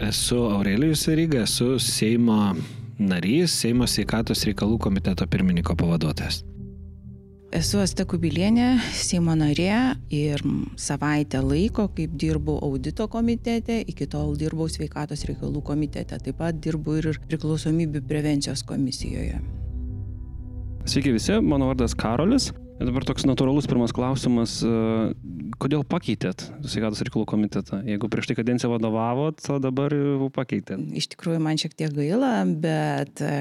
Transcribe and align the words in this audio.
Esu 0.00 0.36
Aurelijus 0.36 1.08
Ryga, 1.08 1.42
esu 1.42 1.78
Seimo 1.78 2.54
narys, 2.96 3.52
Seimo 3.52 3.84
sveikatos 3.84 4.46
reikalų 4.48 4.78
komiteto 4.80 5.26
pirmininko 5.28 5.74
pavaduotojas. 5.76 6.38
Esu 7.52 7.82
Asta 7.82 8.06
Kubilienė, 8.08 8.78
Seimo 8.96 9.34
narė 9.36 9.98
ir 10.08 10.40
savaitę 10.80 11.42
laiko, 11.44 11.90
kaip 11.92 12.14
dirbau 12.16 12.56
audito 12.64 13.10
komitete, 13.12 13.82
iki 13.92 14.08
tol 14.08 14.32
dirbau 14.40 14.70
sveikatos 14.72 15.26
reikalų 15.28 15.60
komitete, 15.68 16.16
taip 16.16 16.40
pat 16.40 16.56
dirbu 16.64 16.96
ir 17.02 17.10
priklausomybių 17.26 18.00
prevencijos 18.08 18.64
komisijoje. 18.64 19.42
Sveiki 20.88 21.12
visi, 21.12 21.36
mano 21.44 21.68
vardas 21.74 21.92
Karolis. 21.92 22.54
Dabar 22.80 23.04
toks 23.04 23.26
natūralus 23.28 23.66
pirmas 23.68 23.92
klausimas, 23.92 24.54
e, 24.64 24.68
kodėl 25.60 25.82
pakeitėt 25.84 26.46
sveikatos 26.64 27.02
reikalų 27.04 27.26
komitetą? 27.28 27.82
Jeigu 27.84 28.08
prieš 28.08 28.30
tai 28.30 28.36
kadenciją 28.38 28.70
vadovavot, 28.72 29.36
o 29.52 29.58
dabar 29.60 29.92
jau 29.92 30.30
pakeitėt? 30.32 30.80
Iš 30.96 31.10
tikrųjų, 31.12 31.42
man 31.44 31.60
šiek 31.60 31.74
tiek 31.76 31.92
gaila, 31.92 32.30
bet 32.48 33.20
e, 33.20 33.34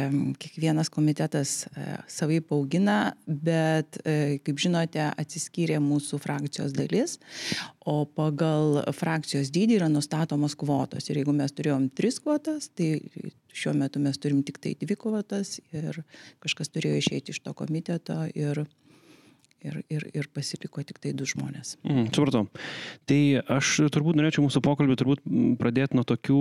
kiekvienas 0.44 0.92
komitetas 0.92 1.54
e, 1.72 1.86
savai 2.12 2.42
paugina, 2.44 3.14
bet, 3.24 4.02
kaip 4.44 4.60
žinote, 4.60 5.06
atsiskyrė 5.08 5.80
mūsų 5.86 6.20
frakcijos 6.20 6.76
dalis, 6.76 7.16
o 7.88 8.02
pagal 8.04 8.82
frakcijos 8.92 9.54
dydį 9.56 9.80
yra 9.80 9.88
nustatomos 9.94 10.58
kvotos. 10.60 11.08
Ir 11.08 11.22
jeigu 11.22 11.38
mes 11.38 11.56
turėjom 11.56 11.88
tris 11.96 12.20
kvotas, 12.20 12.68
tai 12.76 12.98
šiuo 13.56 13.72
metu 13.80 14.04
mes 14.04 14.20
turim 14.20 14.44
tik 14.44 14.60
tai 14.60 14.76
dvi 14.84 15.00
kvotas 15.00 15.62
ir 15.72 16.04
kažkas 16.44 16.76
turėjo 16.76 17.00
išeiti 17.00 17.32
iš 17.32 17.40
to 17.48 17.56
komiteto 17.56 18.26
ir 18.36 18.66
ir, 19.66 19.82
ir, 19.92 20.06
ir 20.16 20.28
pasiliko 20.34 20.84
tik 20.86 21.00
tai 21.04 21.12
du 21.18 21.28
žmonės. 21.28 21.76
Mm, 21.84 22.10
supratau. 22.16 22.46
Tai 23.10 23.20
aš 23.58 23.72
turbūt 23.94 24.20
norėčiau 24.20 24.46
mūsų 24.46 24.62
pokalbį 24.66 24.98
turbūt 25.00 25.24
pradėti 25.62 25.98
nuo 25.98 26.06
tokių 26.08 26.40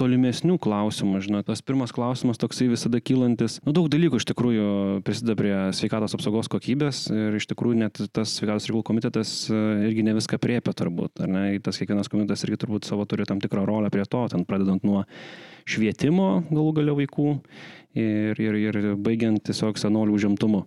tolimesnių 0.00 0.58
klausimų. 0.62 1.22
Žinot, 1.26 1.48
tas 1.50 1.64
pirmas 1.66 1.94
klausimas 1.94 2.40
toksai 2.40 2.68
visada 2.70 3.02
kylantis. 3.02 3.58
Nu, 3.66 3.74
daug 3.76 3.90
dalykų 3.92 4.20
iš 4.20 4.28
tikrųjų 4.32 4.66
prisideda 5.06 5.38
prie 5.38 5.54
sveikatos 5.76 6.16
apsaugos 6.18 6.50
kokybės 6.52 7.04
ir 7.12 7.38
iš 7.38 7.48
tikrųjų 7.52 7.80
net 7.84 8.02
tas 8.14 8.36
sveikatos 8.38 8.68
reikalų 8.68 8.86
komitetas 8.92 9.34
e, 9.50 9.62
irgi 9.88 10.06
ne 10.06 10.16
viską 10.18 10.40
priepia 10.42 10.74
turbūt. 10.76 11.24
Ar 11.24 11.32
ne? 11.32 11.46
Tas 11.62 11.80
kiekvienas 11.80 12.10
komitetas 12.12 12.46
irgi 12.46 12.62
turbūt 12.64 12.88
savo 12.88 13.06
turi 13.10 13.26
tam 13.28 13.42
tikrą 13.42 13.66
rolę 13.68 13.92
prie 13.92 14.06
to, 14.08 14.24
ten 14.32 14.46
pradedant 14.48 14.84
nuo 14.86 15.04
švietimo 15.68 16.42
galų 16.50 16.72
galio 16.80 16.96
vaikų 16.98 17.28
ir, 17.98 18.40
ir, 18.40 18.58
ir 18.58 18.92
baigiant 18.98 19.42
tiesiog 19.46 19.78
senolių 19.80 20.16
užimtumu. 20.18 20.64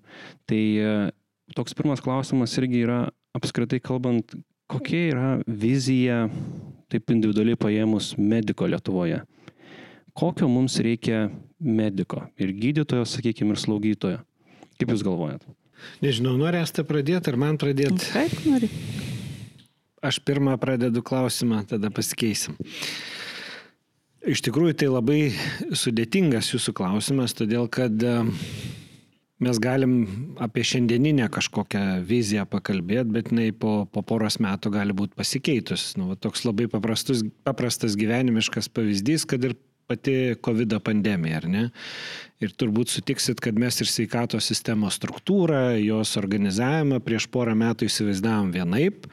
Tai 0.50 0.62
e, 0.62 0.96
toks 1.54 1.76
pirmas 1.78 2.02
klausimas 2.02 2.56
irgi 2.58 2.82
yra 2.86 3.00
apskritai 3.36 3.82
kalbant, 3.84 4.34
kokia 4.72 5.02
yra 5.12 5.30
vizija, 5.46 6.26
taip 6.92 7.12
individualiai 7.14 7.60
paėmus, 7.60 8.14
mediko 8.18 8.68
Lietuvoje. 8.70 9.22
Kokio 10.16 10.48
mums 10.48 10.80
reikia 10.80 11.28
mediko 11.60 12.24
ir 12.40 12.54
gydytojo, 12.56 13.04
sakykime, 13.10 13.54
ir 13.54 13.62
slaugytojo. 13.62 14.22
Kaip 14.80 14.92
Jūs 14.92 15.04
galvojat? 15.06 15.44
Nežinau, 16.04 16.36
norėsite 16.40 16.86
pradėti 16.88 17.32
ar 17.32 17.38
man 17.40 17.60
pradėti? 17.60 18.10
Kaip 18.14 18.40
nori. 18.48 18.70
Aš 20.06 20.20
pirmą 20.24 20.56
pradedu 20.62 21.02
klausimą, 21.04 21.64
tada 21.68 21.90
pasikeisim. 21.94 22.56
Iš 24.26 24.42
tikrųjų, 24.46 24.76
tai 24.82 24.90
labai 24.90 25.20
sudėtingas 25.78 26.52
jūsų 26.54 26.74
klausimas, 26.78 27.36
todėl 27.38 27.68
kad 27.70 27.94
mes 29.44 29.60
galim 29.60 29.94
apie 30.40 30.64
šiandieninę 30.64 31.28
kažkokią 31.34 31.84
viziją 32.08 32.46
pakalbėti, 32.48 33.12
bet 33.12 33.32
jinai 33.34 33.50
po, 33.52 33.84
po 33.92 34.04
poros 34.08 34.40
metų 34.44 34.72
gali 34.78 34.96
būti 34.96 35.18
pasikeitus. 35.20 35.94
Nu, 36.00 36.16
toks 36.16 36.46
labai 36.48 36.70
paprastus, 36.72 37.26
paprastas 37.48 37.98
gyvenimiškas 38.00 38.72
pavyzdys, 38.72 39.28
kad 39.28 39.44
ir 39.44 39.58
pati 39.88 40.36
COVID 40.42 40.80
pandemija, 40.84 41.44
ar 41.44 41.48
ne? 41.52 41.64
Ir 42.44 42.56
turbūt 42.58 42.90
sutiksit, 42.94 43.40
kad 43.44 43.60
mes 43.60 43.78
ir 43.84 43.90
sveikatos 43.90 44.48
sistemos 44.50 44.98
struktūrą, 44.98 45.76
jos 45.84 46.16
organizavimą 46.22 47.02
prieš 47.06 47.30
porą 47.32 47.54
metų 47.60 47.90
įsivaizdavom 47.90 48.52
vienaip. 48.56 49.06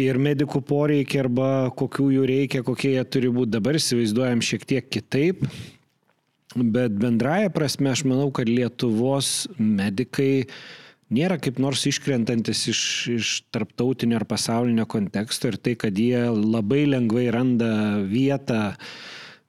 Ir 0.00 0.16
medikų 0.22 0.62
poreikiai 0.64 1.26
arba 1.26 1.48
kokių 1.76 2.08
jų 2.14 2.28
reikia, 2.28 2.62
kokie 2.64 2.94
jie 2.94 3.02
turi 3.04 3.32
būti 3.32 3.52
dabar, 3.58 3.76
įsivaizduojam 3.76 4.40
šiek 4.44 4.64
tiek 4.68 4.86
kitaip. 4.88 5.42
Bet 6.54 6.92
bendraja 7.00 7.50
prasme 7.52 7.92
aš 7.92 8.04
manau, 8.04 8.28
kad 8.34 8.50
Lietuvos 8.50 9.46
medikai 9.56 10.44
nėra 11.12 11.38
kaip 11.40 11.58
nors 11.62 11.84
iškrentantis 11.88 12.66
iš, 12.72 12.82
iš 13.12 13.32
tarptautinio 13.54 14.18
ar 14.20 14.26
pasaulinio 14.28 14.86
konteksto 14.88 15.50
ir 15.50 15.58
tai, 15.60 15.76
kad 15.80 15.96
jie 15.98 16.26
labai 16.28 16.84
lengvai 16.88 17.26
randa 17.32 17.72
vietą, 18.08 18.74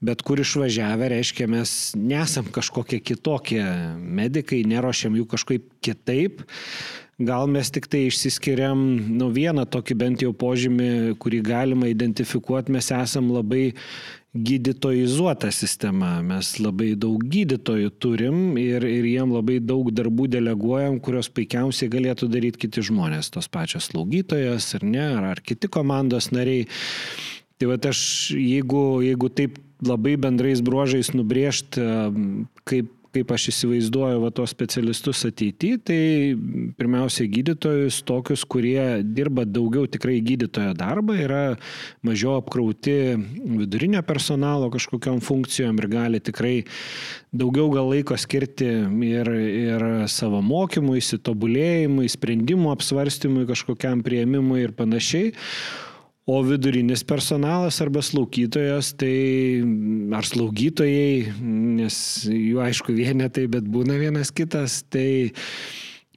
bet 0.04 0.24
kur 0.28 0.42
išvažiavę, 0.44 1.12
reiškia, 1.14 1.48
mes 1.52 1.94
nesam 1.96 2.50
kažkokie 2.52 3.00
kitokie 3.04 3.64
medikai, 4.00 4.64
nerošiam 4.68 5.16
jų 5.20 5.28
kažkaip 5.36 5.70
kitaip. 5.84 6.44
Gal 7.24 7.48
mes 7.48 7.70
tik 7.72 7.86
tai 7.92 8.08
išsiskiriam, 8.10 8.80
nu 9.20 9.30
vieną 9.32 9.68
tokį 9.70 9.96
bent 9.96 10.24
jau 10.26 10.34
požymį, 10.36 11.16
kurį 11.22 11.44
galima 11.46 11.88
identifikuoti, 11.92 12.74
mes 12.74 12.90
esam 12.92 13.30
labai 13.32 13.70
gydytojizuota 14.34 15.52
sistema. 15.54 16.16
Mes 16.26 16.56
labai 16.58 16.94
daug 16.98 17.22
gydytojų 17.30 17.92
turim 18.02 18.58
ir, 18.58 18.86
ir 18.88 19.06
jiem 19.06 19.34
labai 19.36 19.60
daug 19.62 19.92
darbų 19.94 20.28
deleguojam, 20.34 20.98
kurios 21.04 21.30
puikiausiai 21.30 21.92
galėtų 21.94 22.32
daryti 22.34 22.66
kiti 22.66 22.86
žmonės, 22.90 23.30
tos 23.34 23.50
pačios 23.52 23.92
slaugytojas 23.92 24.72
ar 24.80 24.88
ne, 24.88 25.06
ar, 25.20 25.30
ar 25.36 25.44
kiti 25.46 25.70
komandos 25.70 26.32
nariai. 26.34 26.66
Tai 27.62 27.70
va 27.70 27.78
aš, 27.92 28.02
jeigu, 28.34 29.04
jeigu 29.06 29.30
taip 29.30 29.62
labai 29.86 30.16
bendrais 30.18 30.64
bruožais 30.66 31.14
nubrėžti, 31.14 31.84
kaip 32.66 32.90
kaip 33.14 33.32
aš 33.36 33.50
įsivaizduoju 33.52 34.22
va 34.24 34.32
tos 34.36 34.52
specialistus 34.54 35.24
ateityje, 35.28 35.80
tai 35.88 36.00
pirmiausia 36.80 37.28
gydytojus, 37.32 38.02
tokius, 38.08 38.44
kurie 38.50 39.04
dirba 39.06 39.46
daugiau 39.46 39.88
tikrai 39.90 40.20
gydytojo 40.26 40.74
darbą, 40.78 41.18
yra 41.22 41.44
mažiau 42.06 42.38
apkrauti 42.40 42.98
vidurinio 43.62 44.04
personalo 44.08 44.72
kažkokiam 44.74 45.22
funkcijom 45.24 45.80
ir 45.82 45.90
gali 45.92 46.24
tikrai 46.24 46.56
daugiau 47.34 47.70
gal 47.74 47.90
laiko 47.94 48.18
skirti 48.20 48.70
ir, 49.10 49.32
ir 49.70 49.88
savo 50.12 50.42
mokymui, 50.46 51.00
įsitobulėjimui, 51.02 52.10
sprendimų 52.12 52.74
apsvarstymui, 52.74 53.48
kažkokiam 53.50 54.04
prieimimui 54.06 54.64
ir 54.66 54.78
panašiai. 54.78 55.34
O 56.26 56.38
vidurinis 56.40 57.02
personalas 57.04 57.82
arba 57.84 58.00
slaugytojas, 58.00 58.94
tai 58.96 59.60
ar 60.16 60.24
slaugytojai, 60.24 61.34
nes 61.76 61.98
jų 62.32 62.62
aišku 62.64 62.96
vienetai, 62.96 63.50
bet 63.52 63.68
būna 63.68 63.98
vienas 64.00 64.32
kitas, 64.32 64.86
tai 64.88 65.34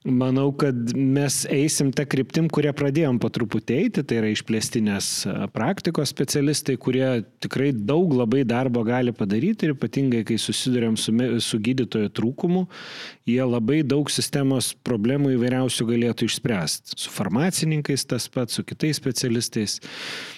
Manau, 0.07 0.53
kad 0.55 0.93
mes 0.95 1.41
eisim 1.51 1.89
tą 1.91 2.05
kryptim, 2.07 2.47
kurią 2.53 2.71
pradėjom 2.79 3.17
po 3.19 3.27
truputį 3.33 3.79
eiti, 3.81 4.05
tai 4.07 4.21
yra 4.21 4.29
išplėstinės 4.31 5.09
praktikos 5.51 6.13
specialistai, 6.13 6.77
kurie 6.79 7.25
tikrai 7.43 7.73
daug 7.75 8.15
labai 8.15 8.45
darbo 8.47 8.85
gali 8.87 9.11
padaryti 9.11 9.67
ir 9.67 9.75
ypatingai, 9.75 10.21
kai 10.29 10.37
susidurėm 10.39 10.95
su, 11.01 11.11
su 11.43 11.59
gydytojo 11.59 12.13
trūkumu, 12.15 12.69
jie 13.27 13.41
labai 13.43 13.81
daug 13.83 14.13
sistemos 14.15 14.71
problemų 14.87 15.35
įvairiausių 15.35 15.89
galėtų 15.91 16.31
išspręsti. 16.31 16.95
Su 17.03 17.11
farmacininkais 17.11 18.07
tas 18.07 18.29
pats, 18.31 18.61
su 18.61 18.63
kitais 18.69 19.03
specialistais. 19.03 19.81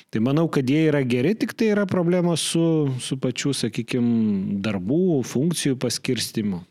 Tai 0.09 0.25
manau, 0.25 0.47
kad 0.49 0.65
jie 0.65 0.87
yra 0.89 1.05
geri, 1.05 1.35
tik 1.37 1.53
tai 1.53 1.75
yra 1.75 1.85
problemos 1.85 2.41
su, 2.55 2.65
su 3.05 3.21
pačiu, 3.21 3.53
sakykime, 3.53 4.63
darbų, 4.65 5.21
funkcijų 5.29 5.77
paskirstimu. 5.85 6.65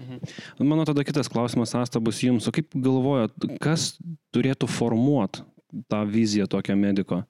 Mhm. 0.00 0.68
Mano 0.68 0.84
tada 0.88 1.04
kitas 1.04 1.28
klausimas, 1.28 1.74
Asta, 1.74 2.00
bus 2.00 2.22
jums. 2.24 2.48
O 2.48 2.54
kaip 2.54 2.72
galvojat, 2.74 3.34
kas 3.60 3.98
turėtų 4.34 4.68
formuoti 4.70 5.44
tą 5.90 6.04
viziją 6.08 6.48
tokio 6.50 6.76
mediko? 6.76 7.22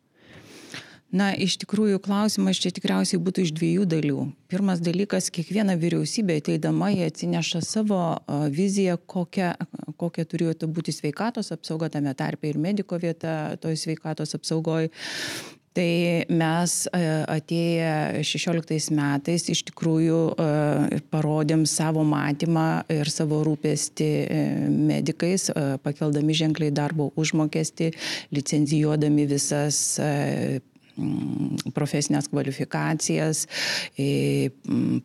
Na, 1.10 1.32
iš 1.34 1.56
tikrųjų, 1.58 1.98
klausimas 2.04 2.60
čia 2.62 2.70
tikriausiai 2.70 3.18
būtų 3.18 3.42
iš 3.42 3.50
dviejų 3.56 3.86
dalių. 3.90 4.24
Pirmas 4.50 4.78
dalykas, 4.78 5.26
kiekviena 5.34 5.74
vyriausybė 5.74 6.36
ateidama, 6.38 6.92
jie 6.94 7.08
atsineša 7.10 7.64
savo 7.66 7.98
viziją, 8.54 8.94
kokia, 9.10 9.56
kokia 9.98 10.24
turėtų 10.30 10.68
būti 10.70 10.94
sveikatos 10.94 11.50
apsauga, 11.50 11.90
tame 11.90 12.14
tarpe 12.14 12.46
ir 12.52 12.60
mediko 12.62 12.98
vieta 13.02 13.56
toj 13.58 13.74
sveikatos 13.82 14.38
apsaugoje. 14.38 14.92
Tai 15.70 16.24
mes 16.34 16.72
e, 16.90 17.00
atėję 17.30 18.22
16 18.26 18.90
metais 18.96 19.44
iš 19.52 19.60
tikrųjų 19.68 20.18
e, 20.34 20.98
parodėm 21.12 21.62
savo 21.70 22.02
matymą 22.02 22.82
ir 22.90 23.10
savo 23.12 23.38
rūpestį 23.46 24.08
e, 24.24 24.40
medikais, 24.90 25.46
pakeldami 25.84 26.34
ženkliai 26.34 26.74
darbo 26.74 27.12
užmokestį, 27.14 27.92
licenzijuodami 28.34 29.28
visas 29.30 30.00
profesinės 31.72 32.26
kvalifikacijas, 32.28 33.46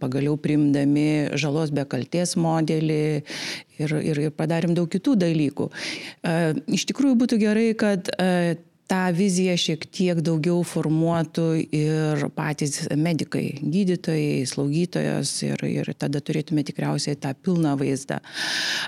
pagaliau 0.01 0.33
primdami 0.41 1.37
žalos 1.39 1.71
be 1.71 1.85
kalties 1.87 2.33
modelį 2.41 3.01
ir, 3.21 3.93
ir, 4.01 4.23
ir 4.25 4.33
padarėm 4.35 4.73
daug 4.75 4.89
kitų 4.91 5.13
dalykų. 5.23 5.69
Iš 6.75 6.87
tikrųjų 6.89 7.19
būtų 7.21 7.39
gerai, 7.45 7.69
kad 7.79 8.11
tą 8.87 9.01
viziją 9.13 9.55
šiek 9.57 9.85
tiek 9.89 10.19
daugiau 10.21 10.61
formuotų 10.65 11.45
ir 11.73 12.25
patys 12.35 12.85
medikai, 12.93 13.57
gydytojai, 13.61 14.45
slaugytojos 14.49 15.31
ir, 15.47 15.63
ir 15.65 15.89
tada 15.97 16.21
turėtume 16.21 16.63
tikriausiai 16.67 17.17
tą 17.17 17.33
pilną 17.33 17.75
vaizdą. 17.79 18.19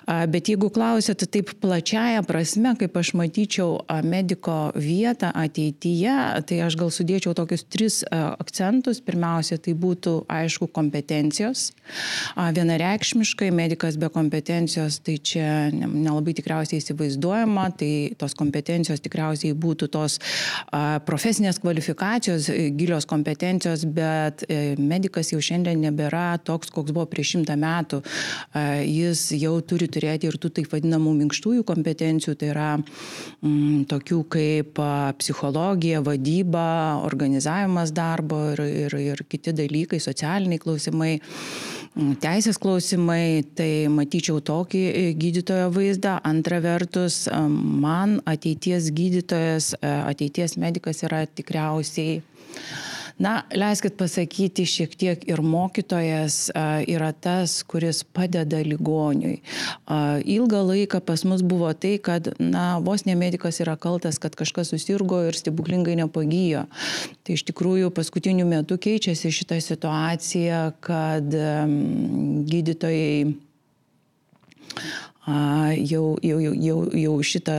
Bet 0.06 0.52
jeigu 0.52 0.70
klausėte 0.74 1.28
taip 1.30 1.54
plačiaja 1.62 2.22
prasme, 2.28 2.76
kaip 2.80 2.98
aš 3.00 3.14
matyčiau 3.18 3.80
mediko 4.06 4.72
vietą 4.78 5.32
ateityje, 5.34 6.18
tai 6.48 6.62
aš 6.68 6.78
gal 6.80 6.94
sudėčiau 6.94 7.34
tokius 7.38 7.66
tris 7.66 8.02
akcentus. 8.12 9.02
Pirmiausia, 9.08 9.58
tai 9.62 9.74
būtų 9.78 10.14
aišku 10.32 10.70
kompetencijos. 10.74 11.72
Vienareikšmiškai 12.36 13.50
medikas 13.56 13.98
be 13.98 14.12
kompetencijos, 14.14 15.00
tai 15.06 15.18
čia 15.18 15.48
nelabai 15.74 16.36
tikriausiai 16.38 16.82
įsivaizduojama, 16.84 17.70
tai 17.80 17.92
tos 18.20 18.36
kompetencijos 18.38 19.02
tikriausiai 19.06 19.56
būtų 19.58 19.87
būtų 19.88 19.94
tos 19.98 20.20
profesinės 21.06 21.60
kvalifikacijos, 21.62 22.50
e, 22.50 22.70
gilios 22.76 23.06
kompetencijos, 23.06 23.86
bet 23.86 24.44
e, 24.48 24.76
medikas 24.78 25.32
jau 25.32 25.40
šiandien 25.40 25.80
nebėra 25.82 26.40
toks, 26.44 26.70
koks 26.70 26.92
buvo 26.92 27.08
prieš 27.08 27.38
šimtą 27.38 27.58
metų. 27.58 28.02
Jis 28.84 29.32
jau 29.36 29.60
turi 29.62 29.88
turėti 29.88 30.28
ir 30.28 30.38
tų 30.38 30.52
taip 30.58 30.72
vadinamų 30.72 31.14
minkštųjų 31.22 31.64
kompetencijų, 31.68 32.36
tai 32.40 32.52
yra 32.52 32.70
m, 32.78 32.84
mm, 33.42 33.86
tokių 33.90 34.22
kaip 34.30 34.80
psichologija, 35.20 36.02
vadyba, 36.02 37.02
organizavimas 37.06 37.92
darbo 37.92 38.54
ir, 38.54 38.64
ir, 38.88 38.98
ir 39.14 39.26
kiti 39.30 39.54
dalykai, 39.56 40.00
socialiniai 40.00 40.62
klausimai. 40.62 41.18
Mm, 41.98 42.14
teisės 42.22 42.60
klausimai, 42.62 43.42
tai 43.58 43.88
matyčiau 43.90 44.38
tokį 44.46 44.82
e, 44.86 45.06
gydytojo 45.18 45.72
vaizdą. 45.74 46.20
Antra 46.30 46.60
vertus, 46.62 47.24
e, 47.26 47.40
man 47.50 48.20
ateities 48.30 48.92
gydytojas, 48.94 49.72
e, 49.80 49.94
ateities 50.12 50.60
medikas 50.62 51.02
yra 51.08 51.24
tikriausiai 51.26 52.20
Na, 53.18 53.42
leiskit 53.50 53.96
pasakyti, 53.98 54.62
šiek 54.70 54.92
tiek 54.94 55.24
ir 55.26 55.42
mokytojas 55.42 56.52
yra 56.86 57.10
tas, 57.18 57.64
kuris 57.66 58.04
padeda 58.06 58.60
ligoniui. 58.62 59.40
Ilgą 60.38 60.62
laiką 60.68 61.02
pas 61.02 61.24
mus 61.26 61.42
buvo 61.42 61.72
tai, 61.74 61.96
kad, 62.04 62.30
na, 62.38 62.78
vos 62.84 63.08
ne 63.10 63.16
medikas 63.18 63.58
yra 63.64 63.74
kaltas, 63.82 64.22
kad 64.22 64.38
kažkas 64.38 64.70
susirgo 64.70 65.24
ir 65.26 65.38
stebuklingai 65.40 65.98
nepagyjo. 65.98 66.68
Tai 67.26 67.40
iš 67.40 67.48
tikrųjų 67.50 67.90
paskutiniu 67.98 68.46
metu 68.46 68.78
keičiasi 68.78 69.34
šitą 69.34 69.58
situaciją, 69.66 70.62
kad 70.86 71.34
gydytojai 72.54 73.34
jau, 75.28 76.18
jau, 76.24 76.38
jau, 76.40 76.78
jau 76.96 77.16
šitą 77.24 77.58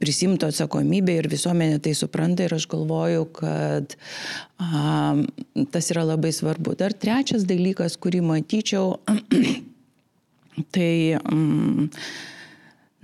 prisimto 0.00 0.48
atsakomybę 0.50 1.20
ir 1.20 1.28
visuomenė 1.30 1.78
tai 1.84 1.94
supranta 1.94 2.48
ir 2.48 2.56
aš 2.56 2.66
galvoju, 2.70 3.28
kad 3.36 3.94
tas 5.70 5.92
yra 5.94 6.04
labai 6.08 6.32
svarbu. 6.34 6.74
Dar 6.80 6.96
trečias 6.96 7.46
dalykas, 7.48 7.96
kurį 8.00 8.24
matyčiau, 8.32 8.98
tai... 10.74 10.92
Mm, 11.22 11.88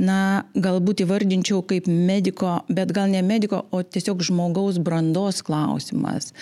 na, 0.03 0.45
galbūt 0.53 1.01
įvardinčiau 1.05 1.63
kaip 1.67 1.87
mediko, 1.89 2.59
bet 2.69 2.93
gal 2.95 3.09
ne 3.13 3.23
mediko, 3.25 3.63
o 3.73 3.81
tiesiog 3.81 4.21
žmogaus 4.29 4.79
brandos 4.83 5.41
klausimas. 5.47 6.33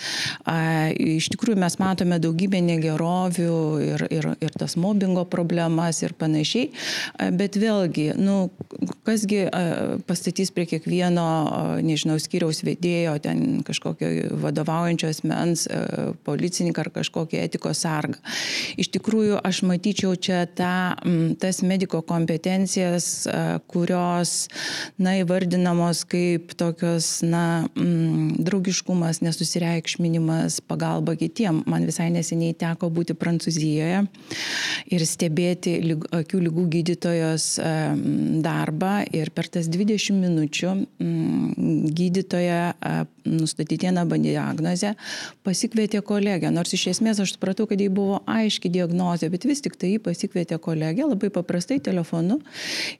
A, 0.43 0.91
iš 0.91 1.29
tikrųjų 1.33 1.59
mes 1.63 1.77
matome 1.79 2.19
daugybę 2.19 2.59
negerovių 2.65 3.59
ir, 3.85 4.05
ir, 4.11 4.29
ir 4.43 4.57
tas 4.59 4.75
mobbingo 4.79 5.23
problemas 5.31 6.01
ir 6.03 6.15
panašiai, 6.19 6.71
a, 7.15 7.29
bet 7.35 7.55
vėlgi, 7.59 8.09
nu, 8.19 8.49
kasgi 9.07 9.45
a, 9.47 9.63
pastatys 10.07 10.51
prie 10.55 10.67
kiekvieno, 10.73 11.25
a, 11.25 11.63
nežinau, 11.85 12.19
skyriaus 12.19 12.59
vedėjo, 12.67 13.15
ten 13.23 13.63
kažkokio 13.67 14.35
vadovaujančios 14.43 15.23
mens, 15.27 15.65
a, 15.71 16.11
policininką 16.27 16.85
ar 16.85 16.91
kažkokį 16.99 17.39
etikos 17.45 17.85
sargą. 17.87 18.19
Iš 18.75 18.91
tikrųjų, 18.97 19.39
aš 19.47 19.63
matyčiau 19.63 20.19
čia 20.19 20.43
tą, 20.59 20.75
m, 21.07 21.33
tas 21.39 21.63
mediko 21.63 22.03
kompetencijas, 22.03 23.23
a, 23.31 23.44
kurios, 23.71 24.47
na, 25.01 25.15
įvardinamos 25.21 26.03
kaip 26.09 26.55
tokios, 26.59 27.19
na, 27.25 27.67
mm, 27.75 28.43
draugiškumas, 28.45 29.21
nesusireikšminimas, 29.25 30.61
pagalba 30.67 31.15
kitiem. 31.19 31.63
Man 31.69 31.87
visai 31.87 32.09
neseniai 32.13 32.55
teko 32.57 32.89
būti 32.93 33.17
Prancūzijoje 33.17 34.05
ir 34.93 35.05
stebėti 35.07 35.77
lyg, 35.83 36.07
akių 36.15 36.43
lygų 36.47 36.67
gydytojos 36.77 37.47
darbą. 38.45 38.93
Ir 39.15 39.31
per 39.35 39.49
tas 39.51 39.69
20 39.71 40.19
minučių 40.21 40.71
mm, 40.75 41.91
gydytoja 41.95 42.75
nustatyti 43.25 43.85
vieną 43.85 44.05
diagnozę 44.05 44.93
pasikvietė 45.45 46.01
kolegę, 46.05 46.51
nors 46.53 46.73
iš 46.75 46.87
esmės 46.93 47.19
aš 47.21 47.35
supratau, 47.35 47.67
kad 47.69 47.81
jai 47.81 47.89
buvo 47.93 48.21
aiški 48.29 48.69
diagnozė, 48.73 49.29
bet 49.33 49.45
vis 49.45 49.61
tik 49.65 49.77
tai 49.79 49.95
jį 49.95 50.01
pasikvietė 50.05 50.59
kolegę 50.61 51.07
labai 51.07 51.29
paprastai 51.33 51.79
telefonu. 51.83 52.39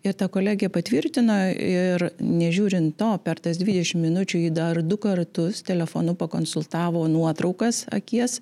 Ir 0.05 0.13
ta 0.17 0.27
kolegė 0.35 0.69
patvirtino 0.73 1.37
ir 1.53 2.09
nežiūrint 2.19 2.95
to, 2.99 3.11
per 3.23 3.39
tas 3.43 3.59
20 3.61 4.01
minučių 4.03 4.41
jį 4.45 4.51
dar 4.55 4.81
du 4.83 4.97
kartus 5.01 5.61
telefonu 5.65 6.15
pakonsultavo 6.19 7.05
nuotraukas 7.11 7.85
akies 7.95 8.41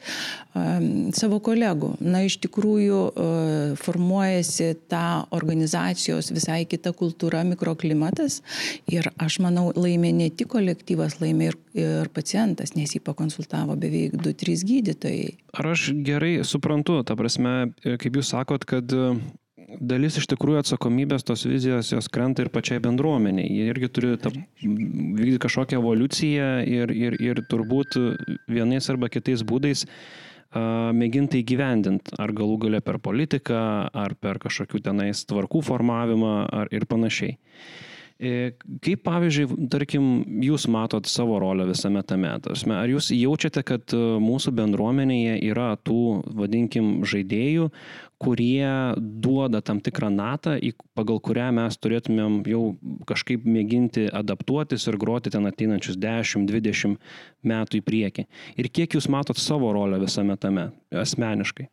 um, 0.58 1.12
savo 1.16 1.40
kolegų. 1.44 1.94
Na, 2.02 2.24
iš 2.26 2.40
tikrųjų 2.44 3.02
uh, 3.10 3.76
formuojasi 3.82 4.72
ta 4.92 5.26
organizacijos 5.36 6.32
visai 6.34 6.64
kita 6.70 6.94
kultūra, 6.98 7.44
mikroklimatas 7.48 8.42
ir 8.92 9.12
aš 9.22 9.40
manau 9.44 9.70
laimė 9.76 10.14
ne 10.18 10.32
tik 10.34 10.52
kolektyvas, 10.54 11.20
laimė 11.22 11.52
ir, 11.52 11.60
ir 11.78 12.12
pacientas, 12.14 12.76
nes 12.78 12.96
jį 12.96 13.04
pakonsultavo 13.06 13.78
beveik 13.80 14.18
2-3 14.18 14.66
gydytojai. 14.70 15.32
Ar 15.54 15.74
aš 15.76 15.92
gerai 16.06 16.36
suprantu, 16.48 17.02
ta 17.06 17.18
prasme, 17.20 17.74
kaip 17.84 18.20
jūs 18.20 18.34
sakot, 18.34 18.66
kad 18.70 18.94
dalis 19.80 20.18
iš 20.20 20.28
tikrųjų 20.34 20.62
atsakomybės 20.64 21.26
tos 21.28 21.46
vizijos 21.48 21.92
jos 21.94 22.10
krenta 22.12 22.44
ir 22.44 22.52
pačiai 22.54 22.82
bendruomeniai. 22.84 23.48
Jie 23.48 23.70
irgi 23.72 23.90
turi 23.94 24.12
vykdyti 24.18 25.40
kažkokią 25.44 25.80
evoliuciją 25.82 26.50
ir, 26.70 26.94
ir, 26.94 27.18
ir 27.22 27.42
turbūt 27.50 27.98
vienais 28.52 28.90
arba 28.94 29.10
kitais 29.14 29.46
būdais 29.48 29.88
mėginti 30.94 31.42
įgyvendinti, 31.42 32.14
ar 32.22 32.34
galų 32.36 32.60
gale 32.68 32.82
per 32.86 33.00
politiką, 33.02 33.62
ar 33.90 34.14
per 34.22 34.38
kažkokių 34.44 34.84
tenais 34.86 35.26
tvarkų 35.26 35.64
formavimą, 35.66 36.36
ar 36.54 36.70
ir 36.74 36.86
panašiai. 36.90 37.40
E, 38.24 38.54
kaip 38.86 39.02
pavyzdžiui, 39.04 39.66
tarkim, 39.74 40.06
jūs 40.46 40.68
matot 40.72 41.08
savo 41.10 41.40
rolę 41.42 41.66
visame 41.72 42.04
tame? 42.08 42.30
Ar 42.30 42.92
jūs 42.92 43.10
jaučiate, 43.12 43.64
kad 43.66 43.96
mūsų 44.24 44.54
bendruomenėje 44.56 45.40
yra 45.50 45.74
tų, 45.82 46.22
vadinkim, 46.38 47.02
žaidėjų, 47.10 47.72
kurie 48.24 48.96
duoda 48.98 49.62
tam 49.62 49.82
tikrą 49.84 50.10
natą, 50.14 50.56
pagal 50.96 51.20
kurią 51.24 51.50
mes 51.58 51.78
turėtumėm 51.82 52.40
jau 52.48 52.64
kažkaip 53.10 53.46
mėginti 53.46 54.08
adaptuotis 54.14 54.88
ir 54.88 54.98
groti 55.02 55.34
ten 55.34 55.48
ateinančius 55.50 56.00
10-20 56.00 56.98
metų 57.44 57.80
į 57.80 57.86
priekį. 57.86 58.28
Ir 58.58 58.72
kiek 58.72 58.98
jūs 58.98 59.10
matot 59.12 59.40
savo 59.40 59.74
rolę 59.76 60.00
visame 60.04 60.38
tame 60.40 60.70
asmeniškai? 61.04 61.68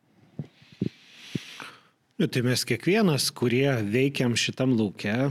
Nu, 2.20 2.26
tai 2.28 2.42
mes 2.44 2.66
kiekvienas, 2.68 3.30
kurie 3.32 3.70
veikiam 3.80 4.34
šitam 4.36 4.74
laukia, 4.76 5.30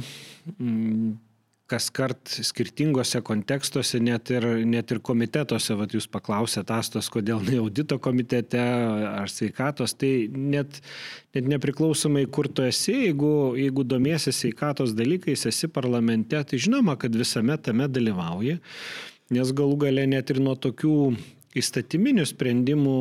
kas 1.70 1.90
kart 1.94 2.32
skirtingose 2.46 3.22
kontekstuose, 3.26 4.00
net 4.04 4.32
ir, 4.34 4.46
net 4.68 4.92
ir 4.94 5.02
komitetuose, 5.06 5.76
vat 5.80 5.94
jūs 5.94 6.10
paklausėte 6.12 6.74
Astos, 6.76 7.10
kodėl 7.14 7.44
ne 7.46 7.60
audito 7.62 8.00
komitete 8.02 8.60
ar 8.60 9.30
sveikatos, 9.32 9.96
tai 10.00 10.12
net, 10.34 10.82
net 11.36 11.50
nepriklausomai 11.54 12.26
kur 12.34 12.50
tu 12.52 12.66
esi, 12.66 12.96
jeigu, 13.06 13.34
jeigu 13.60 13.86
domiesi 13.88 14.34
sveikatos 14.36 14.96
dalykais, 14.98 15.46
esi 15.50 15.70
parlamente, 15.72 16.42
tai 16.42 16.62
žinoma, 16.62 16.98
kad 17.00 17.16
visame 17.16 17.58
tame 17.62 17.90
dalyvauji, 17.92 18.60
nes 19.36 19.54
galų 19.56 19.84
gale 19.86 20.08
net 20.10 20.34
ir 20.34 20.42
nuo 20.42 20.58
tokių 20.58 20.96
įstatyminių 21.60 22.26
sprendimų 22.30 22.96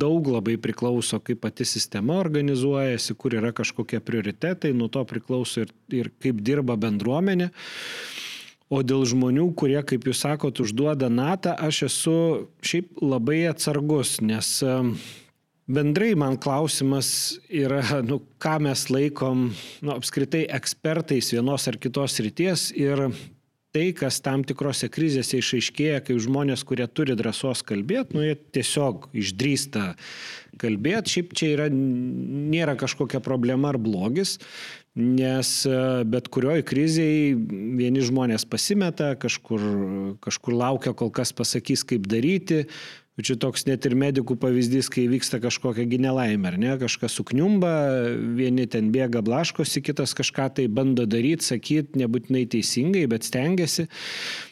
daug 0.00 0.28
labai 0.30 0.56
priklauso, 0.60 1.20
kaip 1.24 1.42
pati 1.44 1.66
sistema 1.68 2.18
organizuojasi, 2.20 3.16
kur 3.18 3.36
yra 3.38 3.54
kažkokie 3.56 4.02
prioritetai, 4.04 4.74
nuo 4.76 4.90
to 4.92 5.04
priklauso 5.08 5.64
ir, 5.64 5.74
ir 5.94 6.10
kaip 6.22 6.42
dirba 6.44 6.76
bendruomenė. 6.80 7.50
O 8.70 8.84
dėl 8.86 9.02
žmonių, 9.10 9.48
kurie, 9.58 9.80
kaip 9.82 10.04
jūs 10.06 10.20
sakot, 10.22 10.60
užduoda 10.62 11.08
natą, 11.10 11.56
aš 11.58 11.82
esu 11.88 12.18
šiaip 12.62 13.00
labai 13.02 13.40
atsargus, 13.50 14.20
nes 14.22 14.52
bendrai 15.70 16.12
man 16.18 16.38
klausimas 16.38 17.10
yra, 17.46 17.82
nu, 18.06 18.20
ką 18.42 18.60
mes 18.66 18.86
laikom, 18.90 19.48
nu, 19.82 19.92
apskritai 19.96 20.44
ekspertais 20.58 21.32
vienos 21.34 21.66
ar 21.70 21.78
kitos 21.82 22.18
ryties 22.22 22.70
ir 22.78 23.08
tai, 23.74 23.90
kas 23.96 24.18
tam 24.24 24.42
tikrose 24.46 24.90
krizėse 24.92 25.38
išaiškėja, 25.38 26.02
kai 26.06 26.18
žmonės, 26.22 26.64
kurie 26.66 26.86
turi 26.90 27.16
drąsos 27.18 27.62
kalbėti, 27.66 28.16
nu, 28.16 28.24
jie 28.26 28.36
tiesiog 28.56 29.10
išdrįsta 29.22 29.92
kalbėti. 30.60 31.14
Šiaip 31.16 31.34
čia 31.38 31.52
yra, 31.54 31.68
nėra 31.70 32.74
kažkokia 32.80 33.22
problema 33.24 33.70
ar 33.70 33.78
blogis, 33.80 34.38
Nes 34.98 35.50
e, 35.70 35.74
bet 36.10 36.26
kurioj 36.34 36.64
kriziai 36.66 37.30
vieni 37.78 38.02
žmonės 38.02 38.42
pasimeta, 38.50 39.12
kažkur, 39.22 39.62
kažkur 40.24 40.56
laukia, 40.58 40.90
kol 40.98 41.12
kas 41.14 41.30
pasakys, 41.30 41.84
kaip 41.86 42.08
daryti, 42.10 42.64
Čia 43.26 43.36
toks 43.40 43.66
net 43.68 43.86
ir 43.88 43.96
medikų 43.98 44.36
pavyzdys, 44.40 44.90
kai 44.92 45.06
vyksta 45.10 45.40
kažkokia 45.42 45.86
ginelaimė, 45.90 46.50
ar 46.50 46.58
ne, 46.60 46.74
kažkas 46.80 47.16
sukniumba, 47.18 47.72
vieni 48.38 48.66
ten 48.70 48.92
bėga 48.94 49.22
blaškosi, 49.26 49.82
kitas 49.86 50.14
kažką 50.18 50.50
tai 50.58 50.68
bando 50.70 51.06
daryti, 51.10 51.46
sakyti, 51.46 52.00
nebūtinai 52.02 52.44
teisingai, 52.50 53.06
bet 53.10 53.26
stengiasi. 53.28 53.88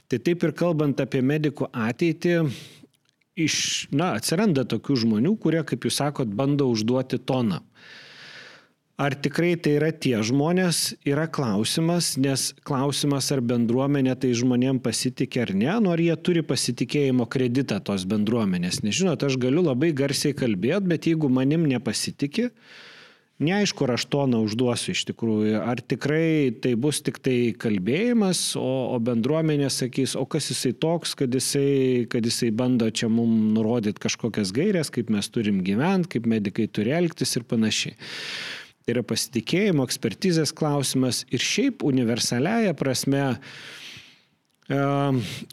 Tai 0.09 0.21
taip 0.25 0.45
ir 0.47 0.57
kalbant 0.57 1.01
apie 1.05 1.23
medikų 1.25 1.69
ateitį, 1.71 2.37
iš, 3.39 3.87
na, 3.95 4.13
atsiranda 4.19 4.65
tokių 4.69 4.99
žmonių, 5.05 5.37
kurie, 5.43 5.63
kaip 5.67 5.87
jūs 5.87 6.01
sakot, 6.03 6.31
bando 6.35 6.67
užduoti 6.73 7.21
toną. 7.23 7.63
Ar 8.99 9.15
tikrai 9.15 9.53
tai 9.63 9.77
yra 9.79 9.93
tie 9.95 10.17
žmonės, 10.27 10.97
yra 11.07 11.29
klausimas, 11.31 12.17
nes 12.19 12.49
klausimas, 12.67 13.29
ar 13.31 13.39
bendruomenė 13.47 14.17
tai 14.19 14.33
žmonėm 14.35 14.81
pasitikė 14.83 15.45
ar 15.45 15.53
ne, 15.55 15.71
nu 15.85 15.93
ar 15.95 16.03
jie 16.03 16.17
turi 16.19 16.43
pasitikėjimo 16.43 17.29
kreditą 17.31 17.79
tos 17.79 18.03
bendruomenės. 18.11 18.81
Nežinot, 18.83 19.23
aš 19.23 19.39
galiu 19.39 19.63
labai 19.69 19.93
garsiai 19.95 20.35
kalbėti, 20.35 20.91
bet 20.91 21.07
jeigu 21.13 21.31
manim 21.31 21.71
nepasitikė, 21.71 22.51
Neaišku, 23.39 23.85
ar 23.87 23.93
aš 23.95 24.09
toną 24.11 24.41
užduosiu 24.43 24.97
iš 24.97 25.05
tikrųjų, 25.13 25.61
ar 25.63 25.79
tikrai 25.79 26.51
tai 26.59 26.73
bus 26.75 26.99
tik 27.07 27.21
tai 27.23 27.53
kalbėjimas, 27.55 28.41
o, 28.59 28.67
o 28.91 28.99
bendruomenė 28.99 29.69
sakys, 29.71 30.17
o 30.19 30.25
kas 30.27 30.51
jisai 30.51 30.73
toks, 30.75 31.13
kad 31.21 31.31
jisai, 31.39 32.09
kad 32.11 32.27
jisai 32.27 32.51
bando 32.51 32.91
čia 32.91 33.07
mums 33.07 33.53
nurodyti 33.55 34.03
kažkokias 34.03 34.51
gairias, 34.57 34.91
kaip 34.91 35.15
mes 35.15 35.31
turim 35.31 35.63
gyventi, 35.63 36.17
kaip 36.17 36.27
medikai 36.27 36.67
turi 36.67 36.97
elgtis 36.99 37.39
ir 37.39 37.47
panašiai. 37.47 37.95
Tai 38.89 38.95
yra 38.95 39.03
pasitikėjimo, 39.05 39.85
ekspertizės 39.85 40.49
klausimas 40.57 41.19
ir 41.29 41.43
šiaip 41.45 41.83
universaliaja 41.85 42.73
prasme 42.73 43.35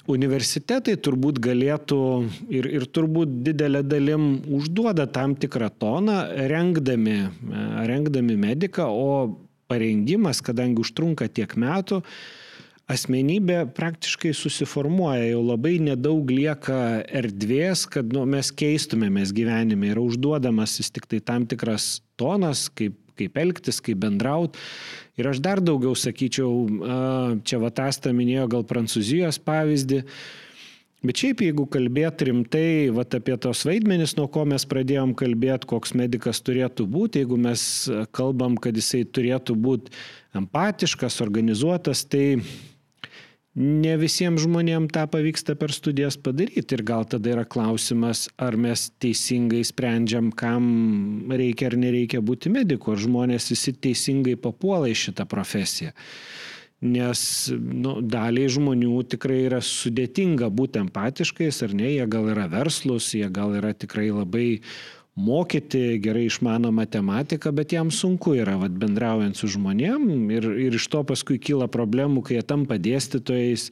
universitetai 0.07 0.95
turbūt 1.03 1.41
galėtų 1.43 1.99
ir, 2.47 2.69
ir 2.79 2.87
turbūt 2.95 3.33
didelė 3.43 3.81
dalim 3.83 4.39
užduoda 4.47 5.03
tam 5.11 5.35
tikrą 5.35 5.67
toną, 5.83 6.15
rengdami, 6.47 7.19
e, 7.27 7.67
rengdami 7.91 8.39
mediką, 8.39 8.87
o 8.87 9.37
parengimas, 9.67 10.39
kadangi 10.39 10.79
užtrunka 10.87 11.27
tiek 11.27 11.59
metų, 11.59 12.05
asmenybė 12.87 13.65
praktiškai 13.75 14.31
susiformuoja, 14.31 15.27
jau 15.33 15.43
labai 15.43 15.75
nedaug 15.83 16.31
lieka 16.31 17.03
erdvės, 17.11 17.83
kad 17.91 18.15
nu, 18.15 18.23
mes 18.23 18.55
keistumėmės 18.55 19.35
gyvenime. 19.35 19.91
Yra 19.91 20.07
užduodamas 20.07 20.79
vis 20.79 20.95
tik 20.95 21.11
tai 21.11 21.19
tam 21.19 21.51
tikras 21.51 21.97
tonas, 22.15 22.69
kaip 22.71 23.01
kaip 23.19 23.37
elgtis, 23.41 23.81
kaip 23.83 24.01
bendrauti. 24.03 24.59
Ir 25.19 25.29
aš 25.31 25.39
dar 25.43 25.61
daugiau 25.63 25.95
sakyčiau, 25.95 26.49
čia 27.47 27.59
Vatasta 27.61 28.11
minėjo 28.15 28.49
gal 28.51 28.65
Prancūzijos 28.67 29.39
pavyzdį. 29.45 30.01
Bet 31.05 31.21
šiaip, 31.21 31.43
jeigu 31.45 31.67
kalbėt 31.69 32.23
rimtai 32.25 32.89
vat, 32.95 33.13
apie 33.13 33.35
tos 33.37 33.61
vaidmenis, 33.67 34.15
nuo 34.17 34.25
ko 34.31 34.41
mes 34.49 34.65
pradėjom 34.65 35.13
kalbėti, 35.17 35.69
koks 35.69 35.93
medikas 35.93 36.41
turėtų 36.41 36.87
būti, 36.89 37.21
jeigu 37.21 37.37
mes 37.37 37.65
kalbam, 38.15 38.57
kad 38.57 38.75
jisai 38.75 39.03
turėtų 39.05 39.53
būti 39.67 39.93
empatiškas, 40.35 41.19
organizuotas, 41.21 42.01
tai 42.09 42.39
ne 43.55 43.93
visiems 43.99 44.43
žmonėms 44.43 44.91
tą 44.93 45.05
pavyksta 45.11 45.55
per 45.59 45.71
studijas 45.73 46.17
padaryti 46.19 46.75
ir 46.75 46.83
gal 46.87 47.05
tada 47.07 47.31
yra 47.31 47.45
klausimas, 47.47 48.25
ar 48.35 48.57
mes 48.59 48.89
teisingai 48.99 49.63
sprendžiam, 49.67 50.31
kam 50.35 51.31
reikia 51.31 51.71
ar 51.71 51.77
nereikia 51.79 52.21
būti 52.25 52.51
mediku, 52.51 52.93
ar 52.93 53.01
žmonės 53.01 53.47
visi 53.53 53.73
teisingai 53.73 54.35
papuola 54.35 54.91
į 54.91 54.97
šitą 55.05 55.27
profesiją. 55.31 55.95
Nes 56.85 57.21
nu, 57.55 57.95
daliai 58.03 58.51
žmonių 58.51 58.99
tikrai 59.15 59.45
yra 59.47 59.61
sudėtinga 59.63 60.51
būti 60.51 60.83
empatiškais, 60.83 61.63
ar 61.65 61.73
ne, 61.79 61.87
jie 61.95 62.05
gal 62.11 62.27
yra 62.33 62.49
verslus, 62.51 63.13
jie 63.15 63.29
gal 63.31 63.55
yra 63.55 63.71
tikrai 63.73 64.09
labai 64.11 64.49
mokyti, 65.15 65.97
gerai 66.03 66.27
išmano 66.27 66.71
matematiką, 66.75 67.51
bet 67.55 67.73
jam 67.73 67.91
sunku 67.91 68.35
yra 68.35 68.57
vat, 68.59 68.73
bendraujant 68.75 69.37
su 69.39 69.47
žmonėm 69.51 70.09
ir, 70.35 70.49
ir 70.67 70.75
iš 70.75 70.89
to 70.91 71.05
paskui 71.07 71.39
kyla 71.39 71.69
problemų, 71.71 72.25
kai 72.25 72.39
jie 72.39 72.43
tampa 72.43 72.75
dėstytojais. 72.75 73.69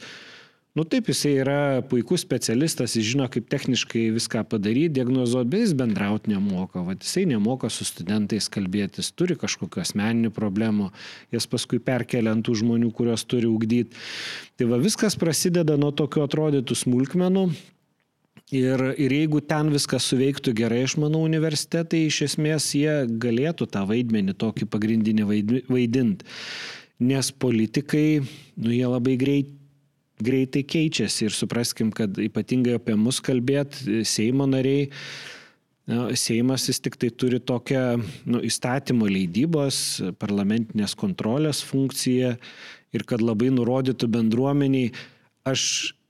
Nu 0.73 0.87
taip, 0.89 1.11
jisai 1.11 1.35
yra 1.37 1.57
puikus 1.85 2.23
specialistas, 2.23 2.95
jis 2.97 3.11
žino, 3.11 3.27
kaip 3.29 3.45
techniškai 3.51 4.07
viską 4.15 4.41
padaryti, 4.49 4.95
diagnozuoti, 4.95 5.51
bet 5.51 5.65
jis 5.67 5.75
bendrauti 5.77 6.31
nemoka. 6.31 6.81
Vat, 6.87 7.03
jisai 7.05 7.27
nemoka 7.29 7.69
su 7.69 7.85
studentais 7.85 8.47
kalbėtis, 8.49 9.11
turi 9.13 9.37
kažkokių 9.37 9.83
asmeninių 9.83 10.31
problemų, 10.33 10.89
jas 11.35 11.45
paskui 11.51 11.77
perkelia 11.83 12.33
ant 12.33 12.47
tų 12.47 12.55
žmonių, 12.63 12.89
kuriuos 12.95 13.27
turi 13.29 13.51
ugdyti. 13.51 13.93
Tai 14.57 14.71
va 14.71 14.81
viskas 14.81 15.19
prasideda 15.19 15.77
nuo 15.77 15.91
tokių 15.93 16.25
atrodytų 16.25 16.79
smulkmenų, 16.79 17.45
Ir, 18.53 18.81
ir 19.01 19.13
jeigu 19.15 19.39
ten 19.49 19.71
viskas 19.73 20.05
suveiktų 20.11 20.51
gerai, 20.53 20.83
aš 20.85 20.93
manau, 21.01 21.23
universitetai 21.25 22.03
iš 22.05 22.19
esmės 22.27 22.67
jie 22.77 23.03
galėtų 23.07 23.65
tą 23.73 23.81
vaidmenį 23.89 24.35
tokį 24.37 24.67
pagrindinį 24.69 25.25
vaidinti. 25.71 26.27
Nes 27.01 27.31
politikai, 27.33 28.21
nu 28.61 28.73
jie 28.75 28.85
labai 28.85 29.15
greit, 29.17 29.49
greitai 30.21 30.61
keičiasi 30.69 31.25
ir 31.25 31.33
supraskim, 31.33 31.89
kad 31.95 32.19
ypatingai 32.21 32.77
apie 32.77 32.93
mus 32.99 33.17
kalbėt, 33.25 33.79
Seimo 34.05 34.45
nariai, 34.45 34.91
na, 35.89 36.05
Seimas 36.13 36.67
vis 36.69 36.79
tik 36.83 36.99
tai 37.01 37.09
turi 37.09 37.41
tokią 37.41 37.83
nu, 38.29 38.43
įstatymo 38.45 39.09
leidybos, 39.09 39.81
parlamentinės 40.21 40.93
kontrolės 40.99 41.65
funkciją 41.65 42.35
ir 42.93 43.09
kad 43.09 43.25
labai 43.25 43.49
nurodytų 43.57 44.13
bendruomeniai, 44.13 44.93
aš 45.49 45.65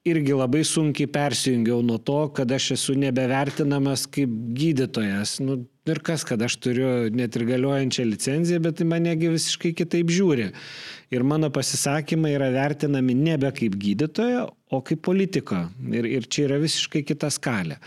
irgi 0.07 0.35
labai 0.35 0.63
sunkiai 0.67 1.07
persijungiau 1.07 1.83
nuo 1.85 1.97
to, 1.97 2.25
kad 2.35 2.51
aš 2.51 2.73
esu 2.75 2.95
nebevertinamas 2.99 4.05
kaip 4.11 4.31
gydytojas. 4.57 5.37
Nu, 5.43 5.61
ir 5.87 6.01
kas, 6.03 6.25
kad 6.27 6.43
aš 6.43 6.57
turiu 6.63 6.89
net 7.15 7.35
ir 7.39 7.45
galiojančią 7.47 8.05
licenciją, 8.09 8.59
bet 8.63 8.83
manegi 8.87 9.31
visiškai 9.31 9.73
kitaip 9.79 10.11
žiūri. 10.11 10.49
Ir 11.13 11.23
mano 11.27 11.49
pasisakymai 11.53 12.33
yra 12.35 12.51
vertinami 12.51 13.15
nebe 13.15 13.51
kaip 13.55 13.79
gydytojo, 13.79 14.49
o 14.73 14.83
kaip 14.83 15.03
politiko. 15.05 15.65
Ir, 15.91 16.09
ir 16.19 16.27
čia 16.27 16.49
yra 16.49 16.59
visiškai 16.63 17.05
kita 17.07 17.31
skalė. 17.31 17.79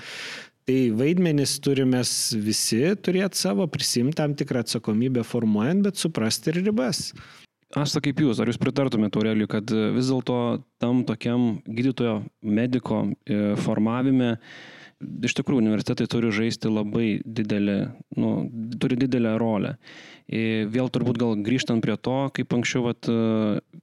Tai 0.67 0.79
vaidmenis 0.99 1.61
turime 1.63 2.01
visi 2.43 2.81
turėti 2.99 3.39
savo, 3.39 3.69
prisimti 3.71 4.19
tam 4.19 4.33
tikrą 4.35 4.65
atsakomybę 4.65 5.23
formuojant, 5.23 5.85
bet 5.87 6.01
suprasti 6.01 6.51
ir 6.51 6.65
ribas. 6.65 7.13
Aš 7.75 7.97
kaip 7.99 8.21
jūs, 8.23 8.39
ar 8.39 8.47
jūs 8.47 8.61
pritartumėte, 8.63 9.19
Aureliu, 9.19 9.49
kad 9.51 9.67
vis 9.67 10.07
dėlto 10.07 10.63
tam 10.79 11.03
tokiam 11.09 11.57
gydytojo 11.67 12.21
mediko 12.47 13.03
e, 13.27 13.57
formavime 13.59 14.37
iš 14.97 15.35
tikrųjų 15.37 15.61
universitetai 15.61 16.07
turi 16.09 16.31
žaisti 16.33 16.71
labai 16.73 17.09
didelį, 17.21 17.77
nu, 18.17 18.31
turi 18.81 18.97
didelę 19.01 19.35
rolę. 19.41 19.75
Ir 20.33 20.71
vėl 20.73 20.89
turbūt 20.91 21.21
gal 21.21 21.37
grįžtant 21.47 21.85
prie 21.85 21.99
to, 22.01 22.17
kaip 22.35 22.57
anksčiau 22.57 22.87
vat, 22.89 23.11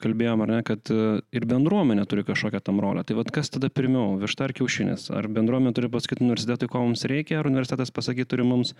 kalbėjom, 0.04 0.44
ar 0.44 0.54
ne, 0.58 0.62
kad 0.68 0.90
ir 0.90 1.48
bendruomenė 1.50 2.08
turi 2.10 2.26
kažkokią 2.28 2.64
tam 2.66 2.82
rolę. 2.84 3.06
Tai 3.08 3.20
vat, 3.22 3.32
kas 3.36 3.54
tada 3.54 3.70
pirmiau, 3.70 4.18
višta 4.22 4.50
ar 4.50 4.56
kiaušinis? 4.58 5.12
Ar 5.14 5.30
bendruomenė 5.32 5.78
turi 5.78 5.92
pasakyti 5.94 6.26
universitetui, 6.26 6.72
ko 6.74 6.84
mums 6.88 7.06
reikia, 7.10 7.40
ar 7.40 7.52
universitetas 7.52 7.94
pasakyti 7.94 8.34
turi 8.34 8.48
mums, 8.48 8.74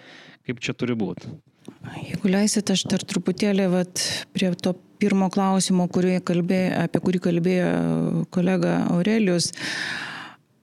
kaip 0.48 0.64
čia 0.64 0.76
turi 0.76 0.98
būti? 0.98 1.38
Jeigu 2.04 2.32
leisit, 2.32 2.70
aš 2.74 2.86
dar 2.92 3.04
truputėlį 3.08 3.68
vat, 3.72 4.02
prie 4.36 4.52
to 4.60 4.76
pirmo 5.02 5.30
klausimo, 5.34 5.88
kalbėjo, 5.92 6.70
apie 6.84 7.02
kurį 7.04 7.22
kalbėjo 7.24 7.72
kolega 8.34 8.80
Aurelius. 8.94 9.52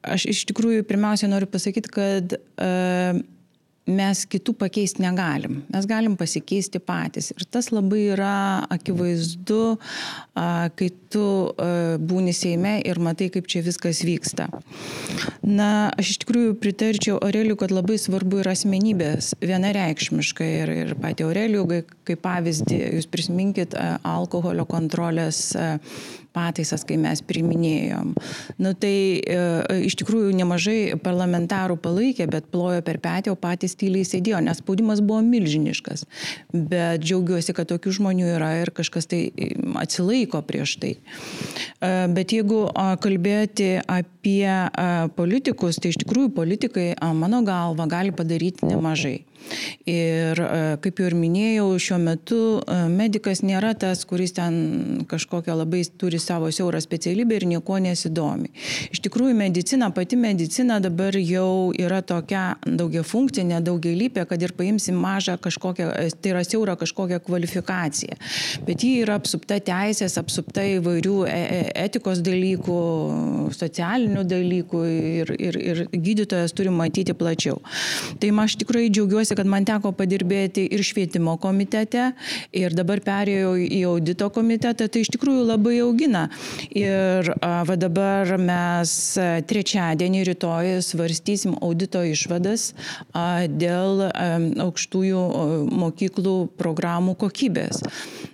Aš 0.01 0.25
iš 0.33 0.47
tikrųjų 0.49 0.87
pirmiausia 0.89 1.29
noriu 1.29 1.49
pasakyti, 1.51 1.93
kad 1.93 2.37
uh, 2.37 3.21
mes 3.95 4.25
kitų 4.31 4.55
pakeisti 4.61 5.03
negalim. 5.05 5.61
Mes 5.73 5.87
galim 5.89 6.17
pasikeisti 6.21 6.81
patys. 6.83 7.31
Ir 7.35 7.47
tas 7.51 7.71
labai 7.75 8.07
yra 8.15 8.35
akivaizdu, 8.73 9.63
kai 10.35 10.91
tu 11.13 11.25
būni 12.11 12.35
Seime 12.37 12.79
ir 12.87 13.01
matai, 13.03 13.31
kaip 13.35 13.49
čia 13.51 13.65
viskas 13.67 14.03
vyksta. 14.07 14.49
Na, 15.43 15.91
aš 15.99 16.15
iš 16.15 16.21
tikrųjų 16.25 16.55
pritarčiau 16.63 17.19
Aureliu, 17.19 17.57
kad 17.61 17.75
labai 17.75 17.99
svarbu 18.01 18.43
yra 18.45 18.55
asmenybės 18.57 19.35
vienareikšmiškai. 19.43 20.51
Ir, 20.61 20.75
ir 20.85 20.95
pati 21.01 21.27
Aureliu, 21.27 21.67
kaip 21.69 22.23
pavyzdį, 22.25 22.81
jūs 22.99 23.11
prisiminkit 23.11 23.77
alkoholio 24.07 24.67
kontrolės 24.69 25.51
pataisas, 26.35 26.85
kai 26.87 26.97
mes 27.01 27.23
priminėjom. 27.27 28.13
Nu, 28.63 28.73
tai 28.79 28.95
e, 29.21 29.39
iš 29.89 29.97
tikrųjų 30.01 30.35
nemažai 30.39 30.79
parlamentarų 31.03 31.79
palaikė, 31.83 32.29
bet 32.31 32.51
plojo 32.53 32.83
per 32.87 33.01
petį, 33.03 33.35
o 33.35 33.39
patys 33.41 33.77
tyliai 33.81 34.07
sėdėjo, 34.09 34.43
nes 34.45 34.61
spaudimas 34.63 35.03
buvo 35.05 35.21
milžiniškas. 35.27 36.07
Bet 36.53 37.05
džiaugiuosi, 37.05 37.55
kad 37.57 37.71
tokių 37.71 37.97
žmonių 38.01 38.29
yra 38.37 38.53
ir 38.63 38.73
kažkas 38.77 39.11
tai 39.11 39.23
atsilaiko 39.81 40.43
prieš 40.47 40.77
tai. 40.83 40.95
E, 40.97 41.93
bet 42.15 42.35
jeigu 42.37 42.63
kalbėti 43.01 43.73
apie 43.91 44.47
politikus, 45.17 45.81
tai 45.81 45.95
iš 45.95 46.01
tikrųjų 46.05 46.35
politikai, 46.37 46.93
mano 47.17 47.43
galva, 47.47 47.89
gali 47.91 48.15
padaryti 48.15 48.69
nemažai. 48.69 49.21
Ir 49.91 50.39
kaip 50.83 51.01
jau 51.01 51.09
ir 51.09 51.17
minėjau, 51.19 51.67
šiuo 51.83 51.99
metu 52.03 52.41
medikas 52.93 53.43
nėra 53.43 53.73
tas, 53.79 54.05
kuris 54.09 54.35
ten 54.37 55.05
kažkokią 55.11 55.57
labai 55.63 55.83
turi 55.99 56.21
savo 56.23 56.51
siaurą 56.55 56.81
specialybę 56.83 57.39
ir 57.41 57.47
nieko 57.51 57.79
nesidomi. 57.83 58.51
Iš 58.95 59.03
tikrųjų, 59.07 59.35
medicina, 59.39 59.91
pati 59.95 60.19
medicina 60.21 60.79
dabar 60.83 61.17
jau 61.19 61.73
yra 61.77 62.01
tokia 62.07 62.45
daugia 62.65 63.03
funkcinė, 63.07 63.61
daugialypė, 63.65 64.27
kad 64.31 64.43
ir 64.43 64.55
paimsim 64.57 64.99
mažą 65.01 65.37
kažkokią, 65.43 65.91
tai 66.21 66.33
yra 66.35 66.45
siaura 66.47 66.77
kažkokią 66.81 67.21
kvalifikaciją. 67.27 68.19
Bet 68.67 68.85
ji 68.85 69.01
yra 69.05 69.19
apsupta 69.21 69.61
teisės, 69.65 70.17
apsupta 70.21 70.65
įvairių 70.77 71.17
e, 71.27 71.31
e, 71.35 71.61
etikos 71.85 72.23
dalykų, 72.25 72.81
socialinių 73.57 74.25
dalykų 74.29 74.83
ir, 74.91 75.35
ir, 75.39 75.61
ir 75.61 75.83
gydytojas 75.93 76.55
turi 76.57 76.73
matyti 76.75 77.17
plačiau. 77.17 77.61
Tai 78.21 78.33
aš 78.45 78.57
tikrai 78.63 78.89
džiaugiuosi, 78.89 79.30
kad 79.39 79.49
man 79.51 79.67
teko 79.69 79.93
padirbėti 79.97 80.67
ir 80.73 80.83
švietimo 80.87 81.37
komitete, 81.41 82.11
ir 82.57 82.75
dabar 82.77 83.03
perėjau 83.05 83.55
į 83.61 83.81
audito 83.91 84.31
komitetą, 84.35 84.89
tai 84.89 85.05
iš 85.05 85.13
tikrųjų 85.17 85.47
labai 85.49 85.77
augina. 85.85 86.27
Ir 86.71 87.33
va 87.41 87.77
dabar 87.81 88.35
mes 88.41 88.95
trečiadienį 89.51 90.25
rytoj 90.31 90.81
svarstysim 90.85 91.57
audito 91.61 92.03
išvadas 92.07 92.71
dėl 93.61 94.07
aukštųjų 94.67 95.23
mokyklų 95.85 96.37
programų 96.61 97.17
kokybės. 97.21 97.85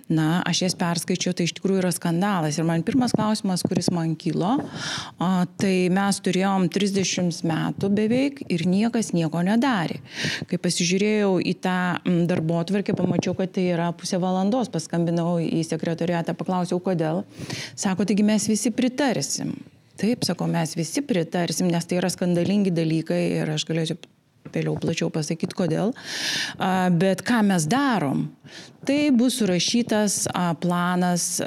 Na, 0.07 0.39
aš 0.47 0.61
jas 0.63 0.75
perskaičiau, 0.79 1.33
tai 1.35 1.49
iš 1.49 1.53
tikrųjų 1.57 1.81
yra 1.81 1.89
skandalas. 1.91 2.55
Ir 2.55 2.63
man 2.67 2.83
pirmas 2.87 3.11
klausimas, 3.11 3.59
kuris 3.67 3.89
man 3.91 4.13
kilo, 4.15 4.53
tai 5.59 5.73
mes 5.91 6.19
turėjom 6.23 6.69
30 6.71 7.41
metų 7.43 7.89
beveik 7.91 8.39
ir 8.47 8.63
niekas 8.71 9.11
nieko 9.11 9.43
nedarė. 9.43 9.99
Kai 10.47 10.61
pasižiūrėjau 10.87 11.39
į 11.43 11.53
tą 11.59 11.99
darbo 12.27 12.59
atvarkę, 12.61 12.95
pamačiau, 12.95 13.35
kad 13.35 13.51
tai 13.51 13.73
yra 13.73 13.91
pusė 13.91 14.19
valandos, 14.21 14.69
paskambinau 14.71 15.39
į 15.41 15.63
sekretoriatą, 15.67 16.35
paklausiau, 16.37 16.79
kodėl. 16.79 17.25
Sako, 17.75 18.05
taigi 18.07 18.23
mes 18.23 18.47
visi 18.47 18.71
pritarsim. 18.71 19.57
Taip, 19.97 20.23
sako, 20.23 20.47
mes 20.47 20.75
visi 20.77 21.01
pritarsim, 21.01 21.67
nes 21.67 21.85
tai 21.85 21.97
yra 21.99 22.09
skandalingi 22.09 22.71
dalykai 22.71 23.41
ir 23.41 23.51
aš 23.51 23.65
galėčiau 23.67 23.97
vėliau 24.53 24.77
plačiau 24.79 25.09
pasakyti 25.11 25.57
kodėl. 25.57 25.91
Bet 26.95 27.23
ką 27.27 27.41
mes 27.43 27.65
darom? 27.67 28.29
Tai 28.87 28.99
bus 29.17 29.41
surašytas 29.41 30.29
planas 30.61 31.41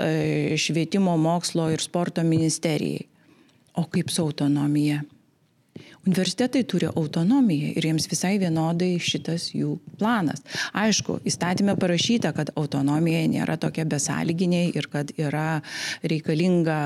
švietimo, 0.61 1.17
mokslo 1.17 1.71
ir 1.73 1.81
sporto 1.81 2.27
ministerijai. 2.27 3.07
O 3.79 3.87
kaip 3.89 4.11
su 4.13 4.27
autonomija? 4.27 5.01
Universitetai 6.07 6.63
turi 6.65 6.89
autonomiją 6.89 7.75
ir 7.77 7.85
jiems 7.85 8.07
visai 8.09 8.39
vienodai 8.41 8.95
šitas 9.05 9.51
jų 9.53 9.75
planas. 10.01 10.41
Aišku, 10.73 11.19
įstatymė 11.29 11.75
parašyta, 11.77 12.31
kad 12.33 12.53
autonomija 12.57 13.27
nėra 13.29 13.59
tokia 13.61 13.85
besąlyginė 13.85 14.63
ir 14.81 14.89
kad 14.89 15.13
yra 15.21 15.61
reikalinga 16.01 16.79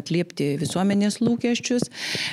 atliepti 0.00 0.48
visuomenės 0.58 1.20
lūkesčius, 1.22 1.86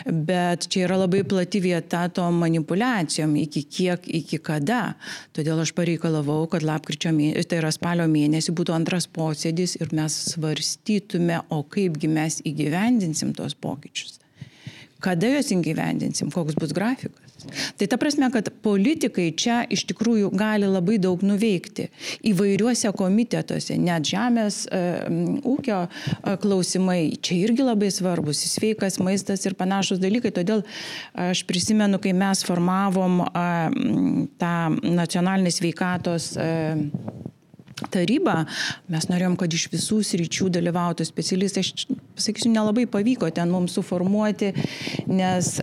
bet 0.09 0.65
čia 0.73 0.87
yra 0.87 0.97
labai 1.03 1.21
plati 1.21 1.61
vieta 1.61 2.07
tom 2.09 2.41
manipulacijom, 2.41 3.37
iki 3.43 3.63
kiek, 3.77 4.09
iki 4.09 4.41
kada. 4.41 4.95
Todėl 5.37 5.61
aš 5.61 5.75
pareikalavau, 5.77 6.47
kad 6.49 6.65
lapkričio 6.65 7.13
mėnesį, 7.13 7.45
tai 7.53 7.61
yra 7.61 7.69
spalio 7.75 8.09
mėnesį 8.09 8.57
būtų 8.57 8.73
antras 8.79 9.05
posėdis 9.05 9.77
ir 9.77 9.93
mes 9.93 10.17
svarstytume, 10.33 11.43
o 11.53 11.61
kaipgi 11.61 12.09
mes 12.09 12.41
įgyvendinsim 12.41 13.37
tos 13.37 13.53
pokyčius 13.53 14.22
kada 15.03 15.29
juos 15.33 15.51
įgyvendinsim, 15.53 16.31
koks 16.33 16.57
bus 16.59 16.73
grafikas. 16.75 17.33
Tai 17.77 17.87
ta 17.91 17.97
prasme, 17.99 18.29
kad 18.31 18.47
politikai 18.63 19.27
čia 19.35 19.61
iš 19.73 19.83
tikrųjų 19.89 20.29
gali 20.37 20.69
labai 20.69 20.95
daug 21.01 21.23
nuveikti 21.25 21.89
įvairiuose 22.31 22.93
komitetuose, 22.95 23.75
net 23.81 24.07
žemės 24.07 24.63
e, 24.67 24.81
ūkio 25.43 25.81
e, 25.83 26.35
klausimai, 26.43 27.01
čia 27.23 27.41
irgi 27.43 27.67
labai 27.67 27.91
svarbus, 27.93 28.45
sveikas 28.53 28.99
maistas 29.03 29.43
ir 29.47 29.57
panašus 29.59 30.01
dalykai. 30.03 30.31
Todėl 30.35 30.63
aš 31.19 31.43
prisimenu, 31.49 31.99
kai 32.03 32.15
mes 32.17 32.45
formavom 32.47 33.25
e, 33.25 33.45
tą 34.39 34.55
nacionalinį 35.03 35.55
sveikatos 35.57 36.33
e, 36.39 36.49
tarybą, 37.93 38.43
mes 38.93 39.09
norėjom, 39.11 39.37
kad 39.39 39.53
iš 39.53 39.67
visų 39.73 40.01
sričių 40.07 40.49
dalyvautų 40.53 41.07
specialistai. 41.07 41.65
Aš 41.65 41.87
pasakysiu, 42.17 42.53
nelabai 42.53 42.87
pavyko 42.89 43.29
ten 43.33 43.51
mums 43.53 43.75
suformuoti, 43.77 44.53
nes 45.11 45.57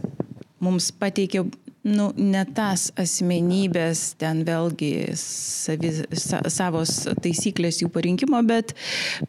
mums 0.61 0.91
pateikė 1.01 1.47
nu, 1.83 2.11
ne 2.17 2.43
tas 2.55 2.89
asmenybės, 3.01 4.03
ten 4.21 4.43
vėlgi 4.45 5.15
savi, 5.19 5.93
sa, 6.13 6.43
savos 6.53 6.97
taisyklės 7.25 7.81
jų 7.83 7.91
parinkimo, 7.95 8.41
bet 8.47 8.75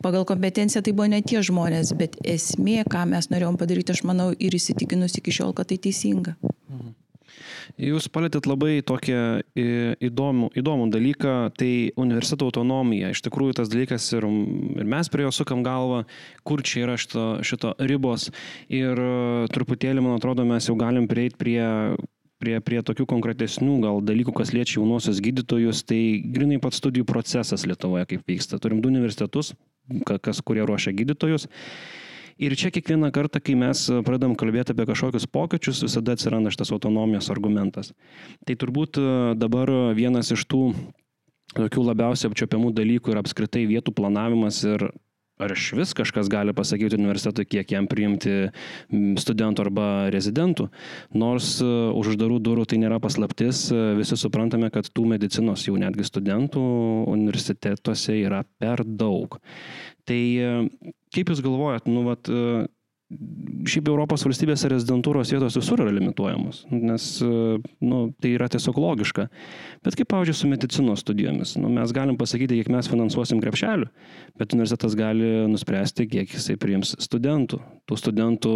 pagal 0.04 0.26
kompetenciją 0.28 0.84
tai 0.84 0.96
buvo 0.96 1.08
ne 1.12 1.22
tie 1.24 1.44
žmonės, 1.46 1.94
bet 1.98 2.18
esmė, 2.28 2.82
ką 2.92 3.06
mes 3.14 3.32
norėjom 3.32 3.60
padaryti, 3.62 3.96
aš 3.96 4.04
manau 4.08 4.32
ir 4.36 4.58
įsitikinus 4.58 5.16
iki 5.22 5.36
šiol, 5.40 5.56
kad 5.56 5.72
tai 5.72 5.80
teisinga. 5.82 6.36
Mhm. 6.68 6.98
Jūs 7.80 8.08
palėtėt 8.12 8.48
labai 8.50 8.80
tokį 8.86 9.18
įdomų, 10.08 10.52
įdomų 10.60 10.88
dalyką, 10.94 11.36
tai 11.58 11.72
universiteto 12.00 12.50
autonomija. 12.50 13.12
Iš 13.14 13.24
tikrųjų 13.28 13.60
tas 13.62 13.72
dalykas 13.72 14.08
ir, 14.18 14.28
ir 14.28 14.88
mes 14.96 15.12
prie 15.12 15.28
jo 15.28 15.34
sukam 15.36 15.64
galvą, 15.66 16.04
kur 16.48 16.64
čia 16.66 16.86
yra 16.86 16.98
šito, 17.00 17.28
šito 17.48 17.76
ribos. 17.80 18.30
Ir 18.72 19.00
e, 19.00 19.12
truputėlį, 19.54 20.04
man 20.04 20.18
atrodo, 20.18 20.46
mes 20.48 20.68
jau 20.68 20.78
galim 20.80 21.08
prieiti 21.12 21.40
prie 21.40 21.62
prie, 22.42 22.58
prie 22.66 22.82
tokių 22.86 23.06
konkretesnių 23.10 23.78
gal 23.84 24.02
dalykų, 24.06 24.34
kas 24.40 24.54
liečia 24.56 24.80
jaunosios 24.80 25.22
gydytojus, 25.24 25.84
tai 25.88 26.02
grinai 26.34 26.58
pats 26.62 26.82
studijų 26.82 27.06
procesas 27.10 27.68
Lietuvoje 27.70 28.08
kaip 28.10 28.26
vyksta. 28.30 28.60
Turim 28.62 28.82
du 28.82 28.90
universitetus, 28.90 29.54
kas, 30.10 30.42
kurie 30.46 30.66
ruošia 30.66 30.96
gydytojus. 30.98 31.48
Ir 32.42 32.56
čia 32.58 32.72
kiekvieną 32.74 33.12
kartą, 33.14 33.38
kai 33.38 33.54
mes 33.54 33.84
pradedam 34.06 34.34
kalbėti 34.40 34.74
apie 34.74 34.88
kažkokius 34.90 35.28
pokyčius, 35.30 35.84
visada 35.86 36.16
atsiranda 36.18 36.50
šitas 36.50 36.72
autonomijos 36.74 37.30
argumentas. 37.30 37.92
Tai 38.50 38.56
turbūt 38.58 38.98
e, 38.98 39.12
dabar 39.38 39.70
vienas 39.98 40.34
iš 40.34 40.48
tų 40.50 40.64
tokių 41.54 41.84
labiausiai 41.86 42.32
apčiopiamų 42.32 42.72
dalykų 42.74 43.14
yra 43.14 43.22
apskritai 43.22 43.68
vietų 43.70 43.94
planavimas 43.94 44.64
ir 44.66 44.88
ar 45.42 45.54
iš 45.54 45.72
vis 45.78 45.92
kažkas 45.98 46.30
gali 46.30 46.54
pasakyti 46.54 46.98
universitetui, 46.98 47.48
kiek 47.50 47.74
jam 47.74 47.88
priimti 47.90 48.34
studentų 49.22 49.66
arba 49.66 49.86
rezidentų. 50.14 50.68
Nors 51.18 51.56
e, 51.62 51.68
už 51.98 52.14
uždarų 52.14 52.40
durų 52.46 52.66
tai 52.70 52.80
nėra 52.82 52.98
paslaptis, 53.04 53.68
e, 53.70 53.84
visi 54.00 54.18
suprantame, 54.18 54.72
kad 54.74 54.90
tų 54.90 55.06
medicinos 55.14 55.68
jau 55.68 55.78
netgi 55.82 56.08
studentų 56.08 56.66
universitetuose 57.12 58.18
yra 58.24 58.42
per 58.62 58.82
daug. 58.86 59.38
Tai 60.10 60.22
kaip 61.16 61.32
Jūs 61.32 61.44
galvojat, 61.44 61.90
nu, 61.92 62.06
vat, 62.08 62.30
šiaip 63.68 63.90
Europos 63.92 64.24
valstybėse 64.26 64.70
rezidentūros 64.72 65.32
vietos 65.34 65.58
visur 65.60 65.84
yra 65.84 65.94
limituojamos, 65.94 66.64
nes 66.72 67.08
nu, 67.22 68.00
tai 68.22 68.34
yra 68.38 68.48
tiesiog 68.52 68.80
logiška. 68.82 69.28
Bet 69.86 69.98
kaip, 70.00 70.10
pavyzdžiui, 70.14 70.38
su 70.38 70.50
medicinos 70.50 71.04
studijomis, 71.04 71.56
nu, 71.62 71.72
mes 71.74 71.94
galim 71.96 72.18
pasakyti, 72.20 72.60
kiek 72.62 72.72
mes 72.74 72.90
finansuosim 72.92 73.42
krepšelių, 73.44 73.90
bet 74.40 74.56
universitetas 74.56 74.98
gali 75.00 75.30
nuspręsti, 75.52 76.08
kiek 76.12 76.34
jisai 76.38 76.58
priims 76.62 76.96
studentų. 77.04 77.62
Tų 77.90 78.00
studentų 78.00 78.56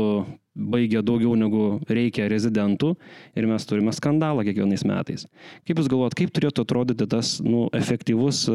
baigia 0.55 1.03
daugiau 1.05 1.35
negu 1.37 1.63
reikia 1.91 2.29
rezidentų 2.31 2.93
ir 3.35 3.47
mes 3.49 3.67
turime 3.67 3.91
skandalą 3.95 4.45
kiekvienais 4.47 4.85
metais. 4.87 5.27
Kaip 5.67 5.81
Jūs 5.81 5.91
galvojat, 5.91 6.15
kaip 6.17 6.31
turėtų 6.35 6.63
atrodyti 6.63 7.09
tas 7.11 7.37
nu, 7.43 7.65
efektyvus 7.75 8.45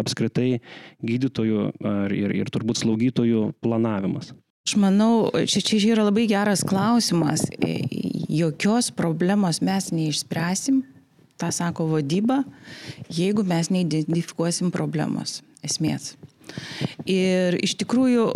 apskritai 0.00 0.62
gydytojų 1.04 1.66
ir, 2.16 2.38
ir 2.40 2.54
turbūt 2.54 2.80
slaugytojų 2.80 3.50
planavimas? 3.60 4.32
Aš 4.68 4.76
manau, 4.76 5.30
čia, 5.48 5.62
čia 5.64 5.80
yra 5.94 6.04
labai 6.06 6.26
geras 6.30 6.62
klausimas. 6.66 7.46
E, 7.58 7.80
jokios 8.28 8.90
problemos 8.94 9.62
mes 9.64 9.90
neišspręsim, 9.94 10.82
tą 11.40 11.48
sako 11.54 11.88
vadyba, 11.94 12.42
jeigu 13.08 13.44
mes 13.46 13.72
neidentifikuosim 13.72 14.70
problemos 14.74 15.40
esmės. 15.64 16.14
Ir 17.10 17.56
iš 17.64 17.74
tikrųjų 17.80 18.26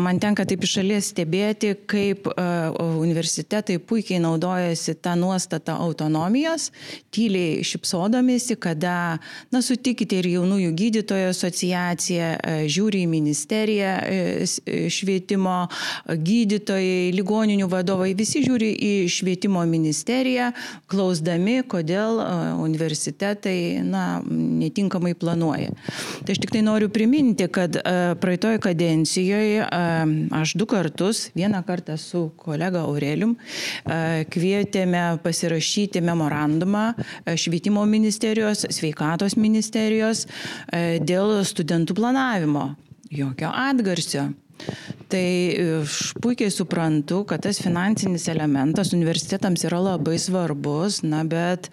man 0.00 0.18
tenka 0.22 0.44
taip 0.48 0.64
iš 0.66 0.78
šalies 0.78 1.10
stebėti, 1.12 1.74
kaip 1.90 2.26
universitetai 2.34 3.78
puikiai 3.78 4.20
naudojasi 4.22 4.96
tą 5.04 5.14
nuostatą 5.18 5.76
autonomijos, 5.84 6.70
tyliai 7.14 7.62
šipsodamėsi, 7.66 8.56
kada, 8.60 9.20
na, 9.54 9.62
sutikite 9.64 10.18
ir 10.20 10.28
jaunųjų 10.34 10.72
gydytojų 10.78 11.30
asociacija, 11.30 12.30
žiūri 12.70 13.04
į 13.04 13.10
ministeriją 13.10 13.92
švietimo, 14.92 15.56
gydytojai, 16.08 17.12
ligoninių 17.14 17.68
vadovai, 17.72 18.12
visi 18.18 18.42
žiūri 18.44 18.72
į 18.74 18.92
švietimo 19.12 19.62
ministeriją, 19.70 20.50
klausdami, 20.90 21.60
kodėl 21.70 22.20
universitetai, 22.64 23.80
na, 23.86 24.20
netinkamai 24.24 25.14
planuoja. 25.18 25.70
Tai 26.24 26.34
aš 26.34 26.38
tik 26.42 26.52
tai 26.54 26.62
noriu 26.66 26.88
priminti, 26.92 27.33
priminti, 27.34 27.52
kad 27.52 27.76
praeitoje 28.20 28.58
kadencijoje 28.58 29.66
aš 30.30 30.54
du 30.54 30.66
kartus, 30.66 31.30
vieną 31.34 31.62
kartą 31.66 31.96
su 31.96 32.30
kolega 32.36 32.80
Aurelium, 32.84 33.36
kvietėme 34.30 35.18
pasirašyti 35.22 36.00
memorandumą 36.00 36.94
švietimo 37.36 37.84
ministerijos, 37.86 38.66
sveikatos 38.70 39.36
ministerijos 39.36 40.26
dėl 41.00 41.44
studentų 41.44 41.94
planavimo. 41.94 42.74
Jokio 43.10 43.50
atgarsio. 43.50 44.30
Tai 45.14 45.26
aš 45.78 45.98
puikiai 46.18 46.50
suprantu, 46.50 47.20
kad 47.30 47.44
tas 47.46 47.60
finansinis 47.62 48.24
elementas 48.32 48.90
universitetams 48.96 49.62
yra 49.68 49.78
labai 49.78 50.16
svarbus, 50.18 51.04
na, 51.06 51.20
bet 51.22 51.68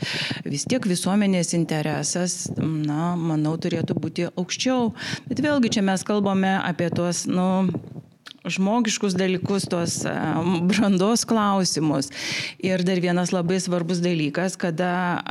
vis 0.45 0.67
tiek 0.69 0.85
visuomenės 0.85 1.55
interesas, 1.57 2.35
na, 2.59 3.15
manau, 3.17 3.55
turėtų 3.57 3.97
būti 3.97 4.27
aukščiau. 4.29 4.91
Bet 5.25 5.41
vėlgi 5.41 5.73
čia 5.73 5.85
mes 5.87 6.05
kalbame 6.05 6.53
apie 6.59 6.91
tuos, 6.93 7.23
nu, 7.25 7.47
žmogiškus 8.45 9.13
dalykus, 9.13 9.67
tuos 9.69 9.99
brandos 10.69 11.25
klausimus. 11.29 12.09
Ir 12.63 12.81
dar 12.85 12.99
vienas 13.03 13.33
labai 13.33 13.59
svarbus 13.61 14.01
dalykas, 14.01 14.57
kada 14.59 15.21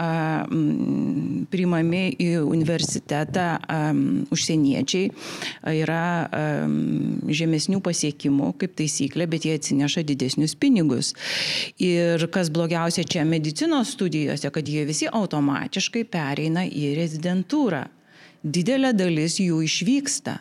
priimami 1.50 2.02
į 2.22 2.30
universitetą 2.46 3.46
užsieniečiai, 4.30 5.10
yra 5.82 6.04
žemesnių 7.40 7.80
pasiekimų, 7.84 8.52
kaip 8.60 8.76
taisyklė, 8.78 9.26
bet 9.30 9.46
jie 9.48 9.56
atsineša 9.58 10.04
didesnius 10.06 10.54
pinigus. 10.58 11.14
Ir 11.82 12.28
kas 12.32 12.52
blogiausia 12.54 13.04
čia 13.04 13.24
medicinos 13.28 13.96
studijose, 13.96 14.50
kad 14.54 14.68
jie 14.68 14.86
visi 14.88 15.10
automatiškai 15.10 16.04
pereina 16.10 16.66
į 16.66 16.94
rezidentūrą. 16.98 17.88
Didelė 18.40 18.94
dalis 18.96 19.36
jų 19.42 19.60
išvyksta. 19.66 20.38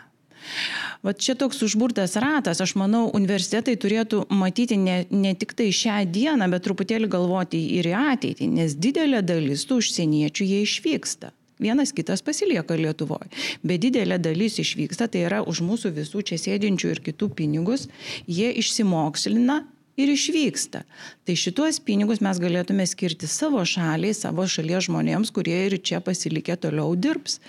Va 1.05 1.13
čia 1.13 1.35
toks 1.39 1.61
užburtas 1.63 2.17
ratas, 2.19 2.61
aš 2.63 2.75
manau, 2.79 3.05
universitetai 3.15 3.77
turėtų 3.79 4.25
matyti 4.35 4.77
ne, 4.79 5.01
ne 5.11 5.33
tik 5.39 5.55
tai 5.55 5.69
šią 5.75 6.01
dieną, 6.11 6.49
bet 6.51 6.65
truputėlį 6.67 7.09
galvoti 7.11 7.61
ir 7.79 7.87
į 7.91 7.95
ateitį, 7.99 8.49
nes 8.59 8.75
didelė 8.75 9.23
dalis 9.23 9.65
tų 9.69 9.79
užsieniečių 9.83 10.49
jie 10.51 10.63
išvyksta. 10.67 11.33
Vienas 11.59 11.91
kitas 11.91 12.21
pasilieka 12.23 12.77
Lietuvoje, 12.79 13.27
bet 13.67 13.81
didelė 13.83 14.15
dalis 14.23 14.61
išvyksta, 14.63 15.09
tai 15.11 15.25
yra 15.27 15.41
už 15.43 15.59
mūsų 15.67 15.91
visų 15.97 16.23
čia 16.29 16.37
sėdinčių 16.39 16.93
ir 16.93 17.01
kitų 17.09 17.27
pinigus, 17.35 17.89
jie 18.27 18.53
išsimokslina 18.61 19.65
ir 19.99 20.11
išvyksta. 20.13 20.83
Tai 21.27 21.35
šituos 21.37 21.77
pinigus 21.85 22.21
mes 22.23 22.39
galėtume 22.41 22.85
skirti 22.89 23.27
savo 23.29 23.61
šaliai, 23.67 24.15
savo 24.17 24.45
šalies 24.49 24.87
žmonėms, 24.87 25.31
kurie 25.35 25.57
ir 25.67 25.75
čia 25.85 25.99
pasilikę 26.03 26.55
toliau 26.63 26.95
dirbs. 26.97 27.39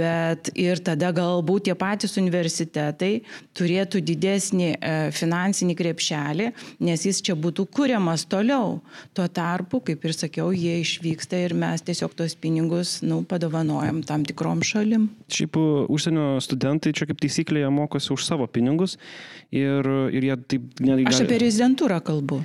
Bet 0.00 0.50
ir 0.58 0.80
tada 0.84 1.12
galbūt 1.14 1.68
tie 1.68 1.76
patys 1.78 2.16
universitetai 2.20 3.12
turėtų 3.56 4.02
didesnį 4.06 4.70
e, 4.72 4.94
finansinį 5.14 5.76
krepšelį, 5.78 6.48
nes 6.86 7.06
jis 7.06 7.20
čia 7.26 7.36
būtų 7.38 7.66
kuriamas 7.70 8.24
toliau. 8.30 8.80
Tuo 9.14 9.28
tarpu, 9.30 9.82
kaip 9.84 10.04
ir 10.08 10.16
sakiau, 10.16 10.50
jie 10.56 10.80
išvyksta 10.82 11.44
ir 11.44 11.54
mes 11.58 11.84
tiesiog 11.86 12.16
tos 12.18 12.34
pinigus 12.34 12.98
nu, 13.06 13.20
padovanojam 13.28 14.02
tam 14.06 14.24
tikrom 14.26 14.64
šalim. 14.66 15.10
Šiaip 15.30 15.60
užsienio 15.90 16.40
studentai 16.42 16.94
čia 16.96 17.06
kaip 17.10 17.20
taisyklė 17.22 17.64
jie 17.64 17.70
mokosi 17.74 18.12
už 18.16 18.26
savo 18.26 18.48
pinigus 18.50 18.96
ir, 19.54 19.86
ir 20.10 20.28
jie 20.30 20.36
taip 20.50 20.82
netgi 20.82 21.09
Aš 21.10 21.24
apie 21.26 21.40
rezidentūrą 21.42 21.98
kalbu. 22.06 22.38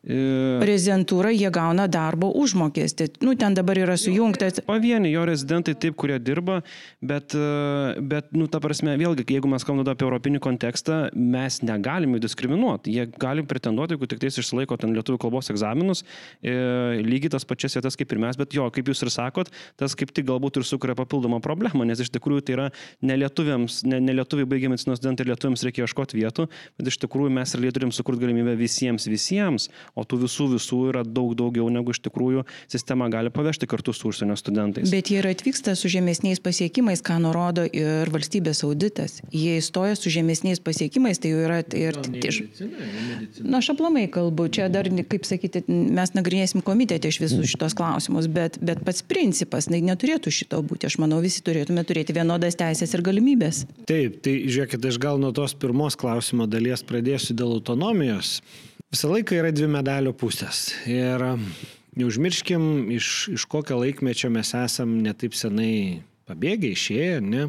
E, 0.00 0.16
Rezidentūra 0.64 1.28
jie 1.34 1.50
gauna 1.52 1.84
darbo 1.90 2.30
užmokestį. 2.40 3.10
Nu, 3.24 3.34
ten 3.36 3.52
dabar 3.56 3.76
yra 3.76 3.98
sujungtas. 4.00 4.62
Pavieni 4.64 5.10
jo 5.12 5.26
rezidentai 5.28 5.74
taip, 5.76 5.96
kurie 6.00 6.16
dirba, 6.22 6.60
bet, 7.04 7.34
e, 7.36 8.00
bet 8.00 8.30
nu, 8.32 8.46
ta 8.48 8.62
prasme, 8.64 8.94
vėlgi, 9.00 9.26
jeigu 9.28 9.50
mes 9.52 9.66
kalbame 9.66 9.92
apie 9.92 10.06
europinį 10.08 10.40
kontekstą, 10.46 11.00
mes 11.12 11.60
negalime 11.66 12.20
diskriminuoti. 12.22 12.94
Jie 12.96 13.06
gali 13.20 13.44
pretenduoti, 13.44 13.98
jeigu 13.98 14.08
tik 14.08 14.22
tais 14.24 14.40
išlaiko 14.40 14.78
ten 14.80 14.96
lietuvių 14.96 15.20
kalbos 15.20 15.52
egzaminus, 15.52 16.02
e, 16.40 16.56
lygiai 17.04 17.34
tas 17.36 17.44
pačias 17.44 17.76
vietas 17.76 17.98
kaip 18.00 18.16
ir 18.16 18.22
mes, 18.24 18.40
bet 18.40 18.56
jo, 18.56 18.70
kaip 18.72 18.88
jūs 18.88 19.04
ir 19.04 19.12
sakot, 19.12 19.52
tas 19.80 19.96
kaip 19.98 20.14
tik 20.16 20.30
galbūt 20.32 20.62
ir 20.62 20.68
sukuria 20.68 20.96
papildomą 20.96 21.42
problemą, 21.44 21.84
nes 21.84 22.00
iš 22.00 22.12
tikrųjų 22.16 22.46
tai 22.46 22.56
yra 22.56 22.70
nelietuviams, 23.04 23.82
ne, 23.84 24.00
nelietuviai 24.08 24.48
baigia 24.48 24.72
medicinos 24.72 25.02
studentai 25.02 25.26
ir 25.26 25.34
lietuviams 25.34 25.66
reikia 25.68 25.84
ieškoti 25.84 26.16
vietų, 26.22 26.48
bet 26.80 26.88
iš 26.88 27.00
tikrųjų 27.04 27.36
mes 27.36 27.52
ir 27.52 27.64
lietuviams 27.66 28.00
sukurti 28.00 28.24
galimybę 28.24 28.56
visiems, 28.56 29.08
visiems 29.10 29.68
o 29.94 30.04
tų 30.04 30.22
visų 30.24 30.48
visų 30.54 30.80
yra 30.90 31.04
daug 31.06 31.34
daugiau 31.38 31.68
negu 31.72 31.94
iš 31.94 32.02
tikrųjų 32.04 32.44
sistema 32.70 33.08
gali 33.12 33.32
pavežti 33.34 33.68
kartu 33.70 33.94
su 33.96 34.10
užsienio 34.10 34.36
studentais. 34.38 34.90
Bet 34.92 35.10
jie 35.12 35.20
ir 35.20 35.28
atvyksta 35.30 35.74
su 35.78 35.90
žemesniais 35.92 36.42
pasiekimais, 36.42 37.02
ką 37.04 37.18
nurodo 37.22 37.64
ir 37.66 38.10
valstybės 38.12 38.62
auditas. 38.66 39.20
Jie 39.34 39.58
įstoja 39.60 39.96
su 39.98 40.12
žemesniais 40.12 40.62
pasiekimais, 40.64 41.20
tai 41.22 41.34
jau 41.34 41.42
yra 41.46 41.60
ir... 41.76 41.98
Na, 43.40 43.60
aš 43.60 43.72
aplamai 43.74 44.06
kalbu, 44.12 44.48
čia 44.54 44.68
dar, 44.72 44.88
kaip 45.10 45.26
sakyti, 45.28 45.64
mes 45.68 46.14
nagrinėsim 46.16 46.64
komitete 46.66 47.10
iš 47.10 47.20
visus 47.22 47.52
šitos 47.52 47.76
klausimus, 47.78 48.28
bet, 48.30 48.58
bet 48.64 48.82
pats 48.86 49.04
principas, 49.06 49.68
tai 49.70 49.82
neturėtų 49.84 50.32
šito 50.34 50.60
būti. 50.66 50.88
Aš 50.90 50.98
manau, 51.02 51.20
visi 51.24 51.44
turėtume 51.46 51.84
turėti 51.86 52.16
vienodas 52.16 52.58
teisės 52.60 52.94
ir 52.96 53.04
galimybės. 53.06 53.64
Taip, 53.90 54.20
tai 54.24 54.36
žiūrėkit, 54.46 54.90
aš 54.90 55.00
gal 55.02 55.20
nuo 55.22 55.32
tos 55.36 55.54
pirmos 55.58 55.98
klausimo 56.00 56.48
dalies 56.50 56.84
pradėsiu 56.86 57.36
dėl 57.38 57.56
autonomijos. 57.58 58.40
Visą 58.90 59.06
laiką 59.06 59.36
yra 59.38 59.52
dvi 59.54 59.68
medalio 59.70 60.10
pusės. 60.18 60.72
Ir 60.90 61.22
um, 61.22 61.44
neužmirškim, 61.94 62.64
iš, 62.96 63.28
iš 63.36 63.44
kokio 63.46 63.78
laikmečio 63.78 64.32
mes 64.34 64.50
esam 64.58 64.96
netaip 65.04 65.36
senai 65.38 66.02
pabėgę, 66.26 66.72
išėję, 66.74 67.20
ne? 67.22 67.44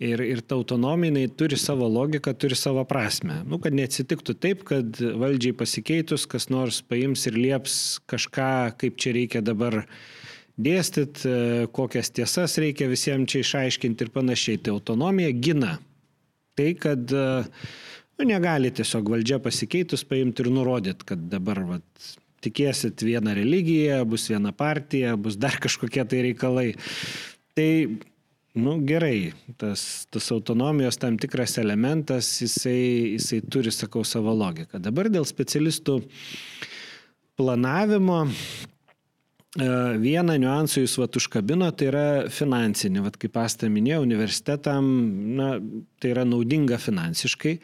Ir, 0.00 0.22
ir 0.24 0.40
ta 0.40 0.56
autonomija 0.56 1.28
turi 1.36 1.58
savo 1.60 1.84
logiką, 1.92 2.32
turi 2.40 2.56
savo 2.56 2.80
prasme. 2.88 3.42
Nu, 3.44 3.60
kad 3.60 3.76
neatsitiktų 3.76 4.38
taip, 4.40 4.64
kad 4.72 4.96
valdžiai 4.96 5.52
pasikeitus 5.60 6.24
kas 6.32 6.48
nors 6.48 6.80
paims 6.80 7.28
ir 7.28 7.36
lieps 7.36 7.78
kažką, 8.08 8.50
kaip 8.80 8.96
čia 8.96 9.12
reikia 9.20 9.44
dabar 9.44 9.82
dėstyti, 10.56 11.68
kokias 11.76 12.08
tiesas 12.16 12.56
reikia 12.62 12.88
visiems 12.88 13.28
čia 13.28 13.44
išaiškinti 13.44 14.08
ir 14.08 14.16
panašiai. 14.16 14.64
Tai 14.64 14.78
autonomija 14.78 15.36
gina 15.36 15.76
tai, 16.56 16.72
kad 16.78 17.12
uh, 17.12 17.44
Nu, 18.14 18.26
negali 18.28 18.70
tiesiog 18.70 19.08
valdžia 19.10 19.40
pasikeitus 19.42 20.04
paimti 20.06 20.44
ir 20.44 20.50
nurodyti, 20.54 21.06
kad 21.08 21.22
dabar 21.32 21.60
vat, 21.66 22.08
tikėsit 22.44 23.02
vieną 23.02 23.34
religiją, 23.36 24.02
bus 24.08 24.28
viena 24.30 24.52
partija, 24.54 25.16
bus 25.20 25.38
dar 25.40 25.58
kažkokie 25.62 26.04
tai 26.08 26.20
reikalai. 26.28 26.66
Tai, 27.58 27.68
nu 28.60 28.76
gerai, 28.86 29.32
tas, 29.58 30.04
tas 30.14 30.30
autonomijos 30.34 31.00
tam 31.02 31.18
tikras 31.20 31.56
elementas, 31.62 32.30
jisai, 32.44 32.78
jisai 33.16 33.40
turi, 33.50 33.74
sakau, 33.74 34.04
savo 34.06 34.34
logiką. 34.36 34.82
Dabar 34.82 35.10
dėl 35.12 35.26
specialistų 35.26 36.00
planavimo 37.38 38.24
Vieną 39.54 40.34
niuansą 40.42 40.82
jūs 40.82 40.96
vat 40.98 41.14
užkabino, 41.14 41.68
tai 41.78 41.86
yra 41.92 42.06
finansinį, 42.26 43.04
vat 43.04 43.18
kaip 43.22 43.36
pastą 43.36 43.68
minėjau, 43.70 44.00
universitetam, 44.02 44.88
na, 45.38 45.52
tai 46.02 46.10
yra 46.10 46.24
naudinga 46.26 46.80
finansiškai. 46.82 47.60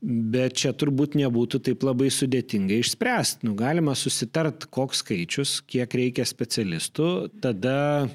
Bet 0.00 0.54
čia 0.62 0.70
turbūt 0.72 1.18
nebūtų 1.18 1.60
taip 1.66 1.82
labai 1.84 2.08
sudėtingai 2.14 2.78
išspręsti. 2.80 3.44
Nu, 3.48 3.56
galima 3.58 3.96
susitart, 3.98 4.68
koks 4.72 5.02
skaičius, 5.02 5.58
kiek 5.68 5.98
reikia 5.98 6.24
specialistų, 6.24 7.10
tada 7.42 8.06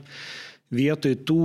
vietoj 0.74 1.14
tų, 1.28 1.42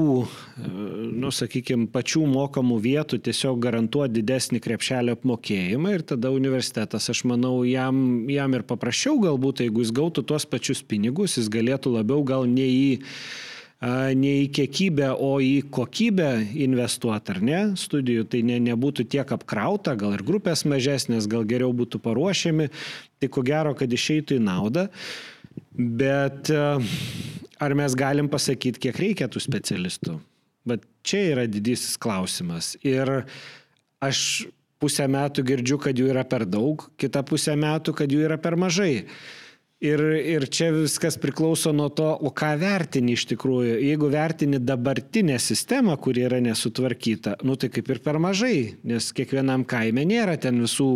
nu, 1.21 1.31
sakykime, 1.35 1.89
pačių 1.93 2.25
mokamų 2.31 2.79
vietų 2.81 3.21
tiesiog 3.27 3.61
garantuoti 3.61 4.17
didesnį 4.21 4.63
krepšelio 4.65 5.19
apmokėjimą 5.19 5.93
ir 5.99 6.07
tada 6.15 6.33
universitetas, 6.33 7.11
aš 7.13 7.25
manau, 7.29 7.61
jam, 7.69 8.25
jam 8.33 8.57
ir 8.57 8.65
paprasčiau 8.69 9.21
galbūt, 9.21 9.65
jeigu 9.67 9.85
jis 9.85 9.95
gautų 9.97 10.25
tuos 10.25 10.49
pačius 10.49 10.83
pinigus, 10.83 11.37
jis 11.37 11.53
galėtų 11.53 11.95
labiau 11.99 12.25
gal 12.25 12.49
ne 12.49 12.67
į 12.67 12.91
ne 13.81 14.33
į 14.43 14.49
kiekybę, 14.53 15.07
o 15.25 15.39
į 15.41 15.63
kokybę 15.73 16.29
investuoti, 16.67 17.33
ar 17.33 17.39
ne, 17.41 17.61
studijų, 17.81 18.27
tai 18.29 18.43
ne, 18.45 18.59
nebūtų 18.61 19.07
tiek 19.09 19.33
apkrauta, 19.33 19.95
gal 19.97 20.19
ir 20.19 20.25
grupės 20.27 20.67
mažesnės, 20.69 21.25
gal 21.25 21.47
geriau 21.49 21.73
būtų 21.73 22.03
paruošiami, 22.05 22.69
tai 23.17 23.31
ko 23.33 23.41
gero, 23.41 23.73
kad 23.73 23.89
išeitų 23.89 24.37
į 24.37 24.45
naudą. 24.45 24.91
Bet 25.73 26.53
ar 27.61 27.75
mes 27.79 27.97
galim 27.99 28.31
pasakyti, 28.33 28.81
kiek 28.89 29.01
reikia 29.01 29.29
tų 29.31 29.43
specialistų? 29.45 30.17
Bet 30.69 30.85
čia 31.07 31.23
yra 31.35 31.47
didysis 31.49 31.97
klausimas. 32.01 32.75
Ir 32.85 33.23
aš 34.05 34.47
pusę 34.81 35.07
metų 35.11 35.45
girdžiu, 35.49 35.79
kad 35.81 35.99
jų 35.99 36.11
yra 36.15 36.25
per 36.29 36.47
daug, 36.49 36.89
kitą 37.01 37.23
pusę 37.29 37.57
metų, 37.59 37.95
kad 37.97 38.13
jų 38.13 38.25
yra 38.29 38.41
per 38.41 38.57
mažai. 38.61 39.05
Ir, 39.81 40.01
ir 40.13 40.45
čia 40.53 40.67
viskas 40.75 41.17
priklauso 41.17 41.71
nuo 41.73 41.87
to, 41.97 42.05
o 42.05 42.29
ką 42.37 42.51
vertini 42.61 43.15
iš 43.17 43.25
tikrųjų. 43.31 43.79
Jeigu 43.81 44.11
vertini 44.13 44.61
dabartinę 44.61 45.39
sistemą, 45.41 45.95
kuri 45.97 46.27
yra 46.29 46.41
nesutvarkyta, 46.45 47.39
nu 47.49 47.57
tai 47.57 47.71
kaip 47.73 47.89
ir 47.89 48.03
per 48.05 48.19
mažai, 48.21 48.75
nes 48.85 49.09
kiekvienam 49.17 49.65
kaime 49.69 50.05
nėra 50.05 50.37
ten 50.41 50.61
visų 50.61 50.91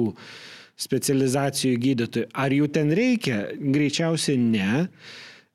specializacijų 0.84 1.80
gydytojų. 1.80 2.28
Ar 2.36 2.52
jų 2.52 2.68
ten 2.76 2.92
reikia? 2.92 3.46
Greičiausiai 3.56 4.36
ne. 4.42 4.84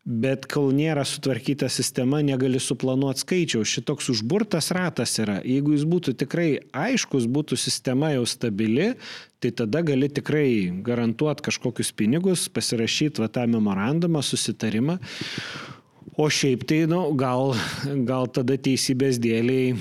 Bet 0.09 0.47
kol 0.49 0.71
nėra 0.73 1.03
sutvarkyta 1.05 1.67
sistema, 1.69 2.23
negali 2.25 2.57
suplanuoti 2.61 3.21
skaičiaus. 3.21 3.69
Šitoks 3.69 4.09
užburtas 4.15 4.71
ratas 4.73 5.13
yra. 5.21 5.37
Jeigu 5.45 5.75
jis 5.75 5.85
būtų 5.89 6.15
tikrai 6.23 6.49
aiškus, 6.73 7.27
būtų 7.29 7.59
sistema 7.61 8.09
jau 8.15 8.25
stabili, 8.29 8.95
tai 9.39 9.53
tada 9.53 9.83
gali 9.85 10.09
tikrai 10.09 10.49
garantuoti 10.85 11.45
kažkokius 11.45 11.93
pinigus, 11.93 12.47
pasirašyti 12.49 13.21
va 13.21 13.29
tą 13.29 13.45
memorandumą, 13.51 14.23
susitarimą. 14.25 14.97
O 16.19 16.25
šiaip 16.33 16.65
tai, 16.67 16.81
nu, 16.89 17.03
gal, 17.15 17.53
gal 18.09 18.27
tada 18.33 18.57
teisybės 18.57 19.21
dėliai 19.21 19.75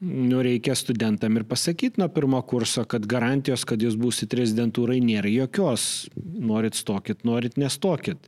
nu, 0.00 0.40
reikia 0.42 0.74
studentam 0.74 1.38
ir 1.38 1.44
pasakyti 1.48 2.00
nuo 2.00 2.08
pirmo 2.12 2.40
kurso, 2.42 2.82
kad 2.88 3.06
garantijos, 3.08 3.66
kad 3.68 3.82
jūs 3.84 3.94
būsite 4.00 4.40
rezidentūrai, 4.40 4.98
nėra 5.04 5.30
jokios. 5.30 6.10
Norit 6.18 6.74
stokit, 6.78 7.22
norit 7.28 7.60
nestokit. 7.60 8.26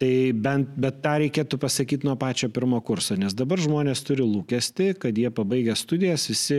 Tai 0.00 0.32
bent, 0.32 0.70
bet 0.80 1.02
tą 1.04 1.18
reikėtų 1.20 1.58
pasakyti 1.60 2.06
nuo 2.08 2.14
pačio 2.16 2.48
pirmo 2.48 2.78
kurso, 2.80 3.18
nes 3.20 3.34
dabar 3.36 3.60
žmonės 3.60 4.00
turi 4.08 4.24
lūkesti, 4.24 4.94
kad 4.96 5.18
jie 5.20 5.28
pabaigę 5.28 5.74
studijas 5.76 6.24
visi 6.30 6.56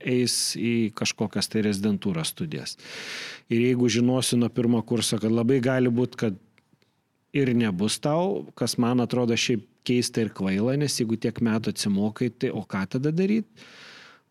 eis 0.00 0.36
į 0.56 0.94
kažkokias 0.96 1.52
tai 1.52 1.66
rezidentūros 1.66 2.32
studijas. 2.32 2.78
Ir 3.52 3.60
jeigu 3.66 3.90
žinosi 3.92 4.38
nuo 4.40 4.48
pirmo 4.48 4.80
kurso, 4.88 5.18
kad 5.20 5.28
labai 5.28 5.60
gali 5.60 5.92
būti, 5.92 6.20
kad 6.22 6.40
ir 7.36 7.52
nebus 7.52 7.98
tau, 8.00 8.46
kas 8.56 8.78
man 8.80 9.04
atrodo 9.04 9.36
šiaip 9.36 9.68
keista 9.84 10.24
ir 10.24 10.32
kvaila, 10.32 10.78
nes 10.80 10.96
jeigu 10.96 11.20
tiek 11.20 11.44
metų 11.44 11.76
atsimokai, 11.76 12.30
tai 12.40 12.54
o 12.56 12.64
ką 12.64 12.86
tada 12.96 13.12
daryti? 13.12 13.68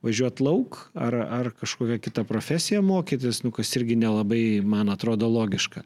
Važiuoti 0.06 0.46
lauk 0.46 0.80
ar, 0.94 1.16
ar 1.16 1.50
kažkokią 1.58 1.98
kitą 2.04 2.24
profesiją 2.28 2.84
mokytis, 2.86 3.42
nu, 3.46 3.52
kas 3.56 3.74
irgi 3.80 3.98
nelabai, 4.00 4.62
man 4.66 4.92
atrodo, 4.94 5.30
logiška. 5.32 5.84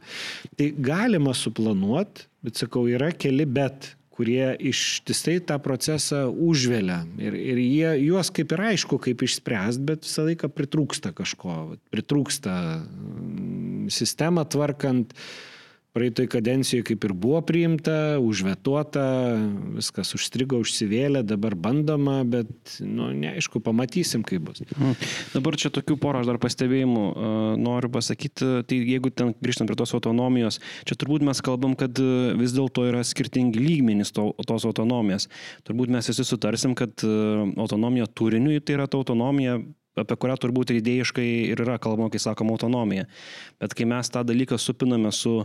Tai 0.59 0.69
galima 0.77 1.33
suplanuoti, 1.37 2.27
bet 2.45 2.59
sakau, 2.61 2.87
yra 2.91 3.11
keli 3.15 3.47
bet, 3.47 3.93
kurie 4.11 4.51
ištisai 4.69 5.39
tą 5.47 5.55
procesą 5.63 6.25
užvelia. 6.29 6.99
Ir, 7.21 7.37
ir 7.37 7.61
jie, 7.63 7.91
juos 8.09 8.29
kaip 8.35 8.51
ir 8.53 8.65
aišku, 8.73 8.99
kaip 9.01 9.23
išspręsti, 9.25 9.85
bet 9.87 10.03
visą 10.05 10.27
laiką 10.27 10.51
pritrūksta 10.51 11.13
kažko, 11.17 11.77
pritrūksta 11.93 12.57
mm, 12.81 13.87
sistemą 13.93 14.43
tvarkant 14.51 15.15
praeitoj 15.95 16.27
kadencijoj 16.31 16.85
kaip 16.87 17.05
ir 17.07 17.13
buvo 17.17 17.41
priimta, 17.43 18.17
užvetuota, 18.23 19.03
viskas 19.75 20.13
užstrigo, 20.15 20.61
užsivėlė, 20.63 21.23
dabar 21.27 21.55
bandoma, 21.59 22.21
bet, 22.27 22.77
nu, 22.79 23.09
neaišku, 23.17 23.59
pamatysim, 23.63 24.23
kaip 24.27 24.45
bus. 24.47 24.63
Hmm. 24.77 24.95
Dabar 25.33 25.57
čia 25.59 25.71
tokių 25.73 25.97
porą 26.01 26.21
aš 26.23 26.31
dar 26.31 26.39
pastebėjimų 26.43 27.03
uh, 27.11 27.41
noriu 27.59 27.91
pasakyti, 27.91 28.51
tai 28.69 28.79
jeigu 28.79 29.11
ten 29.11 29.33
grįžtant 29.43 29.71
prie 29.71 29.79
tos 29.81 29.95
autonomijos, 29.97 30.61
čia 30.87 30.95
turbūt 31.01 31.25
mes 31.27 31.43
kalbam, 31.43 31.75
kad 31.79 31.99
vis 32.39 32.55
dėlto 32.55 32.87
yra 32.87 33.03
skirtingi 33.07 33.59
lygmenys 33.59 34.15
to, 34.15 34.31
tos 34.47 34.67
autonomijos. 34.69 35.27
Turbūt 35.67 35.91
mes 35.91 36.07
visi 36.13 36.27
sutarsim, 36.27 36.77
kad 36.79 37.03
uh, 37.07 37.43
autonomija 37.59 38.07
turiniui 38.07 38.63
tai 38.63 38.79
yra 38.79 38.87
ta 38.87 39.01
autonomija 39.01 39.59
apie 39.99 40.17
kurią 40.23 40.37
turbūt 40.39 40.71
ir 40.71 40.79
idėjiškai 40.79 41.27
ir 41.51 41.63
yra 41.65 41.77
kalbama, 41.81 42.11
kai 42.13 42.21
sakoma 42.23 42.55
autonomija. 42.55 43.07
Bet 43.61 43.75
kai 43.77 43.87
mes 43.89 44.11
tą 44.13 44.23
dalyką 44.27 44.59
supiname 44.61 45.11
su 45.15 45.41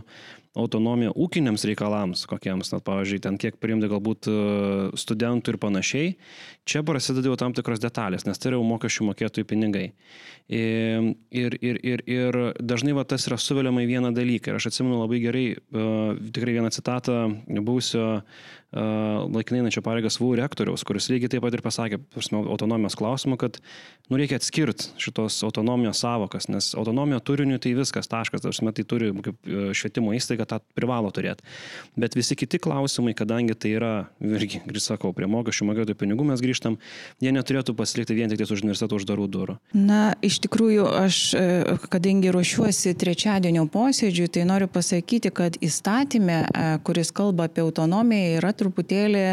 autonomija 0.57 1.13
ūkiniams 1.15 1.65
reikalams, 1.69 2.25
kokiems, 2.29 2.71
net, 2.73 2.83
pavyzdžiui, 2.87 3.21
ten 3.23 3.37
kiek 3.41 3.59
priimti 3.61 3.89
galbūt 3.91 4.29
e, 4.31 4.35
studentų 4.99 5.53
ir 5.53 5.59
panašiai, 5.61 6.11
čia 6.67 6.83
prasideda 6.87 7.31
jau 7.31 7.37
tam 7.39 7.55
tikros 7.57 7.81
detalės, 7.83 8.25
nes 8.27 8.41
tai 8.41 8.51
yra 8.51 8.59
jau 8.59 8.67
mokesčių 8.67 9.09
mokėtojų 9.11 9.49
pinigai. 9.49 9.87
Ir, 10.47 11.57
ir, 11.59 11.79
ir, 11.83 12.03
ir 12.07 12.37
dažnai 12.63 12.95
va, 12.95 13.03
tas 13.07 13.27
yra 13.27 13.35
suveliama 13.41 13.83
į 13.83 13.89
vieną 13.89 14.13
dalyką. 14.15 14.53
Ir 14.53 14.59
aš 14.61 14.69
atsimenu 14.69 15.01
labai 15.01 15.19
gerai, 15.19 15.47
uh, 15.57 16.13
tikrai 16.31 16.55
vieną 16.55 16.71
citatą 16.71 17.17
buvusio 17.67 18.07
laikinai 18.75 19.61
einančio 19.61 19.81
pareigas 19.81 20.17
VU 20.19 20.33
rektoriaus, 20.35 20.83
kuris 20.83 21.07
lygiai 21.07 21.31
taip 21.31 21.43
pat 21.45 21.55
ir 21.55 21.63
pasakė, 21.63 22.01
prasme, 22.11 22.41
autonomijos 22.51 22.97
klausimu, 22.99 23.37
kad 23.39 23.61
nu, 24.11 24.17
reikia 24.19 24.41
atskirti 24.41 24.89
šitos 24.99 25.39
autonomijos 25.47 26.01
savokas, 26.03 26.49
nes 26.51 26.73
autonomija 26.75 27.21
turiniu 27.23 27.61
tai 27.63 27.71
viskas, 27.77 28.11
taškas, 28.11 28.43
prasme, 28.43 28.73
tai 28.75 28.83
turi 28.83 29.13
kaip 29.23 29.47
švietimo 29.71 30.11
įstaiga 30.17 30.46
tą 30.49 30.59
privalo 30.77 31.11
turėti. 31.13 31.45
Bet 31.99 32.15
visi 32.17 32.37
kiti 32.39 32.59
klausimai, 32.61 33.13
kadangi 33.17 33.55
tai 33.57 33.73
yra, 33.77 33.93
irgi, 34.23 34.61
grįžtu 34.67 34.93
sakau, 34.93 35.13
prie 35.15 35.29
mokesčių 35.29 35.67
mokėtojų 35.71 35.99
pinigų 35.99 36.27
mes 36.31 36.43
grįžtam, 36.43 36.77
jie 37.23 37.33
neturėtų 37.35 37.75
pasilikti 37.77 38.17
vien 38.17 38.31
tik 38.31 38.41
ties 38.41 38.53
universiteto 38.55 38.97
uždarų 38.99 39.27
durų. 39.33 39.57
Na, 39.77 40.01
iš 40.25 40.39
tikrųjų, 40.45 40.87
aš, 41.03 41.19
e, 41.37 41.77
kadangi 41.91 42.31
ruošiuosi 42.33 42.93
trečiadienio 42.99 43.65
posėdžiui, 43.73 44.29
tai 44.33 44.45
noriu 44.49 44.69
pasakyti, 44.71 45.31
kad 45.35 45.57
įstatymė, 45.63 46.37
e, 46.45 46.67
kuris 46.87 47.11
kalba 47.15 47.47
apie 47.49 47.63
autonomiją, 47.65 48.37
yra 48.41 48.53
truputėlį, 48.57 49.25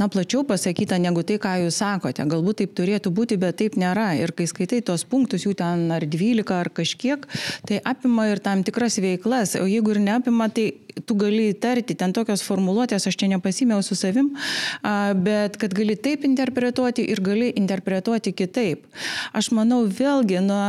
na, 0.00 0.08
plačiau 0.08 0.44
pasakyta 0.46 0.98
negu 1.02 1.24
tai, 1.26 1.38
ką 1.42 1.56
jūs 1.64 1.80
sakote. 1.82 2.24
Galbūt 2.28 2.62
taip 2.62 2.74
turėtų 2.78 3.12
būti, 3.14 3.38
bet 3.40 3.58
taip 3.60 3.78
nėra. 3.80 4.12
Ir 4.20 4.32
kai 4.36 4.46
skaitai 4.50 4.82
tos 4.84 5.04
punktus, 5.08 5.46
jų 5.46 5.54
ten 5.58 5.90
ar 5.94 6.04
12 6.06 6.54
ar 6.54 6.70
kažkiek, 6.74 7.26
tai 7.68 7.80
apima 7.84 8.28
ir 8.30 8.42
tam 8.44 8.62
tikras 8.66 8.98
veiklas. 9.02 9.56
O 9.60 9.66
jeigu 9.68 9.94
ir 9.94 10.02
neapima, 10.04 10.43
tai 10.52 10.72
tu 11.06 11.16
gali 11.18 11.48
įtarti, 11.52 11.96
ten 11.98 12.12
tokios 12.14 12.44
formuluotės, 12.46 13.06
aš 13.08 13.16
čia 13.18 13.28
nepasimėjau 13.32 13.82
su 13.82 13.96
savim, 13.98 14.30
bet 15.26 15.58
kad 15.60 15.74
gali 15.74 15.96
taip 16.00 16.26
interpretuoti 16.26 17.04
ir 17.10 17.22
gali 17.24 17.50
interpretuoti 17.58 18.34
kitaip. 18.36 18.84
Aš 19.34 19.50
manau, 19.56 19.82
vėlgi, 19.88 20.38
na, 20.44 20.60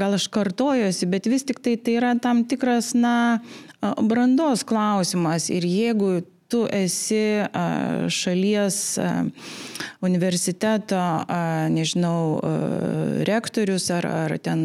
gal 0.00 0.16
aš 0.18 0.28
kartojuosi, 0.32 1.08
bet 1.10 1.26
vis 1.30 1.46
tik 1.48 1.62
tai 1.64 1.76
tai 1.80 1.98
yra 1.98 2.14
tam 2.22 2.44
tikras, 2.48 2.92
na, 2.94 3.40
brandos 3.80 4.64
klausimas. 4.66 5.50
Ir 5.50 5.66
jeigu 5.66 6.20
tu 6.50 6.64
esi 6.66 7.22
šalies 8.10 8.98
universiteto, 10.04 11.00
nežinau, 11.72 12.40
rektorius 13.28 13.90
ar, 13.92 14.06
ar 14.06 14.34
ten 14.42 14.62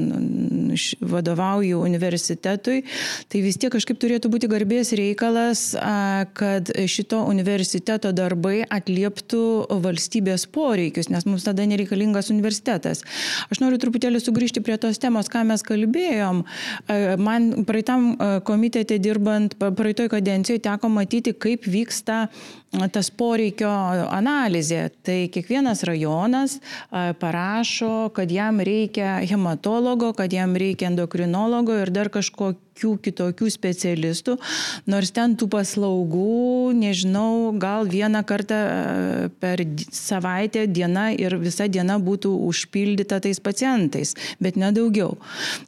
vadovauju 1.03 1.81
universitetui, 1.83 2.81
tai 3.31 3.41
vis 3.43 3.59
tiek 3.59 3.73
kažkaip 3.73 3.99
turėtų 3.99 4.31
būti 4.31 4.49
garbės 4.51 4.93
reikalas, 4.95 5.65
kad 6.39 6.71
šito 6.91 7.21
universiteto 7.27 8.11
darbai 8.15 8.61
atlieptų 8.63 9.43
valstybės 9.83 10.47
poreikius, 10.55 11.11
nes 11.11 11.27
mums 11.27 11.47
tada 11.47 11.67
nereikalingas 11.67 12.31
universitetas. 12.33 13.03
Aš 13.51 13.61
noriu 13.63 13.79
truputėlį 13.81 14.23
sugrįžti 14.23 14.63
prie 14.65 14.79
tos 14.81 14.99
temos, 15.03 15.29
ką 15.31 15.43
mes 15.47 15.63
kalbėjom. 15.67 16.43
Man 17.19 17.51
praeitam 17.67 18.13
komitete 18.47 18.99
dirbant, 19.03 19.57
praeitoj 19.59 20.09
kadencijoje 20.15 20.63
teko 20.65 20.91
matyti, 20.91 21.35
kaip 21.35 21.67
vyksta 21.75 22.27
tas 22.93 23.09
poreikio 23.09 23.69
analizė. 24.09 24.89
Tai 25.05 25.17
kiekvienas 25.33 25.83
rajonas 25.87 26.59
parašo, 27.21 28.09
kad 28.15 28.31
jam 28.31 28.61
reikia 28.63 29.17
hematologo, 29.29 30.13
kad 30.17 30.33
jam 30.33 30.55
reikia 30.59 30.91
endokrinologo 30.91 31.79
ir 31.81 31.93
dar 31.95 32.11
kažkokio 32.13 32.63
jokių 32.75 32.99
kitokių 33.01 33.49
specialistų, 33.49 34.37
nors 34.87 35.11
ten 35.15 35.35
tų 35.35 35.47
paslaugų, 35.49 36.73
nežinau, 36.75 37.53
gal 37.57 37.87
vieną 37.87 38.23
kartą 38.25 39.29
per 39.39 39.63
savaitę 39.91 40.67
diena 40.67 41.11
ir 41.13 41.37
visa 41.39 41.67
diena 41.67 41.97
būtų 41.99 42.33
užpildyta 42.49 43.21
tais 43.21 43.39
pacientais, 43.39 44.15
bet 44.39 44.55
nedaugiau. 44.55 45.17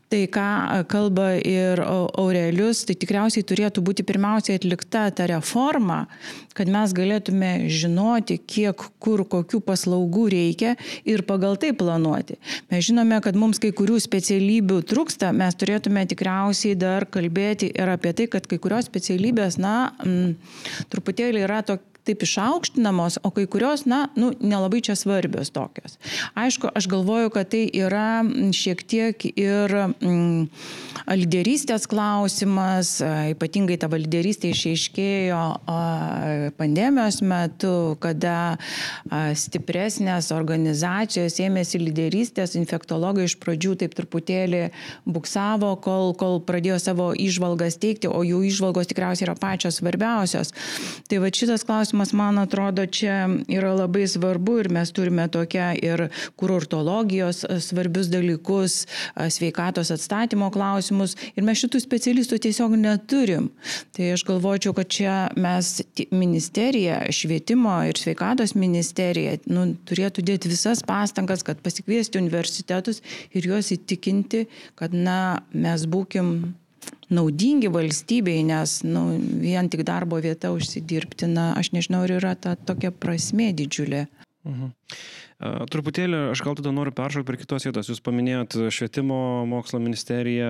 Tai 0.09 0.21
ką 0.31 0.83
kalba 0.87 1.35
ir 1.39 1.81
Aurelius, 1.83 2.85
tai 2.87 2.95
tikriausiai 2.95 3.43
turėtų 3.43 3.83
būti 3.83 4.05
pirmiausiai 4.07 4.59
atlikta 4.59 5.09
ta 5.11 5.27
reforma, 5.27 6.07
kad 6.55 6.67
mes 6.71 6.93
galėtume 6.97 7.51
žinoti, 7.71 8.39
kiek, 8.41 8.87
kur, 9.03 9.23
kokių 9.29 9.61
paslaugų 9.67 10.27
reikia 10.33 10.75
ir 11.07 11.23
pagal 11.27 11.57
tai 11.61 11.73
planuoti. 11.77 12.37
Mes 12.71 12.85
žinome, 12.89 13.19
kad 13.25 13.37
mums 13.39 13.61
kai 13.63 13.73
kurių 13.75 13.99
specialybių 14.03 14.81
trūksta, 14.89 15.33
mes 15.35 15.57
turėtume 15.59 16.05
tikriausiai 16.09 16.77
dar 16.79 17.07
kalbėti 17.09 17.71
ir 17.73 17.93
apie 17.93 18.15
tai, 18.17 18.29
kad 18.31 18.49
kai 18.49 18.59
kurios 18.61 18.89
specialybės, 18.89 19.59
na, 19.61 19.93
m, 20.05 20.33
truputėlį 20.93 21.45
yra 21.47 21.61
to, 21.67 21.79
taip 22.07 22.23
išaukštinamos, 22.25 23.19
o 23.27 23.31
kai 23.35 23.45
kurios, 23.49 23.85
na, 23.89 24.07
nu, 24.19 24.31
nelabai 24.39 24.81
čia 24.85 24.95
svarbios 24.99 25.51
tokios. 25.53 25.97
Aišku, 26.37 26.71
aš 26.75 26.87
galvoju, 26.91 27.31
kad 27.35 27.51
tai 27.51 27.65
yra 27.75 28.23
šiek 28.55 28.83
tiek 28.87 29.27
ir 29.33 29.73
mm, 29.99 30.47
lyderystės 31.19 31.87
klausimas, 31.89 32.97
ypatingai 33.33 33.77
ta 33.81 33.89
lyderystė 33.91 34.51
išaiškėjo 34.53 35.41
pandemijos 36.57 37.21
metu, 37.25 37.97
kada 38.03 38.57
stipresnės 39.37 40.31
organizacijos 40.35 41.39
ėmėsi 41.43 41.81
lyderystės, 41.81 42.55
infektologai 42.59 43.27
iš 43.27 43.37
pradžių 43.41 43.75
taip 43.83 43.95
truputėlį 43.97 44.63
buksavo, 45.07 45.73
kol, 45.83 46.13
kol 46.17 46.39
pradėjo 46.45 46.79
savo 46.83 47.11
išvalgas 47.17 47.79
teikti, 47.81 48.09
o 48.09 48.23
jų 48.25 48.43
išvalgos 48.51 48.89
tikriausiai 48.91 49.27
yra 49.27 49.37
pačios 49.39 49.81
svarbiausios. 49.81 50.53
Tai 51.09 51.21
va 51.23 51.31
šitas 51.33 51.65
klausimas 51.67 51.96
klausimas, 51.97 52.13
man 52.13 52.37
atrodo, 52.37 52.85
čia 52.85 53.27
yra 53.47 53.73
labai 53.73 54.07
svarbu 54.07 54.59
ir 54.59 54.69
mes 54.69 54.91
turime 54.91 55.27
tokią 55.27 55.73
ir 55.81 56.09
kurortologijos 56.37 57.45
svarbius 57.59 58.07
dalykus, 58.07 58.85
sveikatos 59.29 59.91
atstatymo 59.91 60.51
klausimus 60.51 61.15
ir 61.35 61.43
mes 61.43 61.57
šitų 61.57 61.81
specialistų 61.81 62.37
tiesiog 62.39 62.75
neturim. 62.77 63.49
Tai 63.95 64.11
aš 64.13 64.25
galvočiau, 64.27 64.73
kad 64.77 64.87
čia 64.87 65.29
mes 65.35 65.81
ministerija, 66.11 67.01
švietimo 67.09 67.79
ir 67.89 67.97
sveikatos 67.97 68.53
ministerija 68.55 69.39
nu, 69.47 69.73
turėtų 69.87 70.21
dėti 70.21 70.49
visas 70.53 70.83
pastangas, 70.85 71.43
kad 71.43 71.57
pasikviesti 71.63 72.21
universitetus 72.21 73.01
ir 73.33 73.49
juos 73.49 73.71
įtikinti, 73.73 74.45
kad 74.75 74.93
na, 74.93 75.41
mes 75.53 75.87
būkim 75.89 76.53
naudingi 77.13 77.69
valstybei, 77.71 78.41
nes 78.47 78.81
nu, 78.87 79.05
vien 79.41 79.69
tik 79.71 79.83
darbo 79.87 80.19
vieta 80.23 80.51
užsidirbti, 80.55 81.29
na, 81.31 81.51
aš 81.59 81.71
nežinau, 81.75 82.03
ar 82.07 82.15
yra 82.19 82.33
ta 82.35 82.55
tokia 82.55 82.91
prasme 82.91 83.51
didžiulė. 83.55 84.07
Mhm. 84.47 84.73
Truputėlį 85.37 86.31
aš 86.31 86.41
gal 86.41 86.55
tada 86.57 86.71
noriu 86.73 86.89
peršokti 86.97 87.27
per 87.27 87.35
kitos 87.37 87.67
vietos. 87.67 87.89
Jūs 87.91 87.99
paminėjot 88.01 88.55
švietimo 88.73 89.45
mokslo 89.45 89.77
ministeriją, 89.83 90.49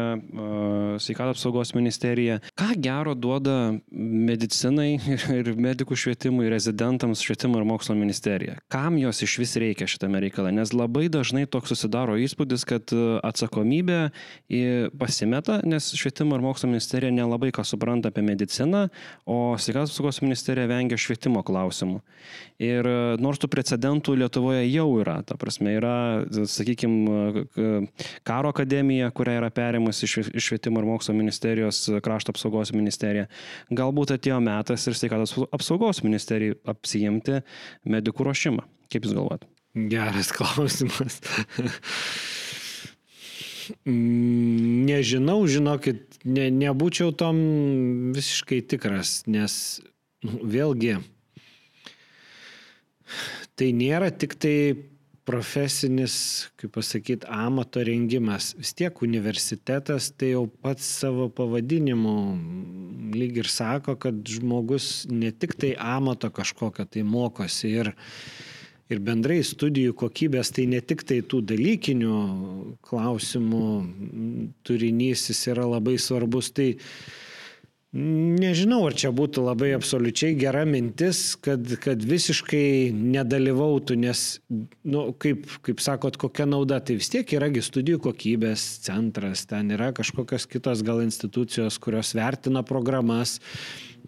sveikatos 1.04 1.36
apsaugos 1.36 1.73
ministeriją. 1.76 2.38
Ką 2.56 2.69
gero 2.80 3.12
duoda 3.12 3.76
medicinai 3.91 4.93
ir 5.39 5.52
medikų 5.60 5.97
švietimui, 6.00 6.47
rezidentams 6.54 7.23
švietimo 7.26 7.60
ir 7.60 7.67
mokslo 7.67 7.97
ministerija? 8.00 8.56
Kam 8.71 8.95
jos 9.02 9.19
iš 9.28 9.36
vis 9.41 9.58
reikia 9.60 9.89
šitame 9.91 10.21
reikale? 10.23 10.54
Nes 10.56 10.71
labai 10.71 11.10
dažnai 11.12 11.43
toks 11.52 11.76
susidaro 11.76 12.15
įspūdis, 12.23 12.63
kad 12.67 12.95
atsakomybė 13.28 14.00
pasimeta, 14.95 15.60
nes 15.67 15.91
švietimo 16.00 16.39
ir 16.39 16.47
mokslo 16.47 16.71
ministerija 16.71 17.12
nelabai 17.12 17.52
ką 17.52 17.67
supranta 17.67 18.13
apie 18.13 18.23
mediciną, 18.23 18.86
o 19.28 19.58
sveikatos 19.60 19.91
apsaugos 19.91 20.23
ministerija 20.23 20.71
vengia 20.71 20.95
švietimo 20.95 21.43
klausimų. 21.43 22.00
Ir 22.63 22.88
nors 23.19 23.43
tų 23.43 23.52
precedentų 23.52 24.15
Lietuvoje 24.23 24.63
jau 24.77 24.77
yra. 25.02 25.18
Ta 25.26 25.38
prasme, 25.40 25.74
yra, 25.80 25.96
sakykime, 26.30 27.46
karo 28.28 28.52
akademija, 28.54 29.10
kurią 29.16 29.38
yra 29.40 29.50
perimus 29.50 30.04
iš 30.06 30.20
švietimo 30.46 30.84
ir 30.84 30.88
mokslo 30.90 31.16
ministerijos, 31.18 31.82
krašto 32.06 32.36
apsaugos 32.36 32.74
ministerija. 32.76 33.26
Galbūt 33.74 34.13
atėjo 34.18 34.40
metas 34.44 34.86
ir 34.88 34.98
sveikatos 35.00 35.34
apsaugos 35.50 36.04
ministerijai 36.06 36.60
apsijimti 36.70 37.42
medikų 37.90 38.30
ruošimą. 38.30 38.66
Kaip 38.94 39.08
Jūs 39.08 39.18
galvojate? 39.18 39.50
Geras 39.92 40.32
klausimas. 40.34 41.20
Nežinau, 44.88 45.42
žinokit, 45.50 46.22
ne, 46.24 46.48
nebūčiau 46.56 47.12
tom 47.18 47.38
visiškai 48.16 48.62
tikras, 48.72 49.22
nes 49.28 49.58
nu, 50.24 50.40
vėlgi 50.48 50.98
tai 53.58 53.74
nėra 53.76 54.12
tik 54.13 54.38
tai 54.39 54.58
profesinis, 55.28 56.48
kaip 56.56 56.72
pasakyti, 56.78 57.28
amato 57.28 57.82
rengimas. 57.84 58.54
Vis 58.56 58.72
tiek 58.78 59.02
universitetas 59.04 60.08
tai 60.15 60.32
jau 60.32 60.46
pats 60.48 60.86
savo 61.02 61.28
pavadinimu 61.28 62.13
lyg 63.17 63.41
ir 63.41 63.50
sako, 63.52 63.98
kad 64.00 64.22
žmogus 64.24 65.04
ne 65.12 65.34
tik 65.36 65.58
tai 65.60 65.74
amato 65.76 66.32
kažkokio 66.32 66.88
tai 66.88 67.04
mokosi 67.04 67.74
ir, 67.82 67.91
ir 68.88 69.04
bendrai 69.04 69.41
studijų 69.43 69.98
kokybės, 70.00 70.54
tai 70.56 70.70
ne 70.72 70.80
tik 70.80 71.04
tai 71.08 71.20
tų 71.20 71.43
dalykinių 71.52 72.17
klausimų 72.88 73.67
turinys 74.63 75.28
jis 75.34 75.43
yra 75.52 75.67
labai 75.67 75.98
svarbus. 76.00 76.54
Tai 76.56 76.72
Nežinau, 77.97 78.83
ar 78.86 78.93
čia 78.93 79.10
būtų 79.15 79.41
labai 79.41 79.71
absoliučiai 79.73 80.36
gera 80.38 80.62
mintis, 80.69 81.31
kad, 81.41 81.63
kad 81.81 82.03
visiškai 82.05 82.91
nedalyvautų, 82.93 83.95
nes, 84.03 84.21
nu, 84.86 85.07
kaip, 85.17 85.47
kaip 85.65 85.81
sakot, 85.81 86.19
kokia 86.21 86.45
nauda, 86.45 86.77
tai 86.77 86.99
vis 86.99 87.10
tiek 87.10 87.33
yragi 87.33 87.63
studijų 87.65 88.03
kokybės 88.05 88.67
centras, 88.86 89.47
ten 89.49 89.73
yra 89.73 89.89
kažkokios 89.97 90.45
kitos 90.51 90.86
gal 90.86 91.01
institucijos, 91.01 91.79
kurios 91.81 92.13
vertina 92.17 92.62
programas. 92.62 93.39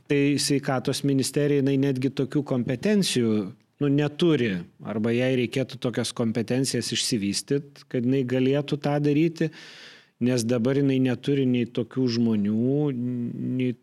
Tai 0.09 0.21
sveikatos 0.41 1.01
ministerija, 1.05 1.63
jinai 1.63 1.79
netgi 1.81 2.13
tokių 2.13 2.45
kompetencijų 2.45 3.33
nu, 3.79 3.89
neturi, 3.89 4.53
arba 4.85 5.15
jai 5.15 5.33
reikėtų 5.39 5.79
tokias 5.81 6.13
kompetencijas 6.13 6.91
išsivystyti, 6.93 7.87
kad 7.89 8.05
jinai 8.05 8.25
galėtų 8.27 8.77
tą 8.83 8.99
daryti 9.01 9.49
nes 10.19 10.43
dabar 10.43 10.79
jinai 10.79 10.99
neturi 10.99 11.45
nei 11.47 11.67
tokių 11.77 12.07
žmonių, 12.15 12.79
nei 13.59 13.75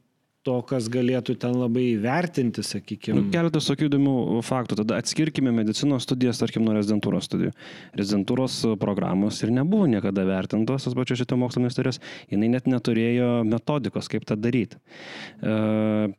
to, 0.47 0.57
kas 0.67 0.89
galėtų 0.93 1.37
ten 1.43 1.57
labai 1.59 1.89
įvertinti, 1.97 2.65
sakykime. 2.67 3.19
Nu, 3.19 3.27
keletas 3.35 3.69
tokių 3.69 3.91
įdomių 3.91 4.17
faktų. 4.47 4.81
Tada 4.83 5.01
atskirkime 5.03 5.53
medicinos 5.55 6.07
studijas, 6.07 6.41
tarkim, 6.43 6.65
nuo 6.67 6.77
rezidentūros 6.77 7.27
studijų. 7.29 7.53
Rezidentūros 7.99 8.61
programos 8.81 9.41
ir 9.43 9.53
nebuvo 9.55 9.89
niekada 9.91 10.27
vertintos 10.29 10.87
tos 10.87 10.95
pačios 10.97 11.21
šito 11.23 11.39
mokslo 11.41 11.65
ministerijos, 11.65 11.99
jinai 12.31 12.51
net 12.53 12.69
neturėjo 12.71 13.43
metodikos, 13.49 14.11
kaip 14.13 14.27
tą 14.29 14.37
daryti. 14.39 14.79
E, 15.43 15.57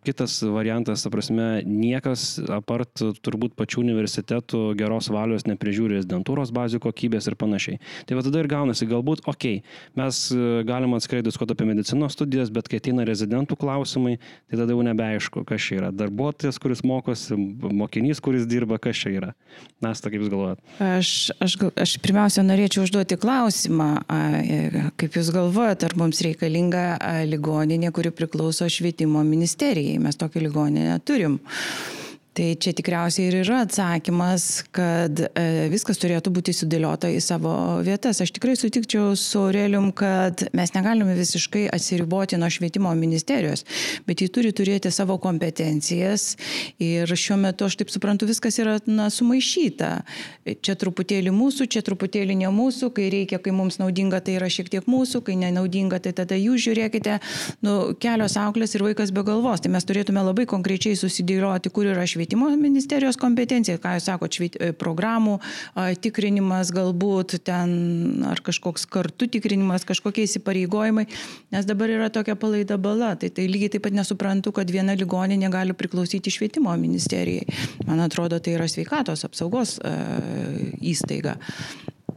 kitas 0.08 0.40
variantas, 0.44 1.06
ta 1.06 1.12
prasme, 1.14 1.48
niekas 1.68 2.28
apart 2.58 3.04
turbūt 3.24 3.56
pačių 3.60 3.84
universitetų 3.86 4.64
geros 4.80 5.12
valios 5.14 5.48
neprižiūri 5.48 6.00
rezidentūros 6.00 6.52
bazių 6.56 6.82
kokybės 6.84 7.30
ir 7.32 7.38
panašiai. 7.40 7.80
Tai 8.10 8.20
va 8.20 8.26
tada 8.28 8.44
ir 8.44 8.52
gaunasi, 8.52 8.90
galbūt, 8.90 9.24
okei, 9.30 9.62
okay, 9.62 9.78
mes 9.98 10.22
galim 10.68 10.98
atskirai 10.98 11.24
diskutuoti 11.26 11.58
apie 11.58 11.70
medicinos 11.70 12.18
studijas, 12.18 12.52
bet 12.54 12.70
kai 12.72 12.82
ateina 12.82 13.06
rezidentų 13.08 13.58
klausimai, 13.60 14.17
tai 14.20 14.60
tada 14.60 14.74
jau 14.74 14.84
nebeaišku, 14.86 15.44
kas 15.48 15.64
čia 15.64 15.80
yra. 15.82 15.92
Darbuotojas, 15.96 16.60
kuris 16.62 16.84
mokosi, 16.88 17.38
mokinys, 17.38 18.22
kuris 18.24 18.48
dirba, 18.50 18.80
kas 18.82 19.00
čia 19.04 19.14
yra. 19.18 19.32
Nasta, 19.84 20.12
kaip 20.12 20.24
jūs 20.24 20.32
galvojat? 20.34 20.64
Aš, 20.84 21.12
aš, 21.44 21.58
aš 21.78 21.98
pirmiausia 22.04 22.46
norėčiau 22.48 22.86
užduoti 22.88 23.20
klausimą, 23.22 23.92
kaip 25.00 25.20
jūs 25.20 25.32
galvojat, 25.36 25.86
ar 25.88 25.98
mums 26.00 26.22
reikalinga 26.26 26.88
ligoninė, 27.30 27.94
kuri 27.96 28.14
priklauso 28.16 28.70
švietimo 28.72 29.24
ministerijai. 29.28 30.02
Mes 30.04 30.20
tokią 30.20 30.44
ligoninę 30.48 31.00
turim. 31.06 31.40
Tai 32.38 32.52
čia 32.62 32.70
tikriausiai 32.78 33.32
ir 33.32 33.36
yra 33.40 33.64
atsakymas, 33.66 34.44
kad 34.76 35.24
e, 35.26 35.46
viskas 35.74 35.98
turėtų 35.98 36.30
būti 36.36 36.54
sudėliota 36.54 37.10
į 37.10 37.18
savo 37.26 37.52
vietas. 37.82 38.20
Aš 38.22 38.30
tikrai 38.36 38.54
sutikčiau 38.54 39.16
su 39.18 39.40
Aurelium, 39.42 39.88
kad 39.90 40.44
mes 40.54 40.74
negalime 40.76 41.16
visiškai 41.18 41.64
atsiriboti 41.74 42.38
nuo 42.38 42.52
švietimo 42.54 42.92
ministerijos, 43.00 43.66
bet 44.06 44.22
ji 44.22 44.28
turi 44.30 44.52
turėti 44.54 44.92
savo 44.94 45.16
kompetencijas 45.24 46.36
ir 46.78 47.10
šiuo 47.10 47.40
metu, 47.42 47.66
aš 47.66 47.80
taip 47.80 47.90
suprantu, 47.90 48.30
viskas 48.30 48.62
yra 48.62 48.78
na, 48.86 49.10
sumaišyta. 49.10 49.90
Čia 50.62 50.78
truputėlį 50.78 51.34
mūsų, 51.34 51.66
čia 51.74 51.82
truputėlį 51.90 52.38
ne 52.44 52.54
mūsų, 52.54 52.92
kai 52.94 53.10
reikia, 53.16 53.42
kai 53.42 53.56
mums 53.56 53.82
naudinga, 53.82 54.22
tai 54.22 54.38
yra 54.38 54.52
šiek 54.54 54.70
tiek 54.76 54.86
mūsų, 54.86 55.24
kai 55.26 55.40
nenaudinga, 55.42 56.04
tai 56.06 56.14
tada 56.22 56.38
jūs 56.38 56.68
žiūrėkite, 56.68 57.18
nu, 57.66 57.98
kelios 57.98 58.38
auklės 58.38 58.78
ir 58.78 58.86
vaikas 58.92 59.10
be 59.10 59.26
galvos. 59.26 59.66
Tai 59.66 59.74
mes 59.74 59.90
turėtume 59.90 60.22
labai 60.22 60.46
konkrečiai 60.46 60.94
susidėlioti, 61.02 61.74
kur 61.74 61.90
yra 61.90 62.06
švietimas 62.06 62.27
švietimo 62.28 62.50
ministerijos 62.58 63.16
kompetencija, 63.18 63.78
ką 63.80 63.96
jūs 63.96 64.08
sakote, 64.10 64.36
šveit, 64.36 64.56
e, 64.60 64.74
programų 64.74 65.40
tikrinimas 66.02 66.72
galbūt 66.76 67.38
ten 67.44 68.24
ar 68.28 68.42
kažkoks 68.44 68.86
kartu 68.86 69.28
tikrinimas, 69.28 69.86
kažkokie 69.88 70.26
įsipareigojimai, 70.28 71.08
nes 71.52 71.66
dabar 71.66 71.90
yra 71.90 72.10
tokia 72.10 72.36
palaida 72.36 72.78
bala. 72.78 73.16
Tai, 73.16 73.30
tai 73.30 73.48
lygiai 73.48 73.70
taip 73.70 73.84
pat 73.88 73.94
nesuprantu, 73.96 74.52
kad 74.52 74.70
viena 74.70 74.96
ligoninė 74.96 75.50
gali 75.50 75.74
priklausyti 75.74 76.32
švietimo 76.32 76.76
ministerijai. 76.76 77.48
Man 77.88 78.04
atrodo, 78.04 78.40
tai 78.40 78.58
yra 78.58 78.68
sveikatos 78.68 79.24
apsaugos 79.24 79.80
įstaiga. 80.82 81.38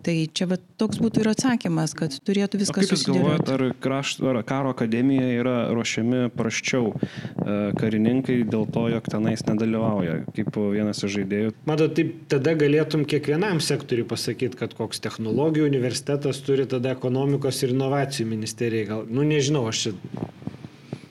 Tai 0.05 0.15
čia 0.33 0.47
va, 0.49 0.57
toks 0.81 1.01
būtų 1.03 1.23
ir 1.25 1.31
atsakymas, 1.35 1.93
kad 1.99 2.15
turėtų 2.25 2.61
viskas 2.63 2.87
būti. 2.87 2.91
Kaip 2.91 2.97
Jūs 2.97 3.05
galvojate, 3.11 3.53
ar, 3.57 3.65
krašt, 3.85 4.23
ar 4.25 4.41
karo 4.49 4.73
akademija 4.73 5.29
yra 5.37 5.57
ruošiami 5.77 6.23
praščiau 6.37 6.93
e, 6.95 7.59
karininkai 7.77 8.39
dėl 8.49 8.65
to, 8.73 8.87
jog 8.95 9.11
tenais 9.13 9.45
nedalyvauja, 9.45 10.21
kaip 10.37 10.57
vienas 10.73 11.05
iš 11.05 11.19
žaidėjų? 11.19 11.55
Matot, 11.69 11.95
taip 11.99 12.15
tada 12.33 12.57
galėtum 12.59 13.05
kiekvienam 13.09 13.61
sektoriui 13.65 14.09
pasakyti, 14.09 14.59
kad 14.61 14.77
koks 14.79 15.05
technologijų 15.05 15.69
universitetas 15.69 16.41
turi 16.47 16.69
tada 16.71 16.95
ekonomikos 16.97 17.61
ir 17.67 17.77
inovacijų 17.77 18.31
ministerijai. 18.33 18.89
Gal, 18.95 19.07
nu 19.13 19.27
nežinau, 19.27 19.67
aš 19.69 19.85
čia 19.85 19.97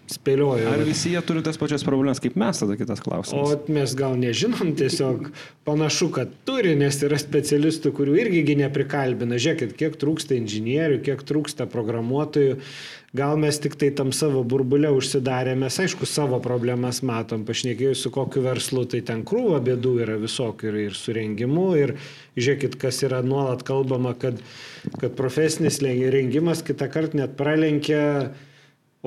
spėlioju. 0.09 0.67
Ar 0.71 0.83
visi 0.87 1.13
jie 1.13 1.21
turi 1.25 1.43
tas 1.45 1.59
pačias 1.61 1.85
problemas 1.85 2.21
kaip 2.23 2.37
mes, 2.39 2.59
tada 2.61 2.77
kitas 2.79 3.01
klausimas. 3.03 3.55
O 3.55 3.73
mes 3.73 3.95
gal 3.97 4.15
nežinom, 4.19 4.73
tiesiog 4.79 5.29
panašu, 5.67 6.09
kad 6.15 6.31
turi, 6.47 6.75
nes 6.79 6.97
yra 7.05 7.19
specialistų, 7.21 7.93
kurių 7.97 8.15
irgi 8.25 8.57
neprikalbina. 8.63 9.39
Žiūrėkit, 9.39 9.75
kiek 9.79 9.99
trūksta 10.01 10.37
inžinierių, 10.39 11.03
kiek 11.05 11.21
trūksta 11.29 11.69
programuotojų. 11.69 12.57
Gal 13.17 13.39
mes 13.41 13.57
tik 13.57 13.73
tai 13.81 13.87
tam 13.97 14.11
savo 14.13 14.43
burbulę 14.45 14.91
užsidarėme, 14.93 15.63
mes 15.65 15.79
aišku 15.81 16.05
savo 16.05 16.37
problemas 16.45 16.99
matom, 17.01 17.41
pašnekėjau 17.47 17.95
su 17.97 18.11
kokiu 18.13 18.43
verslu, 18.45 18.83
tai 18.85 19.01
ten 19.05 19.23
krūva 19.25 19.57
bėdų 19.65 19.95
yra 20.05 20.17
visokių 20.21 20.69
ir, 20.69 20.77
ir 20.83 20.97
su 20.97 21.15
rengimu, 21.17 21.71
ir 21.81 21.95
žiūrėkit, 22.37 22.77
kas 22.81 23.01
yra 23.07 23.23
nuolat 23.25 23.65
kalbama, 23.65 24.13
kad, 24.13 24.37
kad 25.01 25.17
profesinis 25.17 25.81
rengimas 25.81 26.61
kitą 26.61 26.85
kartą 26.93 27.23
net 27.23 27.33
pralenkia 27.39 28.03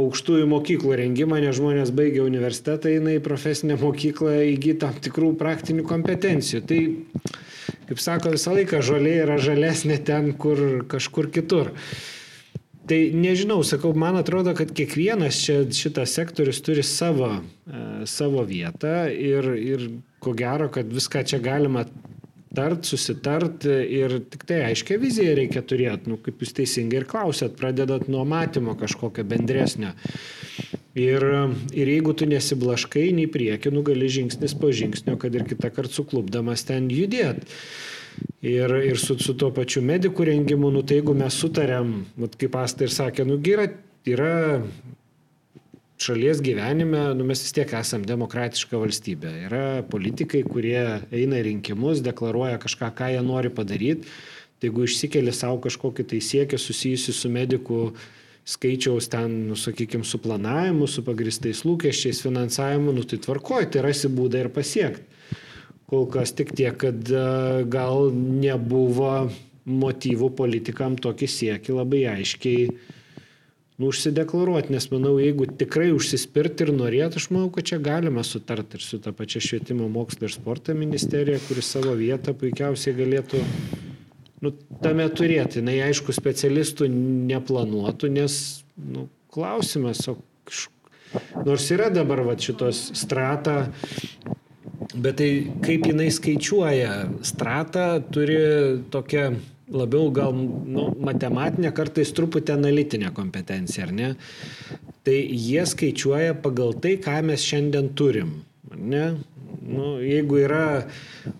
aukštųjų 0.00 0.46
mokyklų 0.48 0.96
rengimą, 1.02 1.40
nes 1.42 1.58
žmonės 1.58 1.92
baigia 1.94 2.24
universitetą, 2.24 2.94
eina 2.94 3.16
į 3.18 3.24
profesinę 3.24 3.76
mokyklą 3.80 4.38
įgyti 4.54 4.78
tam 4.80 4.96
tikrų 5.04 5.34
praktinių 5.40 5.84
kompetencijų. 5.88 6.62
Tai, 6.68 6.80
kaip 7.90 8.00
sako, 8.00 8.32
visą 8.36 8.56
laiką 8.56 8.80
žolė 8.84 9.18
yra 9.26 9.36
žalesnė 9.42 10.00
ten, 10.06 10.32
kur 10.40 10.84
kažkur 10.88 11.28
kitur. 11.34 11.74
Tai 12.88 12.98
nežinau, 13.14 13.60
sakau, 13.62 13.92
man 13.94 14.16
atrodo, 14.18 14.56
kad 14.58 14.72
kiekvienas 14.74 15.36
čia 15.44 15.60
šitas 15.76 16.16
sektorius 16.16 16.58
turi 16.64 16.82
savo, 16.82 17.28
e, 17.38 17.84
savo 18.10 18.42
vietą 18.48 19.04
ir, 19.12 19.52
ir 19.54 19.84
ko 20.24 20.32
gero, 20.34 20.66
kad 20.72 20.88
viską 20.90 21.22
čia 21.28 21.38
galima 21.42 21.84
tart, 22.56 22.86
susitart 22.88 23.66
ir 23.68 24.18
tik 24.32 24.46
tai 24.48 24.62
aiškia 24.70 24.98
viziją 25.02 25.36
reikia 25.38 25.62
turėti, 25.66 26.10
nu, 26.12 26.18
kaip 26.22 26.42
jūs 26.42 26.54
teisingai 26.58 27.02
ir 27.02 27.08
klausėt, 27.10 27.56
pradedat 27.58 28.08
nuo 28.12 28.24
matymo 28.28 28.76
kažkokio 28.78 29.24
bendresnio. 29.28 29.94
Ir, 30.98 31.24
ir 31.72 31.88
jeigu 31.88 32.12
tu 32.12 32.28
nesiblaškai 32.28 33.06
nei 33.16 33.28
prieki, 33.32 33.72
nu 33.72 33.80
gali 33.86 34.10
žingsnis 34.12 34.52
po 34.60 34.68
žingsnio, 34.76 35.16
kad 35.20 35.32
ir 35.32 35.46
kitą 35.48 35.72
kartą 35.72 36.02
suklubdamas 36.02 36.66
ten 36.68 36.90
judėt. 36.92 37.46
Ir, 38.44 38.74
ir 38.84 38.98
su, 39.00 39.16
su 39.22 39.32
tuo 39.38 39.48
pačiu 39.56 39.80
medikų 39.86 40.26
rengimu, 40.28 40.68
nu 40.74 40.82
tai 40.84 40.98
jeigu 40.98 41.14
mes 41.16 41.38
sutarėm, 41.40 41.94
vat, 42.20 42.36
kaip 42.36 42.58
Asta 42.60 42.84
ir 42.84 42.92
sakė, 42.92 43.24
nu 43.24 43.38
yra, 43.40 43.70
yra 44.04 44.34
šalies 46.02 46.42
gyvenime, 46.44 47.00
nu, 47.16 47.26
mes 47.28 47.40
vis 47.44 47.54
tiek 47.54 47.72
esame 47.78 48.08
demokratiška 48.08 48.78
valstybė. 48.80 49.32
Yra 49.46 49.64
politikai, 49.88 50.42
kurie 50.46 50.80
eina 51.14 51.38
į 51.40 51.46
rinkimus, 51.48 52.02
deklaruoja 52.04 52.60
kažką, 52.62 52.90
ką 52.98 53.12
jie 53.14 53.22
nori 53.26 53.52
padaryti. 53.54 54.10
Tai 54.58 54.70
jeigu 54.70 54.86
išsikeli 54.86 55.34
savo 55.34 55.58
kažkokį 55.62 56.06
tai 56.12 56.20
siekį 56.22 56.58
susijusi 56.60 57.14
su 57.16 57.30
medikų 57.32 57.80
skaičiaus 58.46 59.08
ten, 59.10 59.34
nu, 59.48 59.56
sakykime, 59.58 60.06
su 60.06 60.18
planavimu, 60.22 60.86
su 60.90 61.04
pagristais 61.06 61.62
lūkesčiais, 61.66 62.22
finansavimu, 62.22 62.94
nu, 62.94 63.06
tai 63.06 63.20
tvarkoji, 63.22 63.70
tai 63.74 63.84
rasi 63.86 64.10
būdą 64.10 64.44
ir 64.44 64.50
pasiekti. 64.54 65.06
Kol 65.90 66.06
kas 66.10 66.32
tik 66.34 66.54
tiek, 66.56 66.74
kad 66.78 67.10
e, 67.10 67.24
gal 67.70 68.10
nebuvo 68.14 69.28
motyvų 69.68 70.30
politikam 70.38 70.96
tokį 70.98 71.28
siekį 71.28 71.76
labai 71.76 72.06
aiškiai 72.16 72.70
nu, 73.78 73.88
užsideklaruoti, 73.88 74.72
nes 74.74 74.88
manau, 74.92 75.14
jeigu 75.20 75.46
tikrai 75.58 75.90
užsispirt 75.94 76.60
ir 76.64 76.72
norėtų, 76.76 77.20
aš 77.20 77.28
manau, 77.32 77.48
kad 77.54 77.70
čia 77.70 77.78
galima 77.82 78.24
sutarti 78.26 78.78
ir 78.78 78.84
su 78.84 79.00
ta 79.02 79.14
pačia 79.16 79.42
švietimo 79.44 79.88
mokslo 79.92 80.28
ir 80.28 80.34
sporto 80.34 80.76
ministerija, 80.76 81.40
kuris 81.46 81.72
savo 81.74 81.94
vietą 81.98 82.34
puikiausiai 82.38 82.96
galėtų 82.98 83.40
nu, 84.44 84.52
tame 84.84 85.08
turėti. 85.14 85.64
Na, 85.64 85.74
aišku, 85.88 86.14
specialistų 86.16 86.90
neplanuotų, 87.32 88.12
nes 88.12 88.36
nu, 88.76 89.08
klausimas, 89.32 90.04
o 90.12 90.18
nors 91.46 91.72
yra 91.72 91.88
dabar 91.92 92.22
va, 92.26 92.36
šitos 92.40 92.90
strata 92.98 93.58
Bet 94.92 95.16
tai 95.16 95.28
kaip 95.64 95.86
jinai 95.88 96.10
skaičiuoja, 96.12 96.90
strata 97.24 97.86
turi 98.12 98.36
tokią 98.92 99.30
labiau 99.72 100.10
gal 100.14 100.34
nu, 100.36 100.88
matematinė, 101.02 101.72
kartais 101.74 102.12
truputį 102.16 102.56
analitinė 102.56 103.12
kompetencija, 103.16 103.88
ar 103.88 103.92
ne? 103.96 104.14
Tai 105.02 105.18
jie 105.18 105.64
skaičiuoja 105.66 106.36
pagal 106.44 106.76
tai, 106.82 106.96
ką 107.02 107.18
mes 107.26 107.44
šiandien 107.46 107.90
turim. 107.98 108.42
Ne? 108.76 109.06
Nu, 109.62 109.96
jeigu 110.02 110.40
yra 110.42 110.86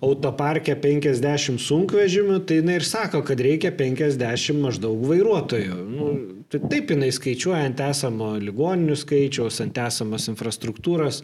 autoparke 0.05 0.75
50 0.79 1.59
sunkvežimių, 1.63 2.39
tai 2.47 2.61
jinai 2.61 2.77
ir 2.79 2.87
sako, 2.87 3.23
kad 3.27 3.41
reikia 3.43 3.73
50 3.75 4.61
maždaug 4.63 5.03
vairuotojų. 5.09 5.79
Nu, 5.91 6.11
tai 6.53 6.63
taip 6.71 6.93
jinai 6.95 7.11
skaičiuoja 7.15 7.65
ant 7.67 7.83
esamo 7.83 8.35
ligoninių 8.43 8.99
skaičiaus, 8.99 9.59
ant 9.65 9.81
esamos 9.83 10.29
infrastruktūros, 10.31 11.23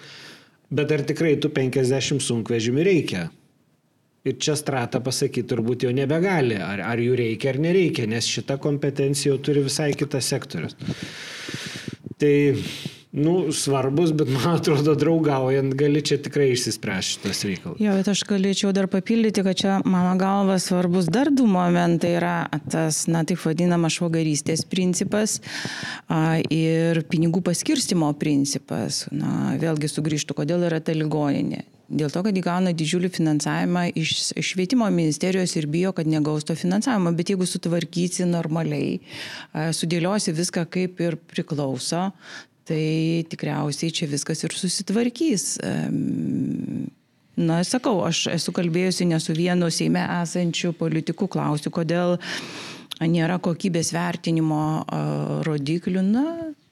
bet 0.75 0.95
ar 0.95 1.05
tikrai 1.07 1.37
tų 1.39 1.53
50 1.55 2.25
sunkvežimių 2.25 2.87
reikia? 2.89 3.29
Ir 4.29 4.37
čia 4.43 4.57
strata 4.59 5.01
pasakyti 5.05 5.47
turbūt 5.49 5.87
jau 5.87 5.93
nebegali, 5.95 6.59
ar, 6.61 6.83
ar 6.85 7.01
jų 7.01 7.17
reikia 7.17 7.55
ar 7.55 7.61
nereikia, 7.65 8.05
nes 8.11 8.29
šitą 8.29 8.59
kompetenciją 8.61 9.35
jau 9.35 9.43
turi 9.49 9.65
visai 9.65 9.93
kitas 9.97 10.29
sektorius. 10.35 10.77
Tai, 12.19 12.35
nu, 13.13 13.53
svarbus, 13.53 14.13
bet 14.13 14.29
man 14.29 14.59
atrodo, 14.59 14.95
draugaujant 14.99 15.75
gali 15.79 16.03
čia 16.05 16.19
tikrai 16.23 16.51
išsispręsti 16.53 17.15
šitas 17.19 17.45
reikalas. 17.49 17.81
Jo, 17.81 17.95
bet 17.97 18.11
aš 18.13 18.25
galėčiau 18.29 18.73
dar 18.77 18.89
papildyti, 18.93 19.45
kad 19.47 19.57
čia, 19.59 19.79
mano 19.89 20.13
galva, 20.21 20.59
svarbus 20.61 21.09
dar 21.13 21.31
du 21.33 21.47
momentai 21.49 22.13
yra 22.19 22.37
tas, 22.69 23.07
na, 23.09 23.25
taip 23.29 23.41
vadinamas 23.47 23.97
švagarystės 23.97 24.67
principas 24.69 25.39
a, 26.07 26.39
ir 26.53 27.03
pinigų 27.09 27.43
paskirstimo 27.49 28.13
principas. 28.21 29.07
Na, 29.15 29.57
vėlgi 29.61 29.91
sugrįžtų, 29.93 30.37
kodėl 30.43 30.69
yra 30.69 30.83
ta 30.85 30.97
ligoninė 30.97 31.65
Dėl 31.89 32.11
to, 32.13 32.21
kad 32.21 32.37
įgauna 32.37 32.75
didžiulį 32.77 33.09
finansavimą 33.17 33.87
iš 33.97 34.11
švietimo 34.45 34.85
ministerijos 34.93 35.55
ir 35.57 35.65
bijo, 35.73 35.95
kad 35.97 36.09
negaus 36.11 36.45
to 36.45 36.53
finansavimo. 36.53 37.15
Bet 37.17 37.33
jeigu 37.33 37.49
sutvarkysi 37.49 38.27
normaliai, 38.29 38.99
sudėliosi 39.73 40.35
viską 40.37 40.67
kaip 40.69 41.01
ir 41.01 41.17
priklauso, 41.33 42.11
tai 42.69 43.25
tikriausiai 43.31 43.95
čia 43.95 44.09
viskas 44.11 44.45
ir 44.45 44.55
susitvarkys. 44.57 45.47
Na, 47.39 47.61
sakau, 47.63 48.01
aš 48.07 48.27
esu 48.35 48.53
kalbėjusi 48.55 49.07
ne 49.09 49.21
su 49.23 49.37
vienu 49.37 49.71
Seime 49.71 50.03
esančiu 50.21 50.73
politiku, 50.77 51.29
klausiu, 51.31 51.71
kodėl 51.75 52.17
nėra 52.99 53.39
kokybės 53.43 53.93
vertinimo 53.95 54.63
rodiklių. 55.47 56.03
Na, 56.03 56.27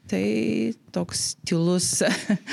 Tai 0.06 0.72
toks 0.94 1.32
tylus 1.42 1.86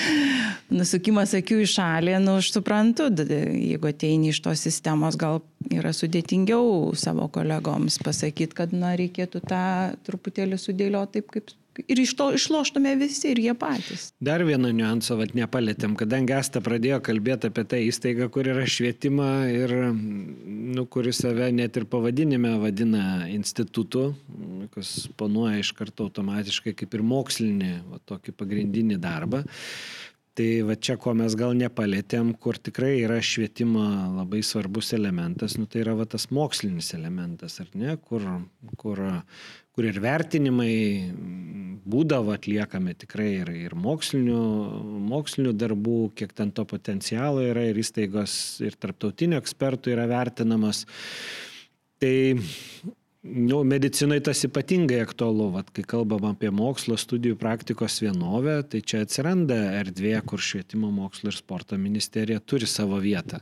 nusukimas 0.74 1.36
akių 1.38 1.60
į 1.62 1.68
šalį, 1.70 2.16
nu, 2.24 2.40
aš 2.42 2.50
suprantu, 2.56 3.12
jeigu 3.14 3.92
ateini 3.92 4.32
iš 4.34 4.40
tos 4.42 4.64
sistemos, 4.66 5.20
gal 5.22 5.38
yra 5.70 5.92
sudėtingiau 5.94 6.96
savo 6.98 7.28
kolegoms 7.34 8.00
pasakyti, 8.02 8.58
kad, 8.58 8.74
na, 8.74 8.96
reikėtų 8.98 9.44
tą 9.46 9.66
truputėlį 10.08 10.58
sudėlioti 10.58 11.20
taip, 11.20 11.30
kaip 11.36 11.54
ir 11.82 12.02
iš 12.04 12.14
to 12.20 12.30
išloštume 12.38 12.94
visi 13.00 13.32
ir 13.34 13.42
jie 13.42 13.54
patys. 13.58 14.12
Dar 14.24 14.44
vieną 14.46 14.72
niuansą 14.76 15.18
vat, 15.20 15.34
nepalėtėm, 15.38 15.96
kadangi 16.00 16.36
Asta 16.38 16.62
pradėjo 16.64 17.00
kalbėti 17.06 17.50
apie 17.50 17.66
tą 17.70 17.80
įstaigą, 17.88 18.30
kur 18.34 18.50
yra 18.54 18.66
švietimą 18.70 19.32
ir 19.54 19.76
nu, 19.94 20.86
kuri 20.86 21.14
save 21.16 21.52
net 21.56 21.80
ir 21.80 21.88
pavadinime 21.90 22.56
vadina 22.62 23.28
institutu, 23.32 24.12
kas 24.74 24.96
ponuoja 25.20 25.62
iš 25.62 25.74
karto 25.78 26.08
automatiškai 26.10 26.76
kaip 26.78 26.96
ir 26.98 27.06
mokslinį, 27.06 27.74
va, 27.92 28.02
tokį 28.14 28.38
pagrindinį 28.40 29.02
darbą. 29.04 29.44
Tai 30.34 30.48
va 30.66 30.74
čia, 30.74 30.96
ko 30.98 31.12
mes 31.14 31.36
gal 31.38 31.52
nepalėtėm, 31.54 32.32
kur 32.42 32.58
tikrai 32.58 32.96
yra 33.04 33.20
švietimo 33.22 33.84
labai 34.16 34.40
svarbus 34.42 34.90
elementas, 34.98 35.60
nu, 35.62 35.68
tai 35.70 35.84
yra 35.84 35.94
va 36.00 36.08
tas 36.10 36.26
mokslinis 36.34 36.90
elementas, 36.98 37.60
ar 37.62 37.70
ne, 37.78 37.94
kur, 38.02 38.26
kur 38.82 39.04
kur 39.74 39.90
ir 39.90 40.00
vertinimai 40.04 40.74
būdavo 41.84 42.34
atliekami 42.38 42.96
tikrai 42.96 43.30
ir, 43.42 43.52
ir 43.68 43.76
mokslinių, 43.76 44.40
mokslinių 45.12 45.54
darbų, 45.60 46.00
kiek 46.18 46.34
ten 46.36 46.54
to 46.56 46.66
potencialo 46.70 47.44
yra 47.44 47.68
ir 47.70 47.80
įstaigos 47.82 48.36
ir 48.64 48.78
tarptautinių 48.80 49.40
ekspertų 49.42 49.96
yra 49.96 50.08
vertinamas. 50.12 50.86
Tai 52.00 52.16
nu, 53.24 53.60
medicinoje 53.68 54.24
tas 54.30 54.46
ypatingai 54.48 55.02
aktualu, 55.04 55.50
vat, 55.58 55.70
kai 55.76 55.86
kalbam 55.88 56.26
apie 56.32 56.52
mokslo 56.56 56.98
studijų 57.00 57.38
praktikos 57.40 58.00
vienovę, 58.04 58.58
tai 58.72 58.84
čia 58.84 59.04
atsiranda 59.04 59.60
erdvė, 59.82 60.18
kur 60.28 60.44
švietimo 60.44 60.92
mokslo 60.92 61.32
ir 61.32 61.40
sporto 61.40 61.80
ministerija 61.80 62.44
turi 62.44 62.68
savo 62.68 63.00
vietą. 63.04 63.40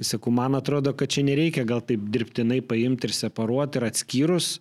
Sakau, 0.00 0.32
man 0.36 0.56
atrodo, 0.58 0.92
kad 0.96 1.12
čia 1.12 1.24
nereikia 1.28 1.64
gal 1.68 1.84
taip 1.84 2.08
dirbtinai 2.12 2.60
paimti 2.64 3.08
ir 3.08 3.16
separuoti 3.16 3.80
ir 3.80 3.90
atskyrus 3.90 4.58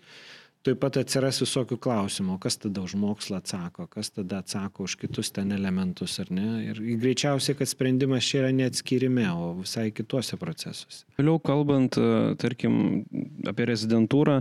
tuoj 0.66 0.78
pat 0.82 0.98
atsiras 0.98 1.38
visokių 1.44 1.78
klausimų, 1.82 2.40
kas 2.42 2.58
tada 2.58 2.82
už 2.82 2.96
mokslą 2.98 3.38
atsako, 3.38 3.86
kas 3.92 4.10
tada 4.16 4.40
atsako 4.42 4.88
už 4.88 4.96
kitus 5.04 5.30
ten 5.36 5.54
elementus 5.54 6.18
ar 6.24 6.32
ne. 6.34 6.48
Ir 6.72 6.80
greičiausiai, 7.02 7.58
kad 7.60 7.70
sprendimas 7.70 8.26
čia 8.26 8.42
yra 8.42 8.52
neatskirime, 8.56 9.28
o 9.30 9.52
visai 9.60 9.92
kituose 9.94 10.40
procesuose. 10.42 11.04
Vėliau 11.20 11.38
kalbant, 11.44 12.00
e, 12.02 12.34
tarkim, 12.42 13.04
apie 13.46 13.68
rezidentūrą, 13.70 14.40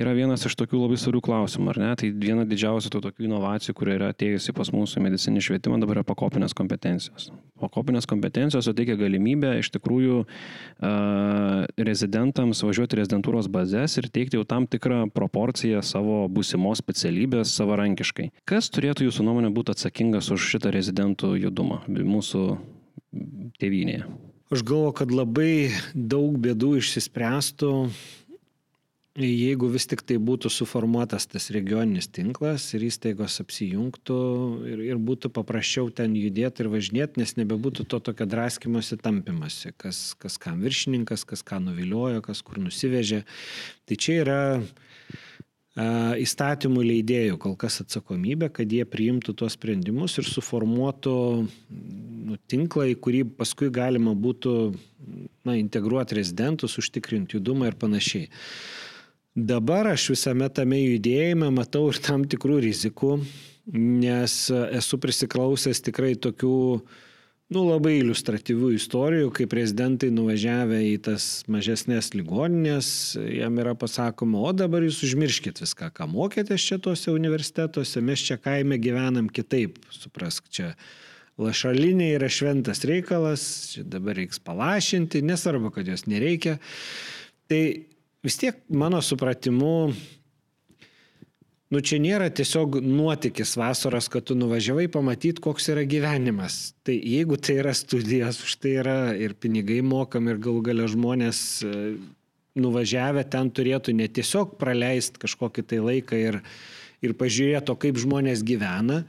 yra 0.00 0.14
vienas 0.16 0.46
iš 0.48 0.56
tokių 0.56 0.80
labai 0.86 0.96
svarbių 1.02 1.22
klausimų, 1.28 1.68
ar 1.74 1.82
ne? 1.82 1.90
Tai 2.00 2.10
viena 2.24 2.46
didžiausių 2.48 2.94
tų 2.94 3.02
tokių 3.10 3.28
inovacijų, 3.28 3.76
kuri 3.76 3.96
yra 3.98 4.10
atėjusi 4.14 4.56
pas 4.56 4.72
mūsų 4.72 5.04
medicinį 5.04 5.44
švietimą, 5.44 5.80
dabar 5.84 6.00
yra 6.00 6.06
pakopinės 6.08 6.56
kompetencijos. 6.56 7.28
Pakopinės 7.60 8.08
kompetencijos 8.08 8.66
suteikia 8.68 8.98
galimybę 9.00 9.54
iš 9.60 9.70
tikrųjų 9.76 10.16
uh, 10.24 11.62
rezidentams 11.80 12.60
važiuoti 12.66 12.98
rezidentūros 12.98 13.48
bazės 13.48 13.96
ir 13.96 14.10
teikti 14.12 14.36
jau 14.36 14.44
tam 14.44 14.66
tikrą 14.68 15.06
proporciją 15.14 15.65
informaciją 15.66 15.82
savo 15.82 16.28
būsimos 16.28 16.80
specialybės 16.80 17.54
savarankiškai. 17.56 18.30
Kas 18.46 18.70
turėtų 18.70 19.08
jūsų 19.08 19.24
nuomonė 19.24 19.50
būti 19.50 19.74
atsakingas 19.74 20.30
už 20.30 20.40
šitą 20.52 20.70
rezidentų 20.70 21.36
judumą 21.36 21.82
mūsų 21.88 22.58
tėvynėje? 23.58 24.06
Aš 24.52 24.62
galvoju, 24.62 24.92
kad 24.94 25.10
labai 25.10 25.72
daug 25.94 26.38
bėdų 26.38 26.76
išsispręstų, 26.78 27.88
jeigu 29.16 29.70
vis 29.72 29.86
tik 29.88 30.02
tai 30.06 30.18
būtų 30.20 30.50
suformuotas 30.52 31.26
tas 31.26 31.48
regioninis 31.50 32.06
tinklas 32.06 32.68
ir 32.76 32.84
įstaigos 32.86 33.40
apsijungtų 33.40 34.18
ir, 34.68 34.82
ir 34.92 35.00
būtų 35.00 35.32
paprasčiau 35.34 35.88
ten 35.90 36.14
judėti 36.14 36.62
ir 36.62 36.70
važinėti, 36.70 37.18
nes 37.18 37.34
nebebūtų 37.40 37.88
to 37.88 37.98
tokio 37.98 38.28
draskimosi 38.28 39.00
tampimasi, 39.00 39.72
kas, 39.76 40.14
kas 40.20 40.38
kam 40.38 40.60
viršininkas, 40.62 41.24
kas 41.24 41.42
ką 41.42 41.58
nuviliojo, 41.64 42.22
kas 42.22 42.44
kur 42.44 42.60
nusivežė. 42.62 43.24
Tai 43.88 43.96
čia 43.96 44.20
yra 44.22 44.40
įstatymų 45.76 46.82
leidėjų 46.88 47.36
kol 47.40 47.56
kas 47.60 47.82
atsakomybė, 47.82 48.48
kad 48.48 48.70
jie 48.72 48.84
priimtų 48.88 49.34
tuos 49.36 49.58
sprendimus 49.58 50.16
ir 50.16 50.24
suformuotų 50.24 51.16
nu, 51.44 52.38
tinklą, 52.48 52.88
į 52.94 52.96
kurį 52.96 53.22
paskui 53.36 53.68
galima 53.68 54.14
būtų 54.16 54.54
na, 55.44 55.56
integruoti 55.60 56.16
rezidentus, 56.16 56.78
užtikrinti 56.80 57.36
judumą 57.36 57.68
ir 57.68 57.76
panašiai. 57.76 58.30
Dabar 59.36 59.90
aš 59.92 60.14
visame 60.14 60.48
tame 60.48 60.80
judėjime 60.80 61.50
matau 61.52 61.90
ir 61.90 62.00
tam 62.00 62.24
tikrų 62.24 62.62
rizikų, 62.64 63.18
nes 63.76 64.46
esu 64.48 64.96
prisiklausęs 65.02 65.84
tikrai 65.84 66.14
tokių 66.16 66.56
nu, 67.54 67.62
labai 67.68 67.96
iliustratyvių 68.00 68.72
istorijų, 68.74 69.30
kai 69.34 69.46
prezidentai 69.50 70.10
nuvažiavę 70.14 70.80
į 70.88 70.96
tas 71.06 71.26
mažesnės 71.52 72.10
ligoninės, 72.16 72.88
jam 73.22 73.60
yra 73.62 73.76
pasakoma, 73.78 74.40
o 74.48 74.52
dabar 74.56 74.86
jūs 74.86 75.02
užmirškit 75.06 75.62
viską, 75.62 75.92
ką 75.94 76.08
mokėtės 76.10 76.66
čia 76.66 76.80
tuose 76.82 77.14
universitetuose, 77.14 78.02
mes 78.02 78.24
čia 78.26 78.38
kaime 78.42 78.80
gyvenam 78.82 79.30
kitaip, 79.30 79.78
suprask, 79.94 80.48
čia 80.50 80.72
lašalinė 81.38 82.14
yra 82.16 82.30
šventas 82.32 82.82
reikalas, 82.88 83.46
čia 83.74 83.86
dabar 83.94 84.18
reiks 84.18 84.40
palašinti, 84.42 85.22
nesvarbu, 85.26 85.70
kad 85.74 85.88
jos 85.88 86.06
nereikia. 86.10 86.56
Tai 87.46 87.62
vis 88.26 88.40
tiek 88.40 88.58
mano 88.72 88.98
supratimu 89.04 89.76
nu 91.74 91.82
čia 91.82 91.98
nėra 92.02 92.28
tiesiog 92.30 92.78
nuotykis 92.84 93.56
vasaros, 93.58 94.08
kad 94.12 94.28
tu 94.28 94.36
nuvažiavai 94.38 94.86
pamatyti, 94.92 95.42
koks 95.42 95.70
yra 95.74 95.86
gyvenimas. 95.88 96.76
Tai 96.86 96.94
jeigu 96.94 97.38
tai 97.40 97.58
yra 97.62 97.74
studijos, 97.76 98.40
už 98.46 98.56
tai 98.62 98.76
yra 98.82 98.98
ir 99.18 99.34
pinigai 99.38 99.82
mokam, 99.82 100.30
ir 100.30 100.40
galų 100.42 100.62
galę 100.70 100.88
žmonės 100.92 101.40
e, 101.66 101.74
nuvažiavę 102.58 103.26
ten 103.32 103.50
turėtų 103.50 103.96
ne 103.96 104.08
tiesiog 104.08 104.56
praleisti 104.60 105.22
kažkokį 105.22 105.66
tai 105.72 105.82
laiką 105.84 106.20
ir, 106.20 106.42
ir 107.04 107.16
pažiūrėti, 107.18 107.78
kaip 107.82 107.98
žmonės 108.02 108.44
gyvena, 108.46 109.02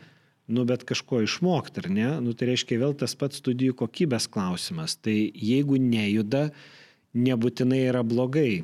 nu 0.48 0.64
bet 0.68 0.86
kažko 0.88 1.22
išmokti, 1.26 1.84
ar 1.84 1.92
ne? 1.92 2.10
Nu 2.24 2.34
tai 2.34 2.54
reiškia 2.54 2.80
vėl 2.82 2.96
tas 2.98 3.14
pats 3.20 3.42
studijų 3.42 3.76
kokybės 3.84 4.30
klausimas. 4.32 4.96
Tai 4.96 5.14
jeigu 5.14 5.78
nejuda, 5.82 6.48
nebūtinai 7.18 7.84
yra 7.90 8.04
blogai 8.08 8.64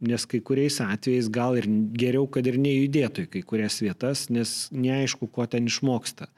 nes 0.00 0.26
kai 0.26 0.40
kuriais 0.40 0.80
atvejais 0.80 1.28
gal 1.32 1.58
ir 1.60 1.68
geriau, 1.96 2.26
kad 2.26 2.46
ir 2.48 2.58
nejudėtų 2.60 3.26
į 3.26 3.30
kai 3.34 3.42
kurias 3.46 3.80
vietas, 3.84 4.28
nes 4.32 4.68
neaišku, 4.72 5.28
ko 5.28 5.46
ten 5.50 5.68
išmoksta. 5.68 6.30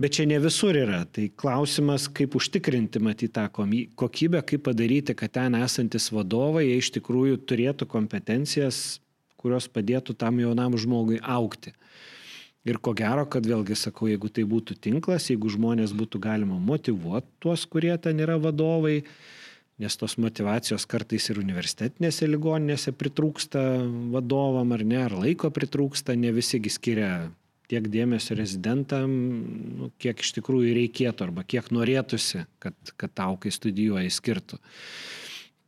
Bet 0.00 0.16
čia 0.16 0.24
ne 0.24 0.38
visur 0.40 0.76
yra. 0.80 1.02
Tai 1.12 1.26
klausimas, 1.36 2.06
kaip 2.08 2.36
užtikrinti 2.38 3.02
matyti 3.04 3.34
tą 3.36 3.48
kokybę, 3.52 4.40
kaip 4.48 4.64
padaryti, 4.68 5.16
kad 5.16 5.34
ten 5.36 5.58
esantis 5.58 6.08
vadovai 6.12 6.70
iš 6.78 6.88
tikrųjų 6.96 7.42
turėtų 7.44 7.88
kompetencijas, 7.88 9.00
kurios 9.40 9.68
padėtų 9.68 10.16
tam 10.20 10.40
jaunam 10.40 10.76
žmogui 10.80 11.20
aukti. 11.20 11.74
Ir 12.68 12.76
ko 12.76 12.92
gero, 12.96 13.24
kad 13.28 13.46
vėlgi 13.48 13.76
sakau, 13.76 14.08
jeigu 14.08 14.28
tai 14.28 14.44
būtų 14.48 14.76
tinklas, 14.84 15.30
jeigu 15.32 15.48
žmonės 15.52 15.94
būtų 15.96 16.20
galima 16.20 16.58
motivuoti 16.60 17.28
tuos, 17.40 17.64
kurie 17.64 17.94
ten 17.96 18.20
yra 18.20 18.36
vadovai, 18.40 19.00
nes 19.80 19.96
tos 19.96 20.16
motivacijos 20.20 20.84
kartais 20.90 21.30
ir 21.32 21.40
universitetinėse 21.40 22.28
ligoninėse 22.28 22.92
pritrūksta 22.96 23.62
vadovam 24.12 24.74
ar 24.76 24.84
ne, 24.84 24.98
ar 25.06 25.16
laiko 25.16 25.50
pritrūksta, 25.54 26.16
ne 26.20 26.32
visigi 26.36 26.72
skiria 26.72 27.30
tiek 27.70 27.86
dėmesio 27.90 28.34
rezidentam, 28.38 29.12
nu, 29.78 29.90
kiek 30.02 30.20
iš 30.24 30.34
tikrųjų 30.40 30.74
reikėtų 30.76 31.28
arba 31.28 31.46
kiek 31.46 31.70
norėtųsi, 31.74 32.44
kad, 32.62 32.76
kad 32.98 33.14
tau, 33.14 33.36
kai 33.40 33.52
studijuoji, 33.54 34.10
skirtų. 34.12 34.58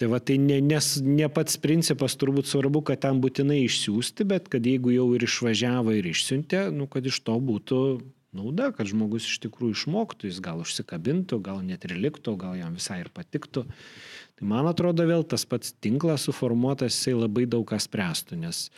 Tai 0.02 0.08
va 0.10 0.18
tai 0.18 0.34
ne, 0.42 0.56
nes 0.66 0.96
ne 1.06 1.28
pats 1.30 1.60
principas 1.62 2.16
turbūt 2.18 2.48
svarbu, 2.50 2.82
kad 2.88 3.04
ten 3.04 3.20
būtinai 3.22 3.60
išsiųsti, 3.68 4.26
bet 4.26 4.50
kad 4.50 4.66
jeigu 4.66 4.90
jau 4.96 5.06
ir 5.14 5.28
išvažiavo 5.28 5.94
ir 5.94 6.08
išsiuntė, 6.10 6.66
nu, 6.74 6.88
kad 6.90 7.06
iš 7.06 7.20
to 7.22 7.38
būtų 7.38 7.78
nauda, 8.36 8.70
kad 8.76 8.88
žmogus 8.88 9.26
iš 9.28 9.38
tikrųjų 9.44 9.76
išmoktų, 9.76 10.30
jis 10.30 10.40
gal 10.44 10.62
užsikabintų, 10.64 11.38
gal 11.44 11.62
net 11.64 11.86
ir 11.88 11.96
liktų, 12.00 12.36
gal 12.40 12.56
jam 12.58 12.76
visai 12.78 13.02
ir 13.04 13.12
patiktų. 13.14 13.66
Tai 14.38 14.50
man 14.50 14.68
atrodo 14.70 15.06
vėl 15.08 15.24
tas 15.28 15.44
pats 15.48 15.74
tinklas 15.84 16.28
suformuotas, 16.28 16.96
jisai 16.96 17.18
labai 17.18 17.46
daug 17.46 17.66
ką 17.68 17.80
spręstų, 17.82 18.40
nes 18.42 18.68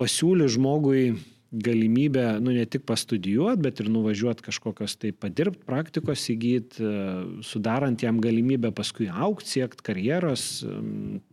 pasiūly 0.00 0.48
žmogui 0.52 1.16
galimybę, 1.52 2.40
nu 2.42 2.52
ne 2.52 2.64
tik 2.66 2.82
pastudijuoti, 2.88 3.62
bet 3.62 3.80
ir 3.80 3.88
nuvažiuoti 3.92 4.44
kažkokios 4.48 4.96
tai 5.00 5.12
padirbti, 5.14 5.62
praktikos 5.66 6.26
įgyti, 6.32 6.90
sudarant 7.46 8.02
jam 8.02 8.18
galimybę 8.22 8.72
paskui 8.76 9.06
aukti, 9.08 9.54
siekti 9.54 9.86
karjeros, 9.86 10.64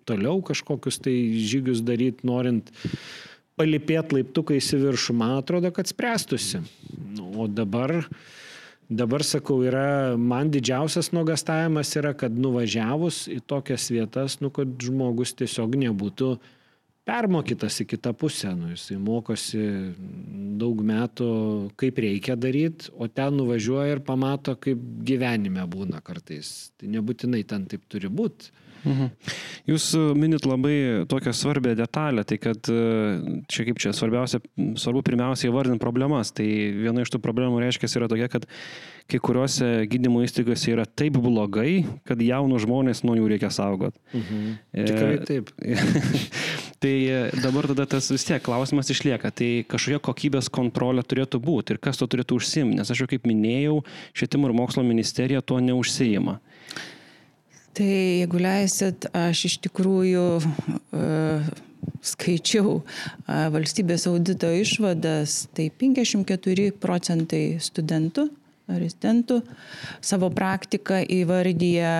toliau 0.07 0.39
kažkokius 0.45 1.01
tai 1.03 1.15
žygius 1.41 1.81
daryti, 1.85 2.27
norint 2.29 2.71
palipėt 3.59 4.13
laiptukais 4.15 4.71
į 4.73 4.81
viršų, 4.87 5.15
man 5.17 5.37
atrodo, 5.39 5.71
kad 5.75 5.89
spręstusi. 5.89 6.63
Nu, 7.17 7.29
o 7.43 7.47
dabar, 7.47 7.95
dabar 8.89 9.25
sakau, 9.27 9.61
yra, 9.65 10.15
man 10.17 10.51
didžiausias 10.53 11.11
nuogastavimas 11.15 11.93
yra, 11.99 12.15
kad 12.17 12.33
nuvažiavus 12.33 13.27
į 13.31 13.39
tokias 13.49 13.89
vietas, 13.93 14.39
nu, 14.41 14.51
kad 14.53 14.73
žmogus 14.81 15.35
tiesiog 15.37 15.77
nebūtų 15.85 16.33
permokytas 17.07 17.81
į 17.83 17.87
kitą 17.93 18.13
pusę. 18.15 18.53
Nu, 18.57 18.71
jisai 18.73 18.97
mokosi 19.01 19.61
daug 20.59 20.81
metų, 20.87 21.29
kaip 21.79 21.99
reikia 22.03 22.37
daryti, 22.39 22.91
o 22.95 23.09
ten 23.11 23.37
nuvažiuoja 23.37 23.97
ir 23.97 24.03
pamato, 24.07 24.55
kaip 24.59 24.81
gyvenime 25.05 25.65
būna 25.69 26.01
kartais. 26.05 26.71
Tai 26.79 26.91
nebūtinai 26.95 27.43
ten 27.47 27.67
taip 27.69 27.85
turi 27.91 28.09
būti. 28.09 28.53
Mhm. 28.83 29.09
Jūs 29.69 29.85
e, 29.95 30.01
minit 30.19 30.45
labai 30.47 30.75
tokią 31.09 31.33
svarbę 31.35 31.73
detalę, 31.79 32.25
tai 32.27 32.37
kad 32.41 32.67
e, 32.71 32.79
čia 33.51 33.65
kaip 33.69 33.79
čia 33.79 33.93
svarbiausia, 33.95 34.41
svarbu 34.79 35.03
pirmiausia 35.07 35.49
įvardinti 35.49 35.81
problemas. 35.81 36.33
Tai 36.35 36.45
viena 36.45 37.03
iš 37.03 37.13
tų 37.13 37.21
problemų 37.23 37.61
reiškia 37.63 37.91
yra 38.01 38.09
tokia, 38.11 38.27
kad 38.31 38.47
kai 39.11 39.19
kuriuose 39.23 39.69
gydymo 39.91 40.23
įstaigose 40.23 40.71
yra 40.71 40.85
taip 40.87 41.17
blogai, 41.23 41.83
kad 42.07 42.21
jaunus 42.23 42.63
žmonės 42.63 43.03
nuo 43.07 43.15
jų 43.19 43.29
reikia 43.31 43.51
saugoti. 43.55 43.99
Mhm. 44.11 44.53
E, 44.73 44.87
Tikrai 44.89 45.17
taip. 45.27 45.53
tai 46.83 46.95
dabar 47.39 47.69
tada 47.71 47.87
tas 47.95 48.11
vis 48.11 48.27
tiek 48.27 48.43
klausimas 48.43 48.91
išlieka. 48.91 49.31
Tai 49.31 49.51
kažkokia 49.71 50.03
kokybės 50.03 50.51
kontrolė 50.51 51.05
turėtų 51.07 51.39
būti 51.43 51.77
ir 51.77 51.83
kas 51.83 51.99
to 51.99 52.09
turėtų 52.11 52.41
užsimti. 52.41 52.81
Nes 52.81 52.91
aš 52.91 53.05
jau 53.05 53.11
kaip 53.15 53.27
minėjau, 53.29 53.79
švietimo 54.11 54.51
ir 54.51 54.57
mokslo 54.59 54.83
ministerija 54.83 55.39
tuo 55.39 55.63
neužsijima. 55.63 56.41
Tai 57.73 57.89
jeigu 57.89 58.37
leisit, 58.37 59.07
aš 59.17 59.47
iš 59.49 59.55
tikrųjų 59.65 60.25
uh, 60.37 61.47
skaičiau 62.05 62.75
uh, 62.79 62.85
valstybės 63.53 64.05
audito 64.11 64.51
išvadas, 64.53 65.47
tai 65.57 65.71
54 65.81 66.69
procentai 66.77 67.43
studentų 67.63 68.29
rezidentų 68.69 69.41
savo 70.01 70.29
praktiką 70.31 71.01
įvardyja 71.11 71.93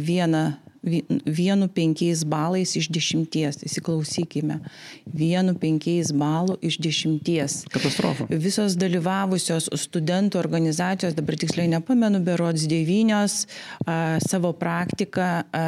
vieną 0.00 0.44
vienu 0.82 1.68
penkiais 1.68 2.22
balais 2.24 2.72
iš 2.78 2.88
dešimties. 2.92 3.60
Įsiklausykime. 3.66 4.60
Vienu 5.04 5.54
penkiais 5.60 6.12
balų 6.16 6.56
iš 6.64 6.78
dešimties. 6.80 7.64
Katastrofa. 7.72 8.26
Visos 8.30 8.76
dalyvavusios 8.80 9.68
studentų 9.76 10.40
organizacijos, 10.40 11.16
dabar 11.18 11.36
tiksliai 11.40 11.68
nepamenu, 11.72 12.22
berods 12.24 12.66
devynios, 12.70 13.44
a, 13.84 14.18
savo 14.24 14.54
praktiką 14.56 15.28
a, 15.44 15.64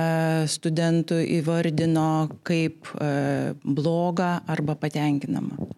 studentų 0.48 1.20
įvardino 1.40 2.30
kaip 2.46 2.88
a, 2.94 3.52
blogą 3.64 4.38
arba 4.48 4.78
patenkinamą. 4.80 5.68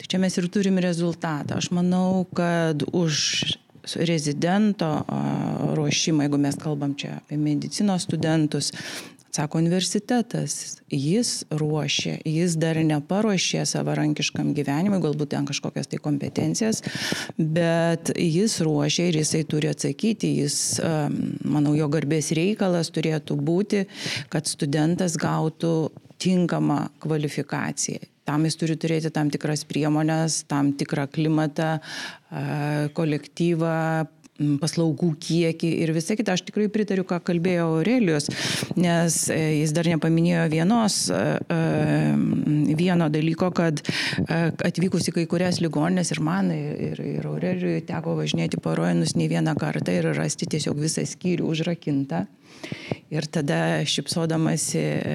Tai 0.00 0.06
čia 0.08 0.20
mes 0.22 0.36
ir 0.38 0.46
turim 0.52 0.78
rezultatą. 0.80 1.58
Aš 1.58 1.72
manau, 1.74 2.22
kad 2.36 2.86
už 2.94 3.58
rezidento 3.96 4.90
ruošimą, 5.76 6.26
jeigu 6.26 6.40
mes 6.40 6.58
kalbam 6.60 6.94
čia 6.98 7.16
apie 7.20 7.38
medicinos 7.40 8.08
studentus, 8.08 8.72
Sako 9.30 9.58
universitetas, 9.58 10.80
jis 10.90 11.44
ruošia, 11.54 12.16
jis 12.26 12.56
dar 12.58 12.80
neparuošė 12.82 13.62
savarankiškam 13.62 14.50
gyvenimui, 14.56 14.98
galbūt 15.04 15.30
ten 15.36 15.46
kažkokias 15.46 15.86
tai 15.86 16.00
kompetencijas, 16.02 16.82
bet 17.38 18.10
jis 18.18 18.58
ruošia 18.66 19.06
ir 19.06 19.20
jisai 19.20 19.44
turi 19.46 19.70
atsakyti, 19.70 20.32
jis, 20.42 20.58
manau, 21.46 21.76
jo 21.78 21.86
garbės 21.94 22.32
reikalas 22.34 22.90
turėtų 22.90 23.38
būti, 23.38 23.84
kad 24.34 24.50
studentas 24.50 25.14
gautų 25.20 25.74
tinkamą 26.20 26.80
kvalifikaciją. 27.02 28.06
Tam 28.28 28.44
jis 28.46 28.56
turi 28.60 28.76
turėti 28.78 29.10
tam 29.10 29.30
tikras 29.32 29.64
priemonės, 29.66 30.44
tam 30.50 30.70
tikrą 30.78 31.08
klimatą, 31.10 31.78
kolektyvą, 32.94 33.78
paslaugų 34.60 35.10
kiekį 35.20 35.70
ir 35.84 35.92
visą 35.94 36.16
kitą. 36.18 36.34
Aš 36.36 36.44
tikrai 36.48 36.68
pritariu, 36.72 37.04
ką 37.08 37.20
kalbėjo 37.26 37.66
Aurelijos, 37.76 38.28
nes 38.80 39.22
e, 39.32 39.38
jis 39.60 39.74
dar 39.76 39.88
nepaminėjo 39.90 40.46
vienos, 40.52 40.98
e, 41.12 41.20
e, 41.52 42.74
vieno 42.78 43.10
dalyko, 43.12 43.50
kad 43.56 43.82
atvykus 44.30 45.10
į 45.10 45.16
kai 45.18 45.26
kurias 45.30 45.60
ligoninės 45.62 46.14
ir 46.14 46.22
man, 46.24 46.50
ir, 46.54 47.00
ir 47.04 47.28
Aurelijui 47.28 47.84
teko 47.88 48.16
važinėti 48.18 48.60
parojinus 48.62 49.16
ne 49.18 49.28
vieną 49.30 49.56
kartą 49.60 49.94
ir 49.98 50.12
rasti 50.16 50.48
tiesiog 50.50 50.80
visą 50.80 51.04
skyrių 51.08 51.50
užrakintą. 51.50 52.24
Ir 53.10 53.26
tada 53.26 53.82
šipsodamasi 53.90 54.78
e, 54.78 55.14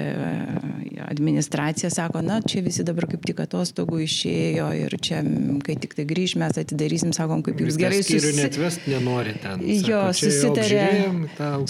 administracija 1.08 1.88
sako, 1.90 2.20
na, 2.22 2.42
čia 2.44 2.60
visi 2.60 2.84
dabar 2.84 3.06
kaip 3.08 3.22
tik 3.24 3.38
atostogų 3.40 4.02
išėjo 4.04 4.66
ir 4.76 4.96
čia, 5.00 5.22
kai 5.64 5.78
tik 5.80 5.96
tai 5.96 6.04
grįž, 6.08 6.34
mes 6.42 6.58
atidarysim, 6.60 7.14
sakom, 7.16 7.40
kaip 7.46 7.62
jūs 7.64 7.78
gerai 7.80 8.02
susitarė. 8.02 8.34
Net 8.36 8.58
vest 8.60 8.84
nenori 8.90 9.32
ten. 9.40 9.64
Sako, 9.64 9.88
jo, 9.88 10.02
susitarė, 10.20 10.84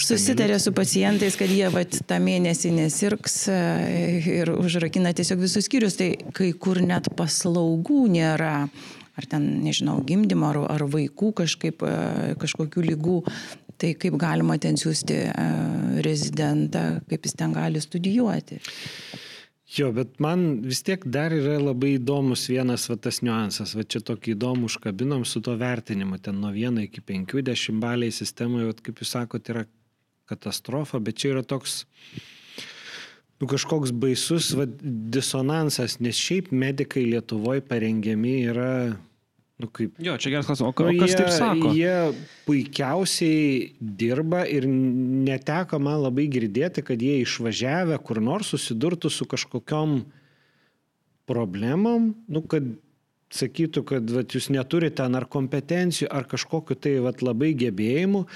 susitarė 0.03 0.59
su 0.63 0.75
pacientais, 0.75 1.39
kad 1.39 1.53
jie 1.55 1.71
vat, 1.71 1.95
tą 2.11 2.19
mėnesį 2.27 2.75
nesirgs 2.81 3.45
e, 3.53 3.63
ir 4.41 4.51
užrakina 4.57 5.15
tiesiog 5.15 5.47
visus 5.47 5.71
skyrius, 5.71 5.95
tai 6.01 6.17
kai 6.35 6.51
kur 6.59 6.83
net 6.83 7.13
paslaugų 7.15 8.03
nėra 8.19 8.57
ar 9.17 9.25
ten, 9.31 9.47
nežinau, 9.65 10.01
gimdymo, 10.05 10.51
ar, 10.51 10.59
ar 10.75 10.85
vaikų 10.91 11.31
kažkaip, 11.45 11.87
e, 11.87 12.35
kažkokių 12.43 12.85
lygų 12.91 13.21
tai 13.81 13.93
kaip 14.01 14.17
galima 14.21 14.59
ten 14.63 14.79
siūsti 14.81 15.21
e, 15.29 15.47
rezidentą, 16.07 16.85
kaip 17.11 17.29
jis 17.29 17.37
ten 17.39 17.55
gali 17.57 17.83
studijuoti. 17.83 18.61
Jo, 19.77 19.91
bet 19.93 20.21
man 20.23 20.63
vis 20.63 20.85
tiek 20.87 21.03
dar 21.11 21.35
yra 21.35 21.57
labai 21.59 21.97
įdomus 21.97 22.45
vienas 22.49 22.87
va, 22.89 22.97
tas 23.03 23.19
niuansas. 23.27 23.75
Va 23.75 23.83
čia 23.83 24.01
tokį 24.07 24.37
įdomų 24.37 24.71
užkabinom 24.71 25.25
su 25.27 25.43
to 25.43 25.57
vertinimu. 25.59 26.21
Ten 26.23 26.39
nuo 26.41 26.53
1 26.55 26.85
iki 26.87 27.03
50 27.03 27.83
baliai 27.83 28.15
sistemoje, 28.15 28.71
va, 28.71 28.77
kaip 28.87 29.03
jūs 29.03 29.17
sakote, 29.17 29.53
yra 29.53 29.67
katastrofa, 30.31 31.01
bet 31.03 31.19
čia 31.19 31.35
yra 31.35 31.43
toks 31.47 31.83
nu, 33.41 33.49
kažkoks 33.51 33.93
baisus 33.93 34.53
va, 34.57 34.69
disonansas, 35.17 35.99
nes 36.01 36.19
šiaip 36.19 36.53
medikai 36.55 37.05
Lietuvoje 37.11 37.65
parengiami 37.67 38.39
yra 38.53 38.71
Nu, 39.57 39.71
kaip... 39.73 39.95
Jo, 40.03 40.19
čia 40.21 40.35
geras 40.35 40.49
klausimas. 40.51 40.75
O, 40.77 40.85
nu, 40.85 40.93
o 40.93 41.01
kas 41.01 41.13
jie, 41.15 41.17
taip 41.17 41.31
sako? 41.33 41.71
Jie 41.73 41.95
puikiausiai 42.45 43.71
dirba 43.81 44.43
ir 44.53 44.67
neteko 44.69 45.81
man 45.81 46.03
labai 46.05 46.27
girdėti, 46.33 46.85
kad 46.85 47.01
jie 47.01 47.23
išvažiavę 47.23 47.97
kur 48.05 48.21
nors 48.21 48.53
susidurtų 48.53 49.13
su 49.13 49.25
kažkokiam 49.29 50.03
problemam, 51.27 52.13
nu, 52.29 52.45
kad 52.45 52.69
sakytų, 53.33 53.83
kad 53.89 54.13
vat, 54.13 54.37
jūs 54.37 54.51
neturite 54.53 55.01
ten 55.01 55.17
ar 55.19 55.27
kompetencijų, 55.31 56.11
ar 56.13 56.29
kažkokiu 56.29 56.77
tai 56.79 56.99
vat, 57.03 57.25
labai 57.25 57.55
gebėjimų, 57.59 58.27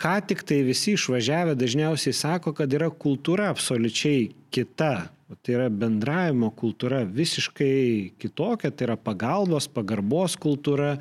ką 0.00 0.14
tik 0.30 0.46
tai 0.46 0.62
visi 0.66 0.94
išvažiavę 0.94 1.58
dažniausiai 1.58 2.14
sako, 2.16 2.54
kad 2.56 2.72
yra 2.72 2.88
kultūra 2.94 3.50
absoliučiai 3.52 4.30
kita 4.54 5.10
Tai 5.28 5.52
yra 5.52 5.66
bendravimo 5.68 6.48
kultūra 6.56 7.02
visiškai 7.04 8.14
kitokia, 8.16 8.70
tai 8.72 8.86
yra 8.86 8.94
pagalbos, 8.96 9.66
pagarbos 9.68 10.38
kultūra. 10.40 10.94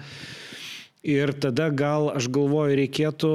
Ir 1.08 1.32
tada 1.40 1.70
gal 1.72 2.10
aš 2.12 2.28
galvoju, 2.36 2.76
reikėtų 2.76 3.32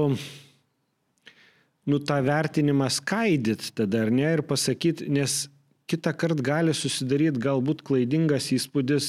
nu, 1.88 1.96
tą 1.96 2.18
vertinimą 2.26 2.90
skaidyti 2.92 3.72
tada, 3.72 4.04
ar 4.04 4.12
ne, 4.12 4.28
ir 4.36 4.44
pasakyti, 4.44 5.08
nes 5.08 5.46
kitą 5.88 6.12
kartą 6.12 6.44
gali 6.44 6.76
susidaryti 6.76 7.40
galbūt 7.40 7.80
klaidingas 7.88 8.50
įspūdis, 8.52 9.08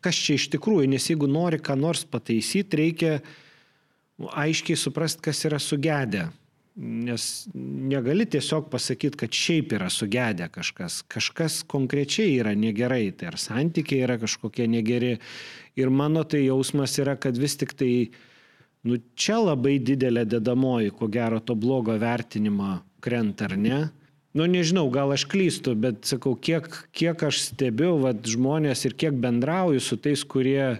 kas 0.00 0.16
čia 0.16 0.40
iš 0.40 0.48
tikrųjų, 0.56 0.88
nes 0.88 1.12
jeigu 1.12 1.28
nori 1.28 1.60
ką 1.60 1.76
nors 1.76 2.06
pataisyti, 2.08 2.80
reikia 2.80 3.14
nu, 4.16 4.32
aiškiai 4.32 4.80
suprasti, 4.80 5.20
kas 5.28 5.44
yra 5.44 5.60
sugedę 5.60 6.30
nes 6.76 7.24
negali 7.90 8.26
tiesiog 8.30 8.70
pasakyt 8.70 9.16
kad 9.18 9.34
šiaip 9.34 9.74
yra 9.76 9.90
sugedę 9.90 10.48
kažkas. 10.52 11.02
Kažkas 11.10 11.62
konkrečiai 11.68 12.38
yra 12.38 12.54
negerai 12.54 13.10
tai 13.12 13.30
ar 13.32 13.38
santykiai 13.40 14.04
yra 14.06 14.18
kažkokie 14.22 14.68
negeri. 14.70 15.16
Ir 15.76 15.90
mano 15.90 16.24
tai 16.24 16.44
jausmas 16.46 16.96
yra 17.02 17.16
kad 17.20 17.38
vis 17.38 17.56
tik 17.58 17.74
tai 17.74 18.10
nu 18.86 19.00
čia 19.14 19.40
labai 19.42 19.78
didelė 19.82 20.24
dedamoji 20.28 20.94
ko 20.96 21.08
gero 21.12 21.40
to 21.40 21.54
blogo 21.54 21.96
vertinimo 21.98 22.78
krenta 23.00 23.50
ar 23.50 23.56
ne? 23.58 23.80
Nu 24.32 24.46
nežinau 24.46 24.86
gal 24.94 25.10
aš 25.10 25.26
klystu 25.26 25.74
bet 25.74 26.06
sakau 26.06 26.36
kiek 26.38 26.68
kiek 26.94 27.22
aš 27.26 27.42
stebiu 27.50 27.96
vat 28.04 28.22
žmones 28.22 28.84
ir 28.86 28.94
kiek 28.94 29.18
bendrauju 29.18 29.82
su 29.82 29.98
tais 29.98 30.22
kurie 30.24 30.78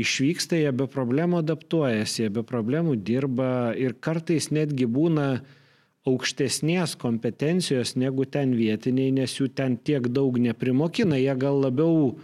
išvyksta, 0.00 0.58
jie 0.60 0.72
be 0.76 0.86
problemų 0.90 1.40
adaptuojasi, 1.42 2.26
jie 2.26 2.32
be 2.32 2.44
problemų 2.46 2.96
dirba 3.00 3.72
ir 3.78 3.96
kartais 4.00 4.50
netgi 4.52 4.88
būna 4.88 5.40
aukštesnės 6.06 6.94
kompetencijos 7.00 7.96
negu 7.98 8.26
ten 8.30 8.54
vietiniai, 8.54 9.10
nes 9.16 9.34
jų 9.40 9.50
ten 9.56 9.76
tiek 9.76 10.06
daug 10.12 10.38
neprimokina, 10.38 11.18
jie 11.18 11.34
gal 11.40 11.58
labiau 11.64 12.14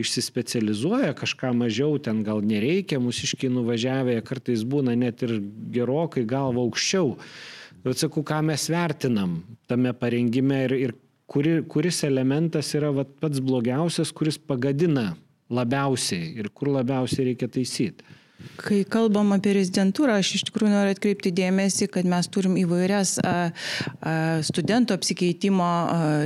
išsispecializuoja, 0.00 1.14
kažką 1.16 1.52
mažiau 1.56 1.98
ten 2.00 2.22
gal 2.24 2.42
nereikia, 2.44 3.00
mūsiškiai 3.00 3.52
nuvažiavę, 3.52 4.16
kartais 4.24 4.64
būna 4.64 4.96
net 4.96 5.24
ir 5.24 5.38
gerokai 5.72 6.24
galva 6.28 6.64
aukščiau. 6.64 7.14
Bet 7.84 8.00
sakau, 8.02 8.24
ką 8.26 8.42
mes 8.44 8.66
vertinam 8.72 9.38
tame 9.70 9.92
parengime 9.96 10.64
ir, 10.66 10.74
ir 10.88 10.96
kuri, 11.30 11.60
kuris 11.68 12.02
elementas 12.08 12.72
yra 12.76 12.90
vat, 12.92 13.12
pats 13.20 13.40
blogiausias, 13.44 14.12
kuris 14.16 14.38
pagadina 14.38 15.14
labiausiai 15.50 16.34
ir 16.40 16.50
kur 16.54 16.72
labiausiai 16.74 17.30
reikia 17.30 17.48
taisyti. 17.48 18.04
Kai 18.60 18.82
kalbam 18.84 19.32
apie 19.32 19.54
rezidentūrą, 19.56 20.18
aš 20.20 20.34
iš 20.38 20.42
tikrųjų 20.48 20.72
noriu 20.74 20.92
atkreipti 20.92 21.32
dėmesį, 21.34 21.88
kad 21.92 22.08
mes 22.08 22.28
turim 22.28 22.58
įvairias 22.60 23.14
studentų 24.50 24.96
apsikeitimo, 24.98 25.70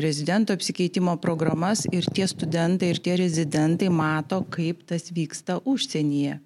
rezidentų 0.03 0.57
apsikeitimo 0.59 1.17
programas 1.23 1.87
ir 1.95 2.09
tie 2.11 2.27
studentai 2.31 2.91
ir 2.95 3.03
tie 3.05 3.17
rezidentai 3.21 3.93
mato, 3.95 4.43
kaip 4.51 4.83
tas 4.91 5.07
vyksta 5.15 5.61
užsienyje. 5.63 6.41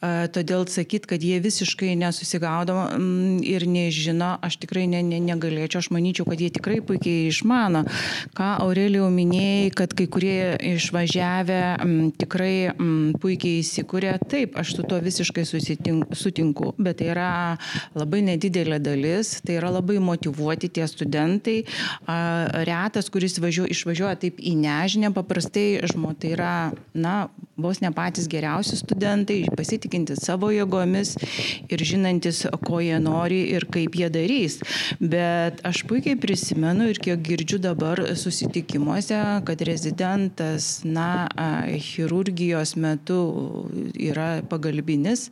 Todėl 0.00 0.64
sakyt, 0.70 1.04
kad 1.04 1.20
jie 1.20 1.36
visiškai 1.44 1.92
nesusigaudo 2.00 2.76
mm, 2.96 3.42
ir 3.44 3.66
nežino, 3.68 4.30
aš 4.40 4.56
tikrai 4.62 4.86
ne, 4.88 5.02
ne, 5.04 5.18
negalėčiau, 5.20 5.82
aš 5.82 5.90
manyčiau, 5.92 6.24
kad 6.28 6.40
jie 6.40 6.48
tikrai 6.54 6.78
puikiai 6.84 7.26
išmano. 7.28 7.82
Ką 8.36 8.48
Aurelijau 8.64 9.10
minėjai, 9.12 9.68
kad 9.76 9.92
kai 9.96 10.06
kurie 10.12 10.56
išvažiavę 10.72 11.60
mm, 11.76 12.12
tikrai 12.22 12.54
mm, 12.72 13.20
puikiai 13.20 13.60
įsikūrė, 13.60 14.14
taip, 14.30 14.56
aš 14.60 14.72
su 14.78 14.86
tuo 14.88 15.02
visiškai 15.04 15.44
susitinku, 15.48 16.16
sutinku, 16.16 16.72
bet 16.80 17.00
tai 17.02 17.10
yra 17.12 17.30
labai 17.92 18.22
nedidelė 18.24 18.80
dalis, 18.82 19.36
tai 19.44 19.58
yra 19.60 19.72
labai 19.74 19.98
motivuoti 20.02 20.72
tie 20.80 20.88
studentai. 20.88 21.58
Retas, 22.70 23.12
kuris 23.12 23.36
važiuoja, 23.40 23.70
išvažiuoja 23.76 24.16
taip 24.24 24.40
į 24.40 24.56
nežinę, 24.64 25.12
paprastai 25.16 25.82
žmo, 25.92 26.14
tai 26.16 26.34
yra, 26.38 26.54
na, 26.96 27.14
vos 27.60 27.80
ne 27.84 27.90
patys 27.94 28.28
geriausi 28.30 28.78
studentai, 28.80 29.29
pasitikintis 29.56 30.22
savo 30.26 30.50
jėgomis 30.54 31.14
ir 31.70 31.84
žinantis, 31.86 32.44
ko 32.66 32.80
jie 32.82 32.98
nori 33.02 33.42
ir 33.54 33.66
kaip 33.70 33.96
jie 33.98 34.10
darys. 34.12 34.60
Bet 35.00 35.62
aš 35.66 35.84
puikiai 35.90 36.18
prisimenu 36.20 36.90
ir 36.90 37.00
kiek 37.02 37.22
girdžiu 37.24 37.60
dabar 37.62 38.02
susitikimuose, 38.18 39.20
kad 39.46 39.64
rezidentas, 39.66 40.70
na, 40.84 41.28
chirurgijos 41.80 42.76
metu 42.80 43.20
yra 43.94 44.40
pagalbinis, 44.50 45.28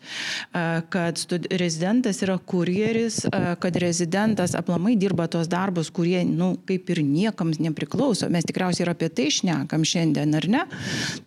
kad 0.92 1.24
rezidentas 1.50 2.22
yra 2.26 2.38
kurjeris, 2.38 3.24
kad 3.60 3.76
rezidentas 3.76 4.54
aplamai 4.58 4.96
dirba 4.96 5.28
tos 5.30 5.48
darbus, 5.50 5.90
kurie, 5.94 6.22
na, 6.24 6.36
nu, 6.38 6.50
kaip 6.68 6.90
ir 6.92 7.02
niekam 7.04 7.52
nepriklauso. 7.58 8.28
Mes 8.32 8.46
tikriausiai 8.46 8.86
ir 8.86 8.92
apie 8.92 9.08
tai 9.12 9.28
šnekam 9.34 9.84
šiandien, 9.86 10.34
ar 10.38 10.46
ne? 10.50 10.64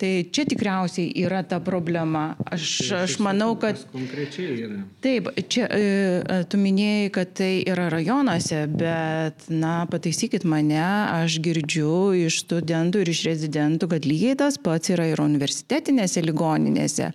Tai 0.01 0.11
čia 0.33 0.45
tikriausiai 0.49 1.11
yra 1.23 1.41
ta 1.47 1.59
problema. 1.63 2.31
Aš, 2.51 2.60
tai 2.61 3.01
aš 3.03 3.17
manau, 3.23 3.53
kad... 3.59 3.79
Konkrečiai 3.91 4.55
yra. 4.65 4.79
Taip, 5.03 5.29
čia 5.51 5.67
e, 5.67 5.81
e, 6.21 6.39
tu 6.49 6.59
minėjai, 6.61 7.09
kad 7.15 7.33
tai 7.37 7.51
yra 7.67 7.87
rajonuose, 7.93 8.63
bet, 8.71 9.47
na, 9.51 9.73
pataisykit 9.91 10.45
mane, 10.49 10.81
aš 10.81 11.39
girdžiu 11.43 12.11
iš 12.27 12.41
studentų 12.45 13.03
ir 13.03 13.11
iš 13.13 13.23
rezidentų, 13.29 13.89
kad 13.95 14.07
lygiai 14.07 14.37
tas 14.39 14.59
pats 14.61 14.91
yra 14.93 15.07
ir 15.11 15.21
universitetinėse 15.23 16.23
ligoninėse. 16.25 17.11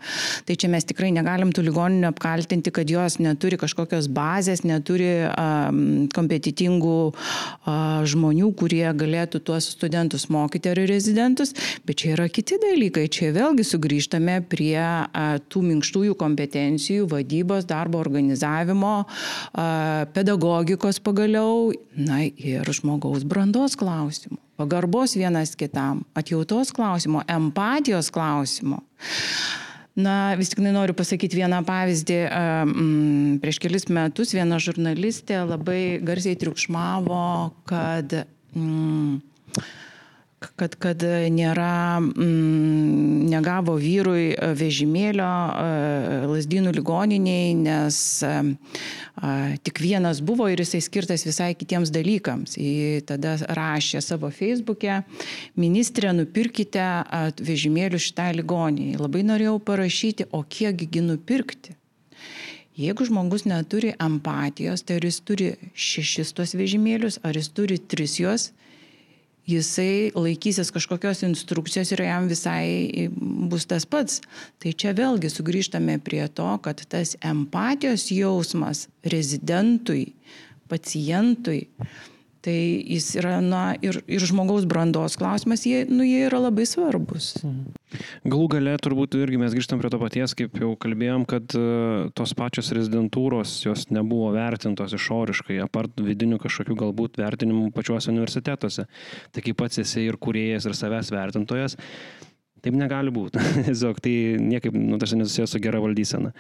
Tai 0.47 0.59
čia 0.59 0.70
mes 0.72 0.86
tikrai 0.88 1.12
negalim 1.14 1.53
tų 1.55 1.66
ligoninių 1.68 2.11
apkaltinti, 2.11 2.72
kad 2.74 2.90
jos 2.90 3.18
neturi 3.22 3.59
kažkokios 3.61 4.11
bazės, 4.12 4.64
neturi 4.66 5.11
um, 5.28 6.07
kompetitingų 6.14 6.99
uh, 7.11 8.03
žmonių, 8.07 8.51
kurie 8.59 8.86
galėtų 8.97 9.42
tuos 9.47 9.70
studentus 9.76 10.28
mokyti 10.32 10.72
ar 10.72 10.82
rezidentus, 10.88 11.55
bet 11.86 12.03
čia 12.03 12.14
yra 12.16 12.28
kiti 12.32 12.59
dalykai. 12.62 13.07
Čia 13.12 13.32
vėlgi 13.36 13.66
sugrįžtame 13.66 14.40
prie 14.51 14.78
tų 15.39 15.62
minkštųjų 15.70 16.16
kompetencijų, 16.18 17.09
vadybos, 17.11 17.66
darbo 17.68 18.01
organizavimo, 18.03 18.95
pedagogikos 20.16 21.01
pagaliau, 21.05 21.70
na 21.97 22.24
ir 22.26 22.66
žmogaus 22.76 23.26
brandos 23.28 23.76
klausimų, 23.78 24.41
pagarbos 24.61 25.16
vienas 25.18 25.55
kitam, 25.59 26.05
atjautos 26.16 26.72
klausimo, 26.76 27.24
empatijos 27.28 28.11
klausimo. 28.14 28.82
Na, 29.97 30.34
vis 30.37 30.51
tik 30.53 30.61
noriu 30.61 30.93
pasakyti 30.93 31.39
vieną 31.39 31.62
pavyzdį. 31.64 32.18
Mm, 32.68 33.39
prieš 33.41 33.57
kelis 33.64 33.87
metus 33.89 34.34
viena 34.37 34.59
žurnalistė 34.61 35.41
labai 35.49 35.97
garsiai 36.05 36.37
triukšmavo, 36.37 37.22
kad 37.64 38.12
mm, 38.53 39.22
kad, 40.59 40.76
kad 40.80 41.03
nėra, 41.32 41.99
mm, 42.01 43.26
negavo 43.32 43.76
vyrui 43.80 44.34
vežimėlio 44.59 45.28
lasdynų 46.30 46.74
ligoniniai, 46.76 47.55
nes 47.59 47.99
a, 48.26 48.36
tik 49.66 49.80
vienas 49.82 50.20
buvo 50.24 50.49
ir 50.53 50.62
jisai 50.62 50.82
skirtas 50.84 51.26
visai 51.26 51.53
kitiems 51.59 51.92
dalykams. 51.94 52.59
Jis 52.61 53.07
tada 53.09 53.36
rašė 53.59 54.03
savo 54.05 54.30
feisbuke, 54.34 55.01
ministrė, 55.59 56.12
nupirkite 56.16 56.86
vežimėlių 57.40 58.01
šitai 58.03 58.32
ligoniniai. 58.38 59.01
Labai 59.01 59.24
norėjau 59.26 59.59
parašyti, 59.66 60.30
o 60.36 60.44
kiekgi 60.44 61.03
nupirkti. 61.05 61.76
Jeigu 62.76 63.07
žmogus 63.09 63.47
neturi 63.49 63.94
empatijos, 63.97 64.82
tai 64.84 64.99
ar 64.99 65.07
jis 65.09 65.22
turi 65.24 65.47
šešis 65.72 66.34
tuos 66.36 66.53
vežimėlius, 66.59 67.16
ar 67.24 67.38
jis 67.38 67.49
turi 67.57 67.78
tris 67.80 68.18
juos, 68.20 68.51
jisai 69.47 70.11
laikysis 70.14 70.72
kažkokios 70.74 71.22
instrukcijos 71.26 71.92
ir 71.94 72.03
jam 72.07 72.26
visai 72.30 73.09
bus 73.51 73.66
tas 73.70 73.86
pats. 73.86 74.20
Tai 74.62 74.74
čia 74.74 74.94
vėlgi 74.97 75.30
sugrįžtame 75.30 75.99
prie 76.05 76.24
to, 76.28 76.49
kad 76.64 76.82
tas 76.90 77.14
empatijos 77.22 78.09
jausmas 78.11 78.86
rezidentui, 79.07 80.11
pacientui, 80.70 81.66
tai 82.42 82.59
jis 82.82 83.12
yra, 83.18 83.38
na, 83.42 83.64
ir, 83.82 84.03
ir 84.11 84.26
žmogaus 84.26 84.66
brandos 84.66 85.18
klausimas, 85.18 85.66
jie, 85.66 85.84
nu, 85.90 86.07
jie 86.07 86.26
yra 86.28 86.42
labai 86.49 86.66
svarbus. 86.68 87.36
Mhm. 87.42 87.76
Galų 88.26 88.47
gale 88.57 88.72
turbūt 88.82 89.14
irgi 89.14 89.39
mes 89.39 89.55
grįžtam 89.55 89.78
prie 89.78 89.91
to 89.93 90.01
paties, 90.01 90.34
kaip 90.39 90.57
jau 90.59 90.72
kalbėjom, 90.82 91.26
kad 91.30 91.55
e, 91.55 91.62
tos 92.18 92.34
pačios 92.39 92.72
rezidentūros 92.74 93.53
jos 93.62 93.87
nebuvo 93.95 94.32
vertintos 94.34 94.95
išoriškai, 94.97 95.61
apart 95.62 96.03
vidinių 96.03 96.41
kažkokių 96.43 96.78
galbūt 96.82 97.20
vertinimų 97.22 97.70
pačiuose 97.76 98.11
universitetuose. 98.11 98.89
Tai 99.30 99.45
kaip 99.47 99.61
pats 99.62 99.84
esi 99.84 100.09
ir 100.09 100.18
kuriejas, 100.18 100.66
ir 100.66 100.74
savęs 100.78 101.12
vertintojas, 101.14 101.78
Taip 102.66 102.74
negali 102.74 103.12
būti. 103.14 103.38
Tiesiog 103.68 104.00
tai 104.02 104.12
niekaip, 104.42 104.74
nu, 104.74 104.98
tas 104.98 105.12
nesusijęs 105.14 105.52
su 105.54 105.60
gera 105.62 105.78
valdysena. 105.78 106.32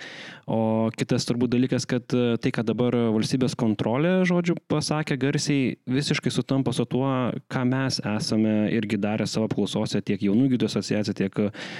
O 0.50 0.88
kitas 0.98 1.22
turbūt 1.28 1.52
dalykas, 1.52 1.86
kad 1.86 2.10
e, 2.18 2.34
tai, 2.42 2.50
ką 2.56 2.64
dabar 2.66 2.96
valstybės 3.14 3.54
kontrolė, 3.58 4.16
žodžiu, 4.26 4.56
pasakė 4.66 5.14
garsiai, 5.22 5.76
visiškai 5.86 6.32
sutampa 6.34 6.74
su 6.74 6.82
tuo, 6.90 7.06
ką 7.52 7.62
mes 7.70 8.00
esame 8.16 8.56
irgi 8.74 8.98
darę 8.98 9.28
savo 9.30 9.46
apklausose, 9.46 10.02
tiek 10.02 10.26
jaunų 10.26 10.50
gydytojų 10.50 10.72
asociacija, 10.72 11.14
tiek 11.22 11.42
uh, 11.46 11.70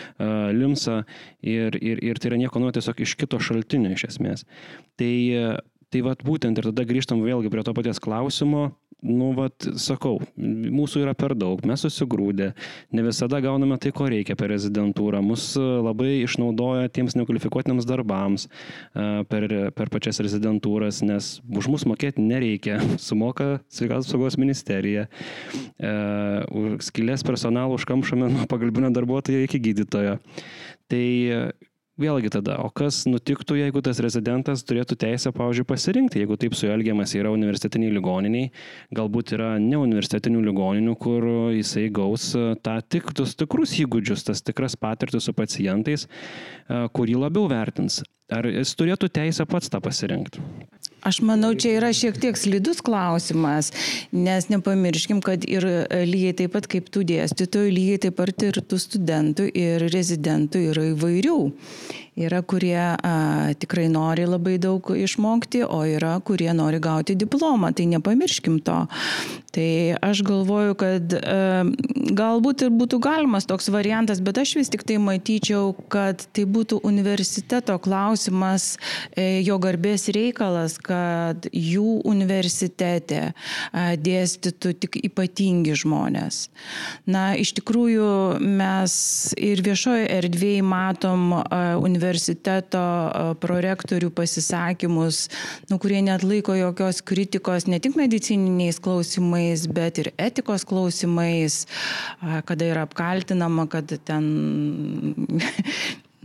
LIMSA. 0.54 1.00
Ir, 1.42 1.74
ir, 1.82 2.04
ir 2.06 2.22
tai 2.22 2.30
yra 2.30 2.38
nieko 2.44 2.62
nuo 2.62 2.70
tiesiog 2.74 3.02
iš 3.02 3.16
kito 3.18 3.42
šaltinio 3.42 3.96
iš 3.96 4.06
esmės. 4.12 4.46
Tai, 5.00 5.12
tai 5.90 6.06
vad 6.06 6.22
būtent 6.26 6.62
ir 6.62 6.70
tada 6.70 6.86
grįžtam 6.86 7.26
vėlgi 7.26 7.50
prie 7.50 7.66
to 7.66 7.74
paties 7.74 7.98
klausimo 8.02 8.68
nu, 9.04 9.30
vat, 9.36 9.66
sakau, 9.80 10.16
mūsų 10.36 11.02
yra 11.04 11.12
per 11.18 11.34
daug, 11.36 11.60
mes 11.68 11.82
susigrūdė, 11.84 12.48
ne 12.96 13.04
visada 13.04 13.40
gauname 13.44 13.76
tai, 13.82 13.92
ko 13.96 14.08
reikia 14.10 14.36
per 14.38 14.50
rezidentūrą, 14.54 15.20
mus 15.24 15.50
labai 15.58 16.22
išnaudoja 16.22 16.90
tiems 16.94 17.16
nekvalifikuotiniams 17.18 17.86
darbams 17.88 18.48
per, 19.30 19.46
per 19.76 19.92
pačias 19.92 20.20
rezidentūras, 20.24 21.02
nes 21.06 21.36
už 21.44 21.70
mus 21.72 21.86
mokėti 21.88 22.24
nereikia, 22.24 22.80
sumoka 23.08 23.60
sveikatos 23.68 24.10
saugos 24.12 24.38
ministerija, 24.40 25.06
skilės 26.88 27.26
personalų 27.26 27.78
užkamšame 27.80 28.32
nuo 28.32 28.50
pagalbinio 28.50 28.90
darbuotojo 28.96 29.44
iki 29.44 29.62
gydytojo. 29.68 30.18
Tai 30.90 31.06
Vėlgi 31.96 32.28
tada, 32.28 32.58
o 32.60 32.68
kas 32.76 33.06
nutiktų, 33.08 33.56
jeigu 33.56 33.80
tas 33.80 33.96
rezidentas 34.04 34.60
turėtų 34.68 34.98
teisę, 35.00 35.30
pavyzdžiui, 35.32 35.64
pasirinkti, 35.70 36.20
jeigu 36.20 36.36
taip 36.36 36.52
su 36.52 36.68
elgiamas 36.68 37.14
yra 37.16 37.30
universitetiniai 37.32 37.94
ligoniniai, 37.94 38.50
galbūt 38.98 39.32
yra 39.32 39.54
ne 39.62 39.78
universitetinių 39.80 40.42
ligoninių, 40.44 40.96
kur 41.00 41.24
jisai 41.56 41.86
gaus 41.96 42.28
e, 42.36 42.50
tą 42.60 42.76
tik, 42.84 43.14
tus 43.16 43.32
tikrus 43.40 43.72
įgūdžius, 43.80 44.26
tas 44.28 44.44
tikras 44.44 44.76
patirtis 44.76 45.24
su 45.24 45.32
pacientais, 45.32 46.04
e, 46.04 46.82
kurį 46.92 47.16
labiau 47.22 47.48
vertins. 47.48 48.02
Ar 48.28 48.44
jis 48.50 48.76
turėtų 48.76 49.08
teisę 49.16 49.48
pats 49.48 49.72
tą 49.72 49.80
pasirinkti? 49.80 50.44
Aš 51.06 51.20
manau, 51.22 51.52
čia 51.54 51.76
yra 51.78 51.92
šiek 51.94 52.16
tiek 52.18 52.38
slidus 52.38 52.80
klausimas, 52.82 53.68
nes 54.10 54.48
nepamirškim, 54.50 55.20
kad 55.22 55.44
ir 55.46 55.62
lygiai 56.02 56.34
taip 56.40 56.56
pat 56.56 56.66
kaip 56.72 56.88
tų 56.90 57.04
dėstytojų, 57.12 57.74
lygiai 57.76 58.00
taip 58.08 58.16
pat 58.18 58.42
ir 58.48 58.58
tų 58.58 58.80
studentų 58.82 59.46
ir 59.54 59.86
rezidentų 59.94 60.64
yra 60.72 60.88
įvairių. 60.96 61.38
Yra, 62.16 62.40
kurie 62.40 62.78
a, 62.80 63.52
tikrai 63.60 63.90
nori 63.92 64.24
labai 64.24 64.54
daug 64.56 64.88
išmokti, 64.88 65.60
o 65.68 65.82
yra, 65.84 66.14
kurie 66.24 66.48
nori 66.56 66.78
gauti 66.80 67.12
diplomą. 67.12 67.74
Tai 67.76 67.84
nepamirškim 67.90 68.62
to. 68.64 68.76
Tai 69.52 69.68
aš 70.00 70.22
galvoju, 70.24 70.76
kad 70.80 71.12
a, 71.12 71.66
galbūt 72.16 72.64
ir 72.64 72.72
būtų 72.72 73.00
galimas 73.04 73.44
toks 73.44 73.68
variantas, 73.68 74.22
bet 74.24 74.40
aš 74.40 74.54
vis 74.56 74.72
tik 74.72 74.86
tai 74.88 74.96
matyčiau, 74.96 75.74
kad 75.92 76.24
tai 76.32 76.46
būtų 76.48 76.78
universiteto 76.88 77.76
klausimas, 77.84 78.78
e, 79.12 79.42
jo 79.44 79.58
garbės 79.60 80.08
reikalas, 80.16 80.78
kad 80.80 81.50
jų 81.52 81.98
universitete 82.08 83.20
a, 83.28 83.92
dėstytų 84.00 84.72
tik 84.86 85.00
ypatingi 85.04 85.76
žmonės. 85.84 86.46
Na, 87.04 87.28
iš 87.36 87.52
tikrųjų, 87.60 88.40
mes 88.40 88.96
ir 89.36 89.60
viešoje 89.68 90.08
erdvėje 90.16 90.64
matom 90.64 91.28
universitetą 91.36 92.05
universiteto 92.06 92.82
prorektorių 93.42 94.10
pasisakymus, 94.14 95.26
nu, 95.70 95.78
kurie 95.82 96.00
net 96.04 96.24
laiko 96.26 96.54
jokios 96.54 97.02
kritikos 97.02 97.66
ne 97.66 97.80
tik 97.82 97.98
medicininiais 97.98 98.78
klausimais, 98.82 99.66
bet 99.66 100.00
ir 100.02 100.12
etikos 100.18 100.66
klausimais, 100.68 101.64
kada 102.46 102.70
yra 102.70 102.86
apkaltinama, 102.86 103.66
kad 103.70 103.96
ten 104.06 104.26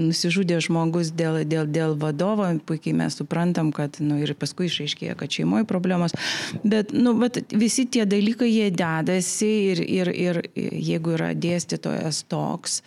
nusižudė 0.02 0.58
žmogus 0.64 1.12
dėl, 1.14 1.42
dėl, 1.46 1.68
dėl 1.70 1.96
vadovo, 2.00 2.48
puikiai 2.66 2.96
mes 2.98 3.18
suprantam, 3.20 3.70
kad, 3.76 4.00
nu, 4.02 4.18
ir 4.22 4.34
paskui 4.40 4.70
išaiškėjo, 4.70 5.18
kad 5.20 5.38
šeimoje 5.38 5.68
problemos, 5.70 6.16
bet, 6.64 6.96
nu, 6.96 7.14
bet 7.22 7.44
visi 7.54 7.86
tie 7.86 8.08
dalykai 8.10 8.50
jie 8.50 8.70
dedasi 8.74 9.52
ir, 9.72 9.84
ir, 9.86 10.14
ir 10.16 10.42
jeigu 10.58 11.18
yra 11.18 11.34
dėstytojas 11.38 12.24
toks, 12.32 12.82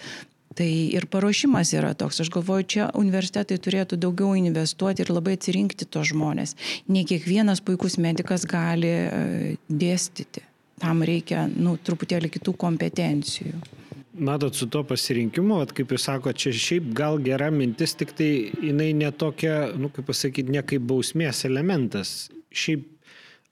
Tai 0.55 0.71
ir 0.95 1.09
paruošimas 1.11 1.73
yra 1.75 1.93
toks. 1.99 2.21
Aš 2.23 2.31
galvoju, 2.35 2.67
čia 2.77 2.89
universitetai 2.95 3.59
turėtų 3.59 3.99
daugiau 3.99 4.37
investuoti 4.39 5.03
ir 5.03 5.11
labai 5.11 5.35
atsirinkti 5.39 5.89
tos 5.91 6.13
žmonės. 6.13 6.55
Ne 6.87 7.03
kiekvienas 7.09 7.63
puikus 7.65 7.99
medicas 7.99 8.47
gali 8.47 8.91
e, 8.91 9.57
dėstyti. 9.67 10.45
Tam 10.83 11.03
reikia, 11.07 11.49
nu, 11.51 11.75
truputėlį 11.83 12.31
kitų 12.37 12.55
kompetencijų. 12.59 13.59
Matot, 14.15 14.55
su 14.55 14.69
to 14.71 14.85
pasirinkimu, 14.87 15.59
at, 15.65 15.73
kaip 15.75 15.91
jūs 15.91 16.07
sakote, 16.07 16.39
čia 16.39 16.55
šiaip 16.55 16.93
gal 16.95 17.19
gera 17.23 17.49
mintis, 17.51 17.97
tik 17.99 18.13
tai 18.15 18.31
jinai 18.63 18.93
netokia, 18.95 19.73
nu, 19.75 19.91
kaip 19.91 20.07
pasakyti, 20.07 20.55
ne 20.55 20.63
kaip 20.63 20.87
bausmės 20.87 21.43
elementas. 21.49 22.29
Šiaip 22.55 22.94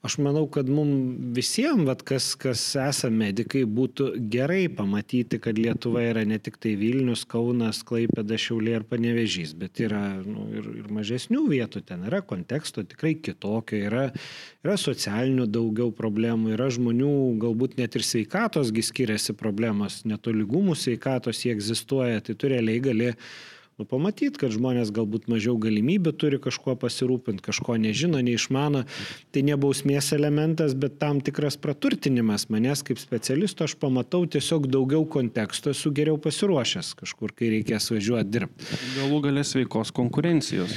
aš 0.03 0.17
manau 0.19 0.47
kad 0.51 0.67
mum 0.69 0.89
visiem 1.35 1.85
vat 1.87 2.01
kas 2.03 2.33
kas 2.35 2.61
esam 2.83 3.15
medikai 3.21 3.61
būtų 3.77 4.09
gerai 4.33 4.65
pamatyti 4.67 5.39
kad 5.39 5.55
lietuva 5.55 6.01
yra 6.03 6.25
ne 6.27 6.35
tiktai 6.43 6.73
vilnius 6.79 7.23
kaunas 7.33 7.79
klaipėda 7.87 8.35
šiauliai 8.45 8.81
ar 8.81 8.85
panevėžys 8.89 9.53
bet 9.61 9.79
yra 9.85 10.01
nu 10.25 10.49
ir 10.51 10.67
ir 10.81 10.91
mažesnių 10.97 11.45
vietų 11.53 11.85
ten 11.87 12.03
yra 12.09 12.19
konteksto 12.33 12.83
tikrai 12.83 13.13
kitokio 13.23 13.79
yra 13.87 14.03
yra 14.65 14.75
socialinių 14.83 15.47
daugiau 15.47 15.95
problemų 15.95 16.51
yra 16.57 16.67
žmonių 16.75 17.13
galbūt 17.45 17.79
net 17.79 17.95
ir 17.95 18.03
sveikatos 18.03 18.75
gi 18.75 18.83
skiriasi 18.83 19.37
problemos 19.39 20.01
netolygumų 20.03 20.75
sveikatos 20.83 21.45
jie 21.45 21.55
egzistuoja 21.55 22.19
tai 22.27 22.35
tu 22.35 22.51
realiai 22.51 22.83
gali 22.91 23.13
nu 23.79 23.85
pamatyt 23.89 24.37
kad 24.41 24.53
žmonės 24.53 24.91
galbūt 24.93 25.25
mažiau 25.31 25.55
galimybių 25.61 26.13
turi 26.21 26.39
kažkuo 26.41 26.75
pasirūpint 26.79 27.41
kažko 27.41 27.75
nežino 27.81 28.21
neišmano. 28.21 28.83
Tai 29.33 29.41
ne 29.47 29.57
bausmės 29.57 30.11
elementas 30.13 30.75
bet 30.77 30.99
tam 31.01 31.21
tikras 31.25 31.57
praturtinimas 31.61 32.47
manęs 32.53 32.83
kaip 32.85 33.01
specialisto 33.01 33.65
aš 33.65 33.75
pamatau 33.81 34.27
tiesiog 34.29 34.67
daugiau 34.71 35.07
konteksto 35.09 35.73
esu 35.73 35.91
geriau 35.95 36.19
pasiruošęs 36.21 36.93
kažkur 37.01 37.33
kai 37.37 37.49
reikės 37.55 37.89
važiuot 37.93 38.29
dirbt. 38.29 38.67
Galų 38.97 39.21
gale 39.27 39.45
sveikos 39.47 39.93
konkurencijos. 39.95 40.73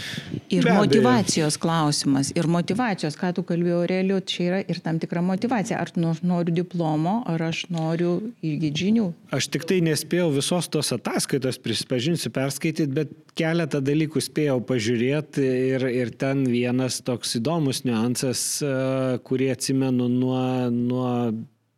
Ir 0.49 0.65
Be 0.65 0.77
motivacijos 0.79 1.59
klausimas. 1.61 2.33
Ir 2.37 2.49
motivacijos 2.51 3.19
ką 3.21 3.35
tu 3.37 3.45
kalbėjai 3.47 3.81
aurelijau 3.83 4.23
čia 4.25 4.47
yra 4.49 4.63
ir 4.65 4.81
tam 4.85 5.01
tikra 5.03 5.23
motyvacija 5.25 5.81
ar 5.83 5.93
nu 6.01 6.15
noriu 6.25 6.55
diplomo 6.63 7.19
ar 7.29 7.49
aš 7.51 7.67
noriu 7.73 8.17
įgyt 8.45 8.83
žinių? 8.83 9.07
Aš 9.37 9.51
tiktai 9.53 9.83
nespėjau 9.85 10.31
visos 10.35 10.71
tos 10.73 10.93
ataskaitos 10.97 11.61
prisipažinsiu 11.63 12.33
perskaityt 12.35 12.86
perskaityt, 12.87 12.95
bet 12.95 13.35
keletą 13.37 13.81
dalykų 13.85 14.21
spėjau 14.21 14.61
pažiūrėti 14.65 15.43
ir, 15.75 15.87
ir 15.89 16.11
ten 16.17 16.47
vienas 16.47 17.03
toks 17.03 17.37
įdomus 17.37 17.85
niuansas, 17.85 18.63
e, 18.63 19.19
kurį 19.23 19.53
atsimenu 19.53 20.09
nuo, 20.09 20.71
nuo 20.71 21.33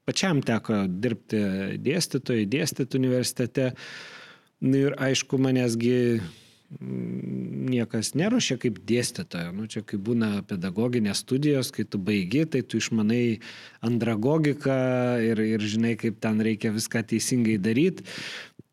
pačiam 0.06 0.40
teko 0.42 0.86
dirbti 0.88 1.78
dėstytojai, 1.78 2.46
dėstyti 2.46 2.98
universitete. 2.98 3.74
Ir 4.60 4.94
aišku, 4.98 5.38
manęsgi 5.38 6.20
niekas 6.68 8.12
neruošia 8.18 8.58
kaip 8.60 8.80
dėstytojo. 8.84 9.52
Nu, 9.56 9.66
čia 9.66 9.80
kaip 9.82 10.02
būna 10.04 10.42
pedagoginės 10.44 11.22
studijos, 11.24 11.70
kai 11.72 11.86
tu 11.88 11.98
baigi, 11.98 12.44
tai 12.44 12.60
tu 12.60 12.76
išmanai 12.76 13.40
andragogiką 13.80 14.76
ir, 15.24 15.40
ir 15.56 15.64
žinai, 15.64 15.94
kaip 15.96 16.20
ten 16.20 16.42
reikia 16.44 16.74
viską 16.74 17.06
teisingai 17.08 17.56
daryti. 17.62 18.04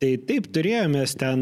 Tai 0.06 0.12
taip 0.30 0.46
turėjome 0.54 1.02
ten 1.18 1.40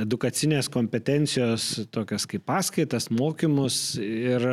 edukacinės 0.00 0.70
kompetencijos, 0.72 1.64
tokias 1.92 2.24
kaip 2.30 2.46
paskaitas, 2.48 3.10
mokymus 3.12 3.98
ir 4.00 4.46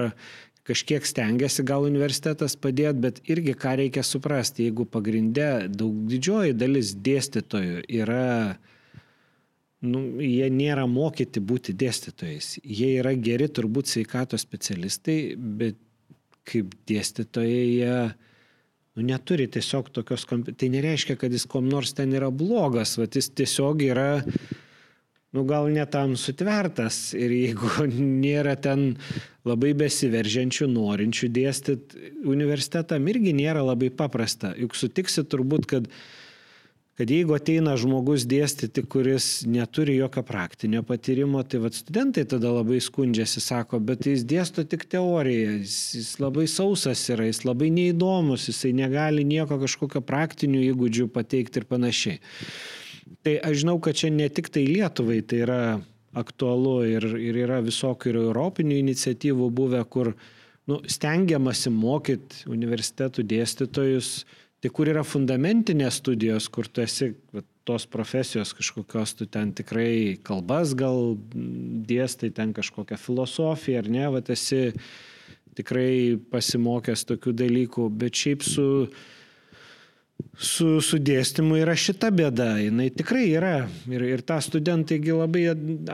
kažkiek 0.67 1.05
stengiasi 1.07 1.63
gal 1.63 1.85
universitetas 1.87 2.57
padėti, 2.59 2.99
bet 3.05 3.21
irgi 3.31 3.53
ką 3.55 3.77
reikia 3.79 4.03
suprasti, 4.03 4.65
jeigu 4.67 4.83
pagrindė 4.91 5.69
daug 5.71 6.01
didžioji 6.11 6.57
dalis 6.59 6.91
dėstytojų 7.05 7.85
yra 8.01 8.57
nu, 9.87 10.03
jie 10.19 10.51
nėra 10.51 10.83
mokyti 10.91 11.39
būti 11.39 11.77
dėstytojais. 11.79 12.57
Jie 12.59 12.91
yra 12.99 13.15
geri 13.15 13.47
turbūt 13.47 13.93
sveikatos 13.93 14.43
specialistai, 14.43 15.19
bet 15.37 15.79
kaip 16.43 16.75
dėstytojai 16.91 17.65
jie 17.71 17.99
nu, 18.95 19.03
neturi 19.03 19.47
tiesiog 19.51 19.91
tokios. 19.95 20.25
Tai 20.27 20.69
nereiškia, 20.71 21.17
kad 21.19 21.33
jis 21.33 21.47
kom 21.51 21.67
nors 21.69 21.93
ten 21.97 22.13
yra 22.15 22.31
blogas, 22.31 22.95
va 22.99 23.07
jis 23.11 23.29
tiesiog 23.35 23.83
yra, 23.85 24.09
nu 25.35 25.43
gal 25.47 25.67
netam 25.71 26.15
sutvertas 26.19 27.11
ir 27.17 27.33
jeigu 27.35 27.87
nėra 28.25 28.55
ten 28.55 28.93
labai 29.45 29.73
besiveržiančių, 29.77 30.69
norinčių 30.71 31.31
dėstyti 31.35 32.11
universitetam, 32.25 33.07
irgi 33.11 33.35
nėra 33.35 33.65
labai 33.65 33.91
paprasta. 33.93 34.55
Juk 34.57 34.77
sutiksi 34.79 35.25
turbūt, 35.27 35.67
kad 35.69 35.91
kad 36.95 37.11
jeigu 37.11 37.35
ateina 37.35 37.73
žmogus 37.79 38.23
dėstyti, 38.29 38.85
kuris 38.87 39.27
neturi 39.51 39.97
jokio 39.97 40.23
praktinio 40.23 40.79
patyrimo, 40.87 41.41
tai 41.43 41.59
vad 41.65 41.75
studentai 41.75 42.23
tada 42.31 42.53
labai 42.55 42.79
skundžiasi, 42.83 43.43
sako, 43.43 43.81
bet 43.83 44.07
jis 44.07 44.23
dėsto 44.27 44.63
tik 44.63 44.85
teoriją, 44.91 45.57
jis, 45.59 45.79
jis 45.99 46.13
labai 46.23 46.47
sausas 46.51 47.03
yra, 47.11 47.27
jis 47.27 47.43
labai 47.43 47.67
neįdomus, 47.75 48.47
jisai 48.47 48.71
negali 48.77 49.25
nieko 49.27 49.59
kažkokio 49.65 49.99
praktinių 50.07 50.63
įgūdžių 50.69 51.09
pateikti 51.11 51.61
ir 51.61 51.67
panašiai. 51.67 52.21
Tai 53.25 53.35
aš 53.49 53.59
žinau, 53.65 53.75
kad 53.83 53.99
čia 53.99 54.13
ne 54.13 54.29
tik 54.31 54.47
tai 54.53 54.63
Lietuvai 54.69 55.19
tai 55.27 55.43
yra 55.43 55.59
aktualu 56.15 56.77
ir, 56.87 57.09
ir 57.19 57.41
yra 57.43 57.59
visokių 57.65 58.11
ir 58.11 58.21
europinių 58.21 58.79
iniciatyvų 58.79 59.51
buvę, 59.51 59.83
kur 59.91 60.13
nu, 60.71 60.79
stengiamasi 60.87 61.73
mokyti 61.75 62.47
universitetų 62.49 63.25
dėstytojus, 63.35 64.11
Tai 64.65 64.71
kur 64.73 64.89
yra 64.89 65.03
fundamentinės 65.05 65.99
studijos, 66.01 66.47
kur 66.49 66.65
tu 66.65 66.81
esi 66.81 67.11
va, 67.29 67.43
tos 67.69 67.83
profesijos 67.85 68.49
kažkokios, 68.57 69.11
tu 69.13 69.27
ten 69.29 69.51
tikrai 69.53 70.17
kalbas 70.25 70.71
gal 70.73 71.19
dėstai, 71.85 72.31
ten 72.33 72.49
kažkokią 72.57 72.97
filosofiją 72.97 73.83
ar 73.83 73.89
ne, 73.93 74.07
va 74.09 74.23
esi 74.33 74.71
tikrai 75.53 76.17
pasimokęs 76.33 77.05
tokių 77.11 77.35
dalykų, 77.45 77.91
bet 77.93 78.25
šiaip 78.25 78.49
su... 78.49 78.65
Mm 78.89 79.13
su, 80.37 80.81
su 80.83 80.99
dėstymu 80.99 81.57
yra 81.61 81.75
šita 81.79 82.11
bėda. 82.15 82.55
Jis 82.61 82.95
tikrai 82.99 83.25
yra. 83.37 83.55
Ir, 83.91 84.03
ir 84.15 84.23
tą 84.27 84.39
studentaigi 84.43 85.15
labai 85.15 85.45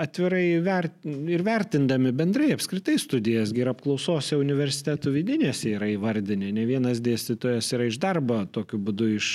atvirai 0.02 0.46
vert, 0.66 0.98
ir 1.06 1.44
vertindami 1.46 2.14
bendrai 2.16 2.52
apskritai 2.56 2.98
studijas, 3.02 3.54
ir 3.58 3.72
apklausose 3.72 4.40
universitetų 4.40 5.14
vidinėse 5.18 5.76
yra 5.76 5.92
įvardinę. 5.94 6.52
Ne 6.56 6.66
vienas 6.70 7.04
dėstytojas 7.04 7.74
yra 7.78 7.92
iš 7.92 8.02
darbo 8.02 8.42
tokiu 8.52 8.82
būdu 8.82 9.12
iš, 9.20 9.30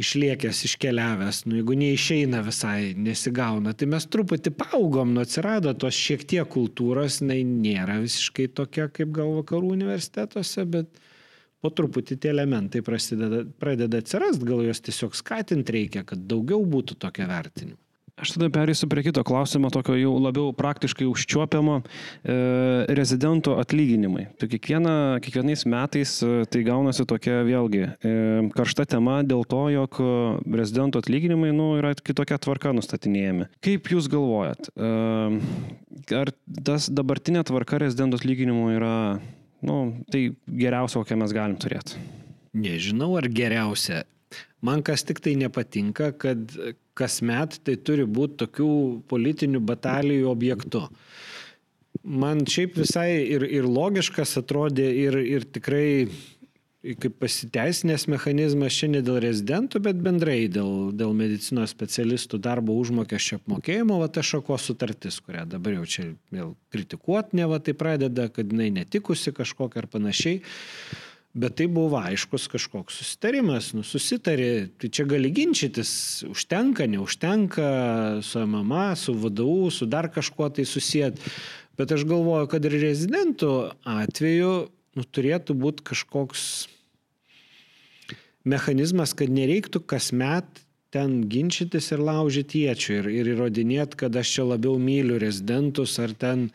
išliekęs, 0.00 0.64
iškeliavęs. 0.70 1.44
Nu, 1.48 1.58
jeigu 1.60 1.76
neišeina 1.78 2.42
visai, 2.46 2.92
nesigauna, 2.96 3.76
tai 3.76 3.90
mes 3.92 4.08
truputį 4.08 4.54
paaugom, 4.64 5.12
nu 5.14 5.24
atsirado 5.24 5.74
tos 5.76 5.98
šiek 5.98 6.24
tiek 6.28 6.48
kultūros, 6.56 7.20
jinai 7.20 7.42
nėra 7.48 8.00
visiškai 8.02 8.48
tokia 8.56 8.88
kaip 8.92 9.12
gal 9.14 9.36
vakarų 9.42 9.76
universitetuose, 9.76 10.68
bet 10.72 11.02
po 11.62 11.70
truputį 11.70 12.18
tie 12.18 12.32
elementai 12.34 12.82
prasideda, 12.84 13.44
pradeda 13.62 14.02
atsirast, 14.02 14.42
gal 14.46 14.64
juos 14.66 14.82
tiesiog 14.82 15.16
skatinti 15.18 15.78
reikia, 15.78 16.04
kad 16.06 16.26
daugiau 16.28 16.64
būtų 16.66 16.98
tokio 17.00 17.30
vertinimo. 17.30 17.78
Aš 18.20 18.34
tada 18.36 18.50
perėsiu 18.52 18.86
prie 18.92 19.02
kito 19.06 19.22
klausimo, 19.24 19.70
tokio 19.72 19.94
jau 19.96 20.12
labiau 20.20 20.52
praktiškai 20.54 21.06
užčiuopiamo 21.08 21.78
e, 21.80 22.34
rezidento 22.92 23.56
atlyginimai. 23.58 24.26
Tai 24.38 24.50
kiekviena, 24.52 24.94
kiekvienais 25.24 25.64
metais 25.66 26.12
e, 26.20 26.44
tai 26.52 26.62
gaunasi 26.66 27.06
tokia 27.08 27.40
vėlgi 27.48 27.82
e, 27.88 28.12
karšta 28.52 28.84
tema 28.94 29.22
dėl 29.24 29.46
to, 29.48 29.62
jog 29.72 29.98
rezidento 30.44 31.00
atlyginimai 31.00 31.54
nu, 31.56 31.72
yra 31.80 31.94
kitokia 31.96 32.36
tvarka 32.42 32.74
nustatinėjami. 32.76 33.48
Kaip 33.64 33.88
Jūs 33.94 34.10
galvojat, 34.12 34.70
e, 34.76 34.92
ar 36.20 36.34
tas 36.68 36.92
dabartinė 36.92 37.46
tvarka 37.48 37.80
rezidento 37.80 38.20
atlyginimų 38.20 38.74
yra 38.76 38.96
nu, 39.66 39.78
tai 40.12 40.30
geriausia, 40.46 41.00
kokią 41.00 41.18
mes 41.22 41.34
galim 41.36 41.58
turėti. 41.60 42.00
Nežinau, 42.52 43.14
ar 43.20 43.28
geriausia. 43.32 44.02
Man 44.62 44.82
kas 44.86 45.04
tik 45.06 45.20
tai 45.24 45.34
nepatinka, 45.40 46.12
kad 46.20 46.52
kasmet 46.98 47.58
tai 47.66 47.76
turi 47.80 48.04
būti 48.06 48.38
tokių 48.44 48.72
politinių 49.10 49.62
batalijų 49.66 50.28
objektu. 50.30 50.84
Man 52.02 52.44
šiaip 52.48 52.76
visai 52.80 53.08
ir, 53.34 53.44
ir 53.46 53.66
logiškas 53.68 54.36
atrodė 54.40 54.88
ir, 55.04 55.18
ir 55.18 55.46
tikrai 55.46 56.08
kaip 56.82 57.14
pasiteisinęs 57.22 58.08
mechanizmas 58.10 58.74
čia 58.74 58.88
ne 58.90 59.02
dėl 59.06 59.20
rezidentų, 59.22 59.78
bet 59.84 60.00
bendrai 60.02 60.48
dėl, 60.50 60.90
dėl 60.98 61.14
medicinos 61.14 61.70
specialistų 61.70 62.40
darbo 62.42 62.74
užmokesčio 62.80 63.38
apmokėjimo, 63.38 64.00
va 64.02 64.08
ta 64.10 64.24
šakos 64.26 64.66
sutartis, 64.66 65.20
kurią 65.22 65.46
dabar 65.52 65.76
jau 65.78 65.86
čia 65.86 66.08
vėl 66.34 66.56
kritikuot, 66.74 67.36
ne 67.38 67.46
va 67.46 67.60
tai 67.62 67.76
pradeda, 67.78 68.26
kad 68.34 68.50
jinai 68.50 68.72
netikusi 68.82 69.34
kažkokia 69.36 69.84
ar 69.84 69.90
panašiai. 69.94 70.42
Bet 71.32 71.54
tai 71.56 71.64
buvo 71.70 71.96
aiškus 71.96 72.44
kažkoks 72.52 72.98
susitarimas, 73.00 73.70
nu 73.72 73.86
susitari, 73.86 74.66
tai 74.76 74.90
čia 74.92 75.06
gali 75.08 75.30
ginčytis, 75.32 75.94
užtenka, 76.28 76.84
neužtenka 76.92 77.68
su 78.26 78.42
MMA, 78.42 78.90
su 79.00 79.14
VDU, 79.16 79.70
su 79.72 79.88
dar 79.88 80.10
kažkuo 80.12 80.50
tai 80.52 80.66
susijęt. 80.68 81.22
Bet 81.78 81.94
aš 81.94 82.04
galvoju, 82.04 82.50
kad 82.52 82.66
ir 82.68 82.76
rezidentų 82.82 83.54
atveju 83.88 84.52
nu, 84.98 85.04
turėtų 85.04 85.56
būti 85.58 85.86
kažkoks 85.92 86.46
mechanizmas, 88.48 89.14
kad 89.16 89.32
nereiktų 89.32 89.82
kasmet 89.86 90.62
ten 90.92 91.22
ginčytis 91.32 91.88
ir 91.94 92.02
laužyti 92.04 92.66
iečių 92.68 92.96
ir, 92.98 93.12
ir 93.22 93.30
įrodinėti, 93.34 93.98
kad 94.04 94.16
aš 94.18 94.34
čia 94.36 94.48
labiau 94.50 94.76
myliu 94.82 95.16
rezidentus 95.22 95.96
ar 96.02 96.12
ten 96.12 96.50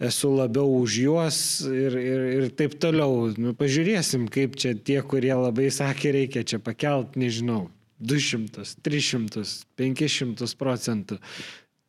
esu 0.00 0.30
labiau 0.32 0.70
už 0.78 0.98
juos 1.02 1.38
ir, 1.66 1.96
ir, 1.98 2.26
ir 2.38 2.50
taip 2.56 2.78
toliau. 2.80 3.28
Nu, 3.36 3.52
pažiūrėsim, 3.58 4.28
kaip 4.32 4.56
čia 4.60 4.72
tie, 4.78 5.00
kurie 5.02 5.34
labai 5.34 5.68
sakė, 5.74 6.14
reikia 6.14 6.46
čia 6.46 6.62
pakelt, 6.62 7.18
nežinau, 7.18 7.66
200, 7.98 8.62
300, 8.86 9.42
500 9.76 10.54
procentų. 10.58 11.18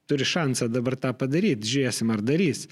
Turi 0.09 0.25
šansą 0.25 0.67
dabar 0.73 0.97
tą 0.97 1.13
padaryti, 1.13 1.69
žiūrėsim, 1.69 2.09
ar 2.09 2.25
darys. 2.25 2.65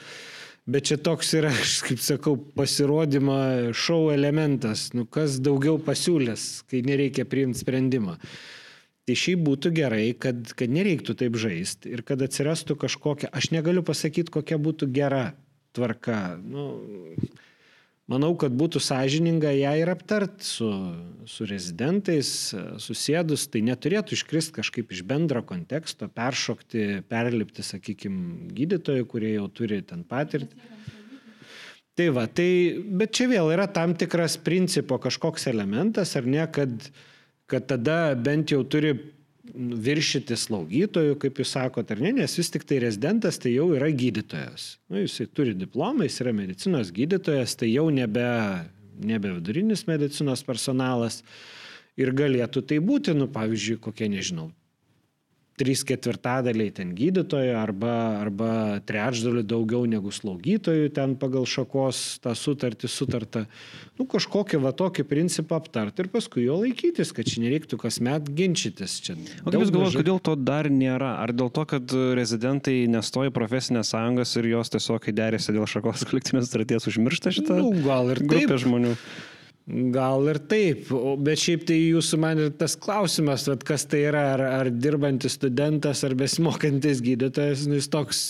Bet 0.68 0.90
čia 0.90 0.98
toks 1.00 1.32
yra, 1.40 1.54
aš 1.64 1.80
kaip 1.88 2.04
sakau, 2.04 2.36
pasirodymo 2.60 3.40
šou 3.78 4.12
elementas, 4.12 4.90
nu 4.98 5.08
kas 5.08 5.40
daugiau 5.44 5.80
pasiūlės, 5.80 6.68
kai 6.68 6.84
nereikia 6.88 7.28
priimti 7.30 7.64
sprendimą. 7.64 8.18
Tai 9.08 9.16
šiaip 9.16 9.44
būtų 9.48 9.72
gerai, 9.72 10.06
kad, 10.20 10.50
kad 10.60 10.72
nereiktų 10.74 11.16
taip 11.22 11.38
žaisti 11.40 11.94
ir 11.96 12.04
kad 12.04 12.20
atsirastų 12.26 12.76
kažkokia, 12.82 13.32
aš 13.32 13.54
negaliu 13.56 13.86
pasakyti, 13.88 14.34
kokia 14.34 14.58
būtų 14.60 14.90
gera 14.92 15.30
tvarka. 15.78 16.36
Nu, 16.44 16.66
manau, 18.12 18.32
kad 18.40 18.56
būtų 18.56 18.82
sąžininga 18.84 19.52
ją 19.58 19.74
ir 19.82 19.92
aptart 19.92 20.40
su, 20.46 20.70
su 21.28 21.48
rezidentais, 21.50 22.30
susėdus, 22.84 23.48
tai 23.52 23.64
neturėtų 23.68 24.16
iškrist 24.18 24.54
kažkaip 24.56 24.94
iš 24.96 25.04
bendro 25.08 25.44
konteksto, 25.48 26.08
peršokti, 26.08 27.04
perlipti, 27.12 27.66
sakykime, 27.68 28.50
gydytojų, 28.58 29.08
kurie 29.12 29.36
jau 29.36 29.48
turi 29.52 29.82
ten 29.86 30.08
patirtį. 30.08 30.74
Tai 31.98 32.08
va, 32.14 32.28
tai, 32.30 32.78
bet 32.78 33.16
čia 33.18 33.26
vėl 33.32 33.50
yra 33.56 33.66
tam 33.74 33.96
tikras 33.98 34.36
principo 34.38 35.00
kažkoks 35.02 35.48
elementas, 35.50 36.12
ar 36.20 36.28
ne, 36.30 36.44
kad, 36.54 36.92
kad 37.50 37.66
tada 37.72 38.14
bent 38.14 38.54
jau 38.54 38.62
turi 38.70 38.94
viršyti 39.56 40.38
slaugytojų, 40.38 41.18
kaip 41.22 41.42
jūs 41.42 41.54
sakote, 41.56 41.96
ar 41.96 42.02
ne, 42.04 42.14
nes 42.20 42.38
vis 42.40 42.52
tik 42.54 42.66
tai 42.68 42.82
rezidentas 42.84 43.40
tai 43.42 43.54
jau 43.56 43.70
yra 43.78 43.90
gydytojas. 43.94 44.76
Nu, 44.92 45.02
jisai 45.04 45.28
turi 45.32 45.56
diplomą, 45.58 46.08
jis 46.08 46.22
yra 46.24 46.34
medicinos 46.36 46.92
gydytojas, 46.96 47.56
tai 47.60 47.72
jau 47.72 47.88
nebe, 47.94 48.28
nebe 49.00 49.34
vidurinis 49.38 49.86
medicinos 49.90 50.44
personalas 50.48 51.22
ir 51.98 52.14
galėtų 52.16 52.66
tai 52.70 52.82
būti, 52.84 53.16
nu, 53.18 53.30
pavyzdžiui, 53.34 53.80
kokie, 53.84 54.10
nežinau, 54.12 54.52
trys 55.58 55.82
ketvirtadaliai 55.88 56.70
ten 56.76 56.92
gydytojų 56.98 57.56
arba, 57.58 57.94
arba 58.22 58.50
trečdalių 58.86 59.42
daugiau 59.48 59.88
negu 59.90 60.12
slaugytojų 60.14 60.92
ten 60.94 61.16
pagal 61.18 61.48
šakos 61.50 62.20
tą 62.22 62.36
sutartį 62.38 62.90
sutarta. 62.92 63.46
Nu, 63.98 64.06
kažkokį 64.10 64.60
va 64.62 64.74
tokį 64.78 65.08
principą 65.10 65.58
aptarti 65.58 66.04
ir 66.04 66.12
paskui 66.14 66.46
jo 66.46 66.60
laikytis, 66.62 67.14
kad 67.16 67.30
čia 67.30 67.42
nereiktų 67.46 67.80
kasmet 67.82 68.30
ginčytis. 68.38 69.00
Čia 69.02 69.16
o 69.18 69.50
kaip 69.50 69.64
Jūs 69.64 69.74
galvojate, 69.74 70.02
kodėl 70.04 70.22
to 70.30 70.36
dar 70.38 70.70
nėra? 70.70 71.16
Ar 71.24 71.34
dėl 71.34 71.50
to, 71.54 71.66
kad 71.70 71.96
rezidentai 72.18 72.84
nestoja 72.92 73.34
profesinės 73.34 73.96
sąjungas 73.96 74.36
ir 74.38 74.52
jos 74.52 74.74
tiesiog, 74.76 75.02
kai 75.08 75.16
derėsi 75.18 75.56
dėl 75.58 75.66
šakos 75.70 76.06
kolektyvinės 76.12 76.52
sutarties, 76.52 76.86
užmiršta 76.94 77.34
šitą 77.40 77.58
nu, 77.64 77.74
gal 77.88 78.14
ir 78.14 78.22
grupę 78.22 78.54
taip. 78.54 78.62
žmonių? 78.68 78.94
Gal 79.68 80.30
ir 80.32 80.38
taip, 80.48 80.88
bet 81.20 81.42
šiaip 81.42 81.66
tai 81.68 81.76
jūsų 81.76 82.18
man 82.24 82.40
ir 82.40 82.54
tas 82.56 82.78
klausimas, 82.80 83.50
vat, 83.52 83.66
kas 83.68 83.84
tai 83.92 84.06
yra, 84.08 84.22
ar, 84.38 84.44
ar 84.62 84.70
dirbantis 84.72 85.36
studentas, 85.36 86.06
ar 86.08 86.16
besimokantis 86.16 87.02
gydytojas, 87.04 87.66
nu, 87.68 87.76
jis 87.76 87.90
toks 87.92 88.22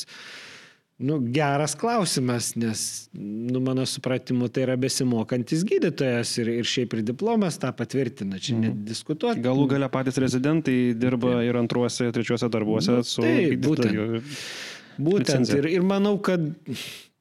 nu, 0.97 1.19
geras 1.35 1.75
klausimas, 1.77 2.55
nes, 2.57 2.81
nu, 3.13 3.61
mano 3.61 3.85
supratimu, 3.85 4.49
tai 4.49 4.65
yra 4.65 4.79
besimokantis 4.81 5.61
gydytojas 5.69 6.31
ir, 6.41 6.49
ir 6.57 6.71
šiaip 6.73 6.97
ir 6.97 7.05
diplomas 7.11 7.61
tą 7.61 7.69
patvirtina, 7.77 8.41
čia 8.41 8.55
mhm. 8.55 8.71
nediskutuoti. 8.81 9.43
Galų 9.45 9.69
galia 9.75 9.93
patys 9.93 10.17
rezidentai 10.23 10.79
dirba 10.97 11.37
taip. 11.37 11.51
ir 11.51 11.61
antruose, 11.61 12.09
trečiuose 12.17 12.49
darbuose 12.49 12.97
nu, 12.97 13.05
su 13.05 13.21
taip, 13.21 13.59
būtent. 13.61 14.25
Būtent 14.97 15.53
ir, 15.53 15.69
ir 15.69 15.85
manau, 15.85 16.15
kad 16.17 16.41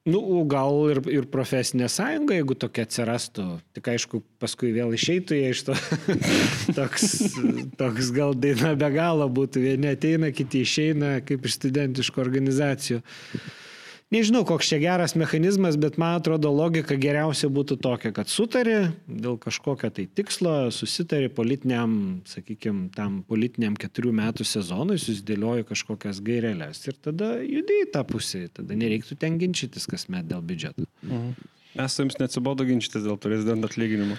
Nu, 0.07 0.21
gal 0.47 0.77
ir, 0.93 1.01
ir 1.11 1.25
profesinė 1.27 1.89
sąjunga, 1.91 2.37
jeigu 2.37 2.55
tokia 2.55 2.85
atsirastų. 2.87 3.47
Tik 3.75 3.89
aišku, 3.91 4.21
paskui 4.39 4.71
vėl 4.75 4.95
išeitų 4.95 5.35
jie 5.35 5.51
iš 5.51 5.65
to. 5.67 5.75
toks, 6.79 7.35
toks 7.79 8.11
gal 8.15 8.35
daina 8.37 8.71
be 8.79 8.87
galo 8.95 9.27
būtų. 9.27 9.65
Vieni 9.65 9.91
ateina, 9.91 10.31
kiti 10.31 10.63
išeina, 10.63 11.17
kaip 11.27 11.47
iš 11.49 11.59
studentiškų 11.59 12.23
organizacijų 12.23 13.01
nežinau 14.13 14.43
koks 14.47 14.69
čia 14.71 14.79
geras 14.81 15.15
mechanizmas 15.19 15.77
bet 15.79 15.97
man 16.01 16.19
atrodo 16.19 16.51
logika 16.53 16.95
geriausia 16.99 17.49
būtų 17.53 17.79
tokia 17.83 18.13
kad 18.15 18.31
sutari 18.31 18.77
dėl 19.07 19.37
kažkokio 19.41 19.91
tai 19.93 20.07
tikslo 20.19 20.55
susitari 20.75 21.29
politiniam 21.33 22.21
sakykim 22.29 22.87
tam 22.95 23.21
politiniam 23.27 23.75
keturių 23.79 24.15
metų 24.21 24.47
sezonui 24.47 24.99
susidėlioji 25.01 25.67
kažkokias 25.73 26.23
gaireles 26.23 26.81
ir 26.87 26.97
tada 27.03 27.35
judi 27.43 27.83
į 27.83 27.91
tą 27.93 28.05
pusę 28.07 28.47
tada 28.53 28.79
nereiktų 28.79 29.19
ten 29.19 29.39
ginčytis 29.41 29.89
kasmet 29.89 30.29
dėl 30.31 30.43
biudžeto 30.45 30.87
mhm. 31.03 31.37
Mes 31.77 31.93
jums 31.99 32.15
neatsibodo 32.17 32.65
ginčytis 32.65 33.03
dėl 33.05 33.19
prezidento 33.21 33.69
atlyginimo. 33.69 34.15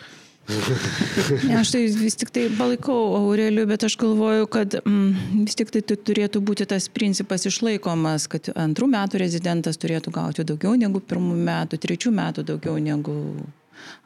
Ne, 0.48 1.58
aš 1.60 1.74
tai 1.74 1.82
vis 1.92 2.16
tik 2.16 2.30
tai 2.32 2.46
palaikau 2.56 2.96
Aureliu, 3.18 3.66
bet 3.68 3.84
aš 3.84 3.98
galvoju, 4.00 4.46
kad 4.48 4.78
mm, 4.80 5.42
vis 5.44 5.58
tik 5.58 5.72
tai 5.74 5.82
turėtų 5.84 6.40
būti 6.40 6.64
tas 6.70 6.88
principas 6.88 7.44
išlaikomas, 7.50 8.28
kad 8.32 8.48
antrų 8.56 8.88
metų 8.94 9.20
rezidentas 9.20 9.80
turėtų 9.80 10.14
gauti 10.14 10.46
daugiau 10.48 10.72
negu 10.80 11.04
pirmų 11.04 11.36
metų, 11.50 11.80
trečių 11.84 12.14
metų 12.16 12.46
daugiau 12.48 12.78
negu 12.80 13.18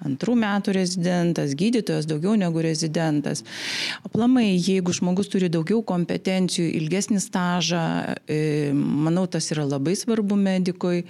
antrų 0.03 0.35
metų 0.39 0.75
rezidentas, 0.77 1.55
gydytojas 1.59 2.09
daugiau 2.11 2.35
negu 2.39 2.63
rezidentas. 2.65 3.45
Aplamai, 4.07 4.51
jeigu 4.57 4.95
žmogus 4.95 5.31
turi 5.33 5.51
daugiau 5.53 5.83
kompetencijų, 5.87 6.69
ilgesnį 6.81 7.23
stažą, 7.23 7.85
e, 8.27 8.73
manau, 8.75 9.27
tas 9.31 9.51
yra 9.55 9.67
labai 9.69 9.95
svarbu 9.99 10.39
medikui 10.39 11.05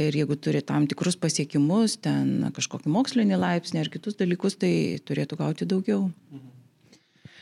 ir 0.00 0.18
jeigu 0.20 0.36
turi 0.38 0.62
tam 0.64 0.86
tikrus 0.90 1.18
pasiekimus, 1.20 1.98
ten 2.04 2.50
kažkokį 2.56 2.92
mokslinį 2.94 3.40
laipsnį 3.40 3.82
ar 3.82 3.90
kitus 3.92 4.18
dalykus, 4.18 4.58
tai 4.60 4.72
turėtų 5.08 5.38
gauti 5.40 5.68
daugiau. 5.68 6.08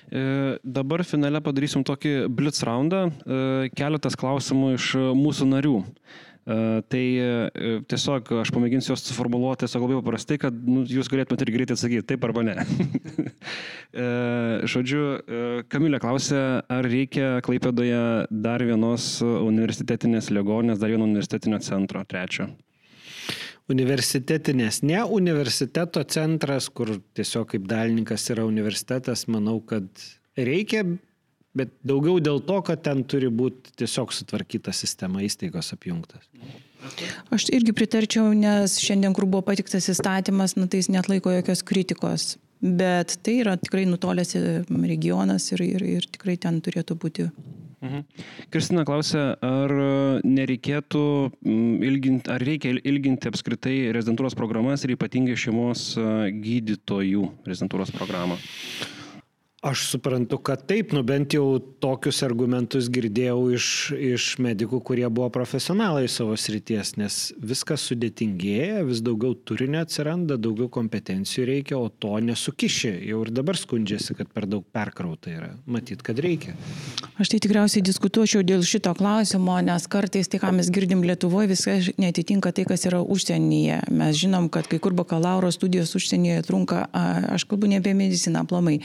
E, 0.07 0.23
dabar 0.63 1.03
finale 1.07 1.41
padarysim 1.43 1.83
tokį 1.87 2.15
blitz 2.31 2.63
raundą. 2.67 3.09
E, 3.09 3.71
keletas 3.77 4.19
klausimų 4.19 4.75
iš 4.77 4.93
mūsų 5.19 5.51
narių. 5.51 5.81
E, 6.47 6.83
tai 6.87 7.05
e, 7.19 7.31
tiesiog 7.91 8.29
aš 8.45 8.53
pamėginsiu 8.55 8.93
juos 8.93 9.03
suformuoluoti 9.09 9.65
tiesiog 9.65 9.83
labai 9.83 9.97
paprastai, 9.99 10.37
kad 10.39 10.55
nu, 10.55 10.85
jūs 10.87 11.11
galėtumėte 11.11 11.43
ir 11.43 11.51
greitai 11.57 11.75
atsakyti 11.75 12.07
taip 12.13 12.27
arba 12.29 12.47
ne. 12.47 12.59
E, 13.97 14.07
žodžiu, 14.69 15.01
Kamilė 15.73 16.01
klausė, 16.03 16.41
ar 16.69 16.85
reikia 16.85 17.39
Klaipėdoje 17.47 18.27
dar 18.29 18.61
vienos 18.67 19.07
universitetinės 19.23 20.29
ligoninės, 20.35 20.81
dar 20.83 20.93
vieno 20.93 21.07
universitetinio 21.07 21.63
centro, 21.65 22.03
trečio 22.05 22.51
universitetinės, 23.73 24.83
ne 24.87 25.01
universiteto 25.17 26.03
centras, 26.13 26.69
kur 26.69 26.97
tiesiog 27.17 27.49
kaip 27.55 27.65
dalininkas 27.71 28.29
yra 28.35 28.45
universitetas, 28.47 29.25
manau, 29.33 29.57
kad 29.65 29.89
reikia, 30.37 30.85
bet 31.57 31.73
daugiau 31.87 32.21
dėl 32.23 32.43
to, 32.47 32.61
kad 32.67 32.83
ten 32.85 33.03
turi 33.09 33.31
būti 33.33 33.75
tiesiog 33.83 34.15
sutvarkyta 34.15 34.75
sistema, 34.77 35.25
įstaigos 35.25 35.73
apjungtas. 35.77 36.29
Aš 37.35 37.49
irgi 37.55 37.75
pritarčiau, 37.75 38.31
nes 38.37 38.79
šiandien, 38.83 39.15
kur 39.17 39.27
buvo 39.27 39.43
patiktas 39.49 39.89
įstatymas, 39.91 40.55
na, 40.59 40.69
tai 40.71 40.83
jis 40.83 40.93
net 40.93 41.11
laiko 41.11 41.33
jokios 41.35 41.65
kritikos. 41.67 42.35
Bet 42.61 43.19
tai 43.27 43.41
yra 43.43 43.57
tikrai 43.61 43.85
nutolęs 43.89 44.33
regionas 44.89 45.51
ir, 45.53 45.63
ir, 45.67 45.85
ir 45.99 46.09
tikrai 46.13 46.39
ten 46.41 46.63
turėtų 46.65 46.97
būti. 47.03 47.29
Mhm. 47.85 48.05
Kristina 48.51 48.87
klausė, 48.89 49.23
ar 49.45 49.73
nereikėtų 50.25 51.03
ilginti, 51.87 52.31
ar 52.33 52.43
reikia 52.43 52.73
ilginti 52.81 53.29
apskritai 53.29 53.77
rezidentūros 53.95 54.37
programas 54.39 54.87
ir 54.87 54.95
ypatingai 54.97 55.37
šeimos 55.39 55.91
gydytojų 56.41 57.29
rezidentūros 57.47 57.93
programą? 57.95 58.41
Aš 59.67 59.89
suprantu, 59.89 60.39
kad 60.39 60.61
taip, 60.67 60.93
nu 60.95 61.01
bent 61.03 61.35
jau 61.35 61.59
tokius 61.83 62.21
argumentus 62.23 62.87
girdėjau 62.93 63.39
iš, 63.57 63.69
iš 63.99 64.27
medikų, 64.39 64.79
kurie 64.87 65.07
buvo 65.11 65.27
profesionalai 65.35 66.05
savo 66.13 66.37
srities, 66.39 66.93
nes 67.01 67.17
viskas 67.43 67.83
sudėtingėja, 67.91 68.85
vis 68.87 69.01
daugiau 69.03 69.35
turinio 69.35 69.81
atsiranda, 69.83 70.37
daugiau 70.39 70.69
kompetencijų 70.71 71.47
reikia, 71.49 71.81
o 71.81 71.89
to 71.91 72.13
nesukiši. 72.29 72.93
Jau 73.09 73.25
ir 73.25 73.33
dabar 73.35 73.59
skundžiasi, 73.59 74.15
kad 74.21 74.31
per 74.31 74.47
daug 74.47 74.63
perkrauta 74.71 75.33
yra. 75.35 75.51
Matyt, 75.67 76.05
kad 76.07 76.23
reikia. 76.23 76.55
Aš 77.19 77.33
tai 77.35 77.43
tikriausiai 77.43 77.83
diskutuočiau 77.83 78.47
dėl 78.47 78.63
šito 78.63 78.95
klausimo, 78.95 79.59
nes 79.67 79.91
kartais 79.91 80.31
tai, 80.31 80.39
ką 80.45 80.55
mes 80.61 80.71
girdim 80.71 81.03
Lietuvoje, 81.11 81.51
viskas 81.57 81.91
netitinka 81.99 82.55
tai, 82.55 82.69
kas 82.71 82.87
yra 82.87 83.03
užsienyje. 83.03 83.83
Mes 83.91 84.23
žinom, 84.23 84.47
kad 84.47 84.71
kai 84.71 84.79
kur 84.79 84.95
bakalauro 84.95 85.51
studijos 85.51 85.97
užsienyje 85.99 86.47
trunka, 86.47 86.87
aš 87.35 87.49
kalbu 87.51 87.75
ne 87.75 87.83
apie 87.83 87.99
mediciną 87.99 88.47
aplamai 88.47 88.79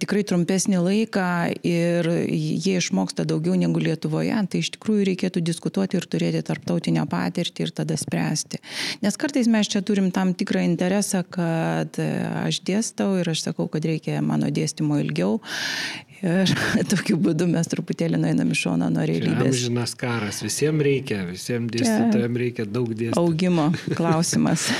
tikrai 0.00 0.24
trumpesnį 0.28 0.80
laiką 0.82 1.26
ir 1.66 2.08
jie 2.28 2.76
išmoksta 2.80 3.26
daugiau 3.28 3.56
negu 3.58 3.82
Lietuvoje, 3.82 4.36
tai 4.50 4.62
iš 4.62 4.72
tikrųjų 4.76 5.08
reikėtų 5.10 5.42
diskutuoti 5.44 6.00
ir 6.00 6.08
turėti 6.10 6.42
tarptautinę 6.46 7.06
patirtį 7.10 7.66
ir 7.66 7.74
tada 7.82 7.98
spręsti. 8.00 8.60
Nes 9.04 9.18
kartais 9.20 9.50
mes 9.50 9.70
čia 9.72 9.82
turim 9.86 10.10
tam 10.14 10.34
tikrą 10.36 10.64
interesą, 10.66 11.22
kad 11.24 11.98
aš 12.00 12.62
dėstau 12.66 13.16
ir 13.20 13.32
aš 13.32 13.48
sakau, 13.48 13.68
kad 13.72 13.86
reikia 13.86 14.20
mano 14.24 14.50
dėstymo 14.52 15.00
ilgiau. 15.02 15.38
Ir 16.24 16.52
tokiu 16.92 17.18
būdu 17.20 17.48
mes 17.50 17.68
truputėlį 17.68 18.20
nueinam 18.22 18.52
iš 18.54 18.64
šono 18.66 18.88
nuo 18.92 19.04
realybės. 19.08 19.58
Žinas 19.66 19.96
karas, 19.98 20.40
visiems 20.44 20.84
reikia, 20.86 21.22
visiems 21.28 21.72
dėstytojams 21.74 22.40
reikia 22.42 22.68
daug 22.68 22.88
dėstyti. 22.92 23.20
Augimo 23.20 23.70
klausimas. 23.98 24.70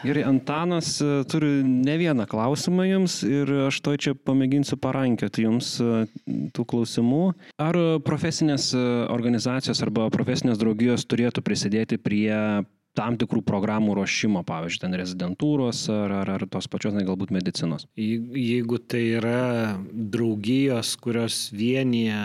Gerai, 0.00 0.22
Antanas 0.24 1.00
e, 1.00 1.24
turi 1.28 1.60
ne 1.64 1.96
vieną 2.00 2.24
klausimą 2.30 2.86
jums 2.88 3.20
ir 3.26 3.50
aš 3.66 3.80
to 3.84 3.92
čia 4.00 4.14
pamėginsiu 4.16 4.78
parankioti 4.80 5.44
jums 5.44 5.74
e, 5.82 6.04
tų 6.56 6.64
klausimų. 6.72 7.22
Ar 7.60 7.76
profesinės 8.06 8.70
e, 8.72 8.82
organizacijos 9.12 9.82
arba 9.84 10.08
profesinės 10.12 10.60
draugijos 10.60 11.04
turėtų 11.10 11.44
prisidėti 11.44 11.98
prie 12.00 12.30
tam 12.96 13.18
tikrų 13.20 13.42
programų 13.46 13.98
ruošimo, 14.00 14.42
pavyzdžiui, 14.48 14.80
ten 14.82 14.96
rezidentūros 14.98 15.84
ar, 15.92 16.14
ar, 16.22 16.32
ar 16.38 16.46
tos 16.50 16.66
pačios, 16.70 16.96
na, 16.96 17.04
galbūt 17.06 17.34
medicinos? 17.34 17.84
Jeigu 18.00 18.80
tai 18.80 19.02
yra 19.20 19.42
draugijos, 19.92 20.96
kurios 21.02 21.50
vienyje 21.54 22.22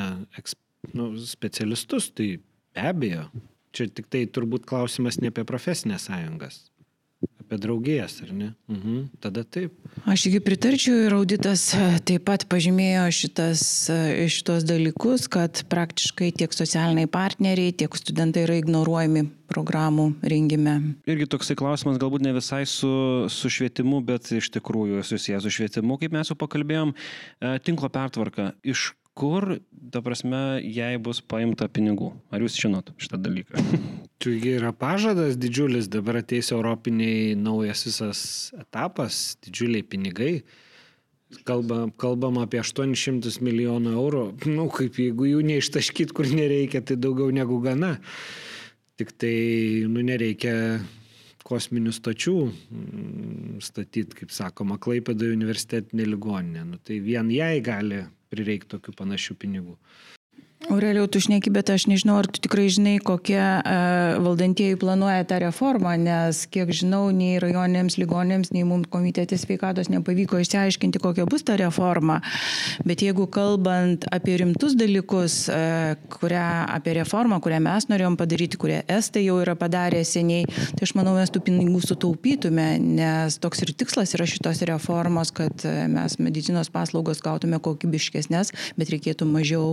nu, 0.95 1.11
specialistus, 1.27 2.09
tai 2.15 2.37
be 2.39 2.87
abejo. 2.87 3.27
Čia 3.75 3.89
tik 3.91 4.07
tai 4.07 4.23
turbūt 4.31 4.63
klausimas 4.63 5.19
ne 5.19 5.33
apie 5.33 5.43
profesinės 5.43 6.07
sąjungas. 6.07 6.63
Apie 7.45 7.59
draugijas, 7.61 8.17
ar 8.25 8.31
ne? 8.33 8.47
Mhm. 8.71 9.01
Tada 9.21 9.43
taip. 9.45 9.75
Aš 10.09 10.23
iki 10.31 10.39
pritarčiau 10.41 11.03
ir 11.05 11.13
auditas 11.13 11.67
e, 11.77 11.99
taip 12.01 12.25
pat 12.25 12.47
pažymėjo 12.49 13.03
šitas, 13.13 13.61
e, 13.93 14.25
šitos 14.33 14.65
dalykus, 14.65 15.27
kad 15.29 15.61
praktiškai 15.69 16.31
tiek 16.41 16.57
socialiniai 16.57 17.05
partneriai, 17.05 17.75
tiek 17.77 17.93
studentai 18.01 18.47
yra 18.47 18.57
ignoruojami 18.57 19.27
programų 19.53 20.07
rengime. 20.25 20.75
Irgi 21.05 21.29
toksai 21.29 21.53
klausimas 21.59 22.01
galbūt 22.01 22.25
ne 22.25 22.33
visai 22.33 22.63
su, 22.65 22.89
su 23.29 23.53
švietimu, 23.53 24.01
bet 24.09 24.33
iš 24.33 24.49
tikrųjų 24.57 25.05
susijęs 25.05 25.45
su 25.45 25.53
švietimu, 25.53 25.99
kaip 26.01 26.17
mes 26.17 26.33
jau 26.33 26.39
pakalbėjom, 26.41 26.97
e, 26.97 27.57
tinklo 27.61 27.93
pertvarka. 27.93 28.55
Iš 28.65 28.89
kur, 29.15 29.57
ta 29.91 30.01
prasme, 30.03 30.59
jai 30.61 30.95
bus 31.01 31.21
paimta 31.23 31.69
pinigų? 31.71 32.11
Ar 32.35 32.43
jūs 32.43 32.57
žinot 32.59 32.91
šitą 32.99 33.19
dalyką? 33.23 33.63
Čiagi 34.23 34.55
yra 34.57 34.73
pažadas 34.75 35.39
didžiulis, 35.39 35.87
dabar 35.91 36.19
ateis 36.21 36.51
europiniai 36.55 37.33
naujas 37.39 37.85
visas 37.87 38.21
etapas, 38.59 39.37
didžiuliai 39.45 39.87
pinigai. 39.87 40.33
kalba, 41.47 41.87
kalbam 41.99 42.37
apie 42.39 42.59
800 42.61 43.41
milijonų 43.43 43.95
eurų, 43.95 44.25
nu, 44.51 44.67
kaip 44.71 44.99
jeigu 44.99 45.31
jų 45.31 45.41
neištaškyt, 45.47 46.13
kur 46.15 46.27
nereikia, 46.27 46.81
tai 46.81 46.95
daugiau 46.95 47.31
negu 47.31 47.59
gana. 47.63 47.95
Tik 48.95 49.11
tai, 49.19 49.35
nu, 49.91 50.03
nereikia 50.05 50.79
kosminių 51.45 51.91
stočių 51.93 52.35
mm, 52.45 53.57
statyti, 53.63 54.21
kaip 54.21 54.31
sakoma, 54.33 54.79
Klaipėdoje 54.81 55.35
universitetinė 55.35 56.07
ligoninė. 56.07 56.63
Nu, 56.71 56.79
tai 56.81 57.01
vien 57.03 57.29
jai 57.33 57.59
gali 57.65 58.05
prireikti 58.35 58.75
tokių 58.75 58.95
panašių 58.99 59.39
pinigų. 59.39 59.77
Aurelijau, 60.65 61.05
tu 61.07 61.19
šneki, 61.21 61.51
bet 61.53 61.69
aš 61.69 61.83
nežinau, 61.85 62.15
ar 62.17 62.25
tu 62.25 62.41
tikrai 62.41 62.65
žinai, 62.73 62.95
kokie 63.03 63.37
uh, 63.37 64.15
valdantieji 64.23 64.79
planuoja 64.81 65.25
tą 65.29 65.37
reformą, 65.43 65.91
nes 66.01 66.39
kiek 66.49 66.71
žinau, 66.73 67.11
nei 67.13 67.37
rajonėms 67.41 67.99
ligonėms, 68.01 68.49
nei 68.55 68.63
mums 68.65 68.89
komitetės 68.89 69.43
sveikatos 69.45 69.91
nepavyko 69.93 70.39
išsiaiškinti, 70.41 71.01
kokia 71.03 71.27
bus 71.29 71.45
ta 71.45 71.57
reforma. 71.61 72.17
Bet 72.81 73.03
jeigu 73.05 73.27
kalbant 73.29 74.07
apie 74.15 74.39
rimtus 74.41 74.73
dalykus, 74.79 75.35
uh, 75.53 75.93
kurią, 76.15 76.47
apie 76.73 76.97
reformą, 76.97 77.37
kurią 77.45 77.61
mes 77.67 77.87
norėjom 77.91 78.17
padaryti, 78.17 78.57
kurią 78.61 78.81
Estai 78.95 79.27
jau 79.27 79.37
yra 79.43 79.53
padarę 79.59 80.01
seniai, 80.07 80.49
tai 80.49 80.89
aš 80.89 80.95
manau, 80.97 81.13
mes 81.19 81.29
tų 81.29 81.43
pinigų 81.45 81.83
sutaupytume, 81.85 82.67
nes 82.81 83.37
toks 83.43 83.61
ir 83.61 83.75
tikslas 83.77 84.17
yra 84.17 84.25
šitos 84.29 84.65
reformos, 84.65 85.29
kad 85.35 85.67
mes 85.93 86.17
medicinos 86.17 86.73
paslaugos 86.73 87.21
gautume 87.25 87.61
kokybiškesnės, 87.61 88.53
bet 88.79 88.93
reikėtų 88.95 89.29
mažiau 89.29 89.69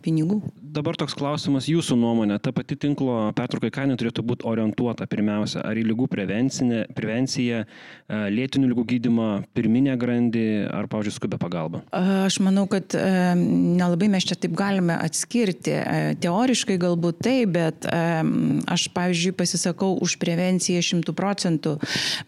pinigų 0.00 0.29
pinigų. 0.30 0.60
Dabar 0.70 0.94
toks 0.94 1.16
klausimas 1.18 1.66
jūsų 1.66 1.96
nuomonė. 1.98 2.38
Ta 2.42 2.52
pati 2.54 2.76
tinklo 2.78 3.32
pertraukai 3.34 3.72
kaina 3.74 3.96
turėtų 3.98 4.22
būti 4.22 4.46
orientuota 4.46 5.06
pirmiausia, 5.10 5.64
ar 5.66 5.74
į 5.74 5.82
lygų 5.88 6.06
prevenciją, 6.12 7.64
e, 7.64 8.20
lėtinių 8.36 8.70
lygų 8.70 8.84
gydimą, 8.92 9.28
pirminę 9.56 9.96
grandį, 9.98 10.44
ar, 10.70 10.86
pavyzdžiui, 10.90 11.16
skubę 11.16 11.40
pagalbą? 11.42 11.82
Aš 11.90 12.38
manau, 12.44 12.68
kad 12.70 12.94
e, 12.94 13.02
nelabai 13.34 14.10
mes 14.12 14.28
čia 14.28 14.38
taip 14.38 14.54
galime 14.58 14.94
atskirti. 14.94 15.74
E, 15.74 16.14
teoriškai 16.22 16.78
galbūt 16.80 17.18
taip, 17.26 17.50
bet 17.56 17.88
aš, 17.90 18.86
pavyzdžiui, 18.94 19.34
pasisakau 19.34 19.96
už 20.04 20.16
prevenciją 20.22 20.84
šimtų 20.84 21.14
procentų, 21.18 21.74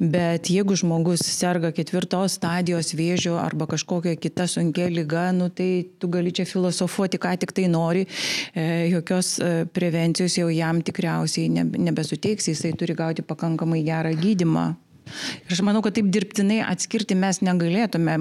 bet 0.01 0.51
jeigu 0.51 0.75
žmogus 0.79 1.23
serga 1.29 1.71
ketvirtos 1.75 2.41
stadijos 2.41 2.91
vėžio 2.99 3.37
arba 3.39 3.69
kažkokia 3.71 4.17
kita 4.19 4.49
sunkia 4.51 4.89
lyga, 4.91 5.29
nu, 5.37 5.47
tai 5.53 5.87
tu 6.03 6.11
gali 6.11 6.33
čia 6.35 6.49
filosofuoti, 6.49 7.21
ką 7.23 7.37
tik 7.45 7.55
tai 7.55 7.69
nori 7.71 7.82
nori, 7.83 8.07
e, 8.55 8.89
jokios 8.93 9.35
e, 9.43 9.53
prevencijos 9.67 10.39
jau 10.39 10.49
jam 10.53 10.83
tikriausiai 10.87 11.51
nebesuteiks, 11.89 12.51
jisai 12.53 12.73
turi 12.79 12.97
gauti 12.99 13.27
pakankamai 13.27 13.83
gerą 13.87 14.15
gydimą. 14.23 14.71
Ir 15.47 15.57
aš 15.57 15.63
manau, 15.67 15.83
kad 15.85 15.97
taip 15.97 16.09
dirbtinai 16.13 16.61
atskirti 16.65 17.17
mes 17.19 17.41
negalėtume. 17.45 18.15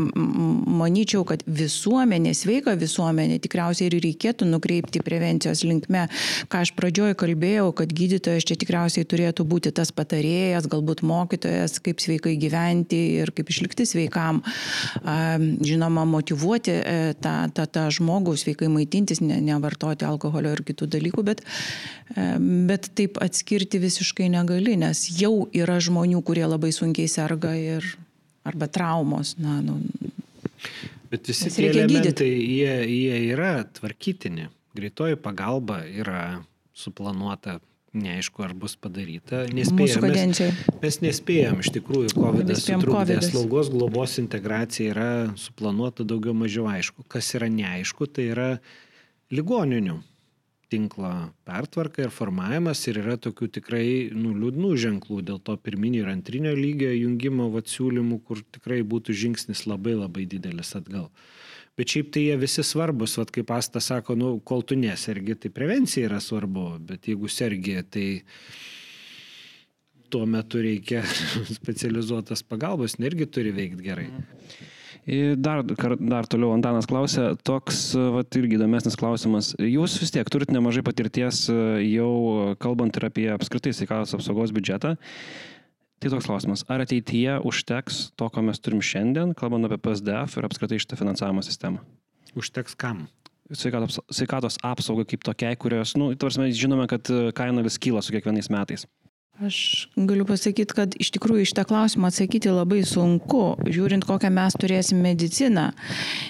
Manyčiau, 0.81 1.23
kad 1.27 1.43
visuomenė, 1.45 2.33
sveika 2.37 2.73
visuomenė 2.79 3.37
tikriausiai 3.43 3.89
ir 3.89 3.97
reikėtų 4.03 4.47
nukreipti 4.49 5.03
prevencijos 5.05 5.63
linkme. 5.67 6.07
Ką 6.51 6.63
aš 6.65 6.73
pradžioje 6.77 7.17
kalbėjau, 7.21 7.69
kad 7.77 7.93
gydytojas 7.95 8.47
čia 8.47 8.57
tikriausiai 8.59 9.07
turėtų 9.07 9.45
būti 9.47 9.73
tas 9.75 9.93
patarėjas, 9.95 10.67
galbūt 10.71 11.03
mokytojas, 11.07 11.77
kaip 11.83 12.01
sveikai 12.03 12.35
gyventi 12.41 13.01
ir 13.21 13.31
kaip 13.35 13.51
išlikti 13.53 13.87
sveikam. 13.87 14.41
Žinoma, 15.01 16.05
motivuoti 16.09 16.73
e, 16.73 16.97
tą, 17.21 17.35
tą, 17.55 17.67
tą 17.69 17.87
žmogų 17.93 18.35
sveikai 18.39 18.69
maitintis, 18.71 19.21
ne, 19.23 19.39
nevartoti 19.43 20.07
alkoholio 20.07 20.53
ir 20.55 20.63
kitų 20.67 20.89
dalykų, 20.97 21.25
bet, 21.27 21.43
e, 22.15 22.27
bet 22.69 22.91
taip 22.97 23.19
atskirti 23.23 23.81
visiškai 23.81 24.29
negali, 24.33 24.75
nes 24.79 25.05
jau 25.19 25.47
yra 25.55 25.79
žmonių, 25.83 26.21
kurie 26.25 26.45
labai 26.47 26.70
sunkiai 26.75 27.09
serga 27.11 27.53
ir 27.57 27.85
arba 28.47 28.67
traumos. 28.71 29.35
Na, 29.41 29.59
nu, 29.65 29.79
Bet 31.11 31.27
visi 31.27 31.51
tie 31.51 31.67
elementai, 31.71 32.29
jie, 32.29 32.75
jie 32.87 33.17
yra 33.33 33.65
tvarkytini. 33.75 34.47
Greitoji 34.77 35.17
pagalba 35.19 35.81
yra 35.83 36.39
suplanuota 36.71 37.57
neaišku, 37.91 38.43
ar 38.45 38.53
bus 38.55 38.77
padaryta. 38.79 39.43
Nespėjom, 39.51 40.05
mes, 40.07 40.39
mes 40.79 40.99
nespėjom, 41.03 41.59
iš 41.59 41.73
tikrųjų, 41.75 42.13
COVID 42.15 42.53
sutrukdė, 42.55 43.17
slaugos 43.25 43.71
globos 43.73 44.15
integracija 44.21 44.93
yra 44.93 45.09
suplanuota 45.39 46.07
daugiau 46.07 46.35
mažiau 46.37 46.69
aišku. 46.71 47.03
Kas 47.11 47.33
yra 47.35 47.51
neaišku, 47.51 48.07
tai 48.07 48.29
yra 48.31 48.49
ligoninių 49.35 49.99
tinklo 50.71 51.11
pertvarka 51.47 52.05
ir 52.05 52.13
formavimas 52.15 52.81
ir 52.87 53.01
yra 53.01 53.17
tokių 53.19 53.49
tikrai 53.57 53.85
nu, 54.15 54.31
liūdnų 54.37 54.71
ženklų 54.85 55.19
dėl 55.27 55.41
to 55.43 55.57
pirminio 55.59 56.05
ir 56.05 56.11
antrinio 56.13 56.53
lygio 56.57 56.91
jungimo 56.95 57.49
vat, 57.53 57.69
siūlymų, 57.71 58.21
kur 58.27 58.43
tikrai 58.55 58.81
būtų 58.87 59.15
žingsnis 59.23 59.65
labai 59.67 59.97
labai 59.99 60.27
didelis 60.31 60.73
atgal. 60.79 61.09
Bet 61.79 61.93
šiaip 61.93 62.11
tai 62.13 62.25
jie 62.25 62.35
visi 62.39 62.63
svarbus, 62.67 63.15
vat, 63.19 63.31
kaip 63.33 63.51
Asta 63.55 63.79
sako, 63.83 64.15
nu, 64.19 64.33
kol 64.43 64.63
tu 64.67 64.75
nesergi, 64.79 65.37
tai 65.39 65.51
prevencija 65.55 66.09
yra 66.09 66.19
svarbu, 66.23 66.65
bet 66.87 67.07
jeigu 67.11 67.31
sergi, 67.31 67.77
tai 67.87 68.07
tuo 70.11 70.25
metu 70.27 70.59
reikia 70.63 71.03
specializuotas 71.59 72.43
pagalbos, 72.43 72.99
irgi 72.99 73.27
turi 73.27 73.55
veikti 73.55 73.87
gerai. 73.87 74.11
Mm. 74.11 74.70
Dar, 75.41 75.63
dar 75.65 76.27
toliau 76.29 76.51
Antanas 76.53 76.85
klausė, 76.85 77.31
toks 77.41 77.95
vat, 78.13 78.35
irgi 78.37 78.59
įdomesnis 78.59 78.97
klausimas. 78.99 79.55
Jūs 79.57 79.95
vis 79.97 80.13
tiek 80.13 80.29
turit 80.29 80.53
nemažai 80.53 80.83
patirties 80.85 81.47
jau 81.49 82.11
kalbant 82.61 82.99
ir 82.99 83.07
apie 83.09 83.25
apskritai 83.33 83.73
sveikatos 83.73 84.13
apsaugos 84.19 84.53
biudžetą. 84.53 84.93
Tai 86.01 86.09
toks 86.09 86.25
klausimas, 86.29 86.63
ar 86.69 86.81
ateityje 86.85 87.39
užteks 87.45 88.11
to, 88.17 88.29
ko 88.33 88.45
mes 88.45 88.61
turim 88.61 88.81
šiandien, 88.81 89.33
kalbant 89.37 89.65
apie 89.67 89.81
PSDF 89.81 90.37
ir 90.37 90.47
apskritai 90.47 90.79
šitą 90.81 90.97
finansavimo 91.01 91.43
sistemą? 91.45 91.81
Užteks 92.37 92.77
kam? 92.77 93.07
Sveikatos, 93.51 93.99
sveikatos 94.13 94.57
apsaugai 94.65 95.05
kaip 95.09 95.25
tokiai, 95.27 95.57
kurios, 95.59 95.97
nu, 95.99 96.13
tarsi 96.17 96.41
mes 96.41 96.57
žinome, 96.57 96.85
kad 96.89 97.09
kaina 97.37 97.65
vis 97.65 97.77
kyla 97.81 98.01
su 98.05 98.13
kiekvienais 98.15 98.49
metais. 98.53 98.85
Aš 99.41 99.87
galiu 99.95 100.25
pasakyti, 100.29 100.75
kad 100.77 100.93
iš 101.01 101.09
tikrųjų 101.15 101.47
iš 101.47 101.53
tą 101.57 101.63
klausimą 101.65 102.11
atsakyti 102.11 102.51
labai 102.53 102.83
sunku, 102.85 103.55
žiūrint, 103.65 104.05
kokią 104.05 104.29
mes 104.33 104.57
turėsim 104.61 104.99
mediciną. 105.01 105.71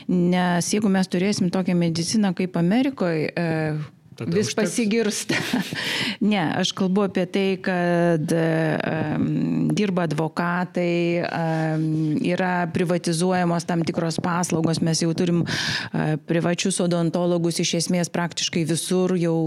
Nes 0.08 0.70
jeigu 0.72 0.88
mes 0.92 1.12
turėsim 1.12 1.50
tokią 1.52 1.76
mediciną 1.76 2.32
kaip 2.38 2.56
Amerikoje, 2.62 3.34
Tada 4.22 4.38
vis 4.38 4.52
užteks. 4.52 4.70
pasigirsta. 4.70 5.38
ne, 6.32 6.42
aš 6.62 6.72
kalbu 6.78 7.08
apie 7.08 7.26
tai, 7.26 7.46
kad 7.64 8.34
um, 8.38 9.70
dirba 9.74 10.06
advokatai, 10.06 11.26
um, 11.26 11.86
yra 12.22 12.68
privatizuojamos 12.74 13.66
tam 13.66 13.82
tikros 13.88 14.20
paslaugos, 14.22 14.82
mes 14.86 15.02
jau 15.02 15.10
turim 15.18 15.42
uh, 15.46 16.16
privačius 16.30 16.78
odontologus 16.86 17.64
iš 17.64 17.80
esmės 17.82 18.14
praktiškai 18.14 18.68
visur, 18.70 19.16
jau 19.18 19.38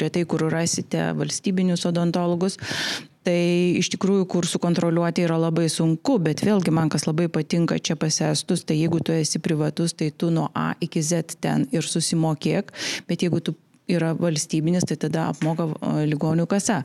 retai 0.00 0.26
kur 0.28 0.44
rasite 0.52 1.10
valstybinius 1.16 1.86
odontologus. 1.88 2.60
Tai 3.20 3.40
iš 3.76 3.90
tikrųjų, 3.92 4.24
kur 4.32 4.46
sukontroliuoti 4.48 5.26
yra 5.26 5.36
labai 5.36 5.66
sunku, 5.68 6.16
bet 6.24 6.40
vėlgi 6.40 6.72
man 6.72 6.88
kas 6.92 7.04
labai 7.04 7.28
patinka 7.32 7.76
čia 7.76 7.96
pasestus, 8.00 8.64
tai 8.64 8.78
jeigu 8.78 9.02
tu 9.04 9.12
esi 9.12 9.42
privatus, 9.44 9.92
tai 9.92 10.08
tu 10.08 10.30
nuo 10.32 10.48
A 10.56 10.70
iki 10.80 11.02
Z 11.04 11.36
ten 11.44 11.66
ir 11.72 11.84
susimokėk, 11.84 12.72
bet 13.08 13.26
jeigu 13.26 13.42
tu 13.44 13.56
yra 13.90 14.12
valstybinis, 14.18 14.86
tai 14.88 14.98
tada 15.00 15.28
apmoka 15.32 15.68
ligonių 16.08 16.46
kasa. 16.50 16.82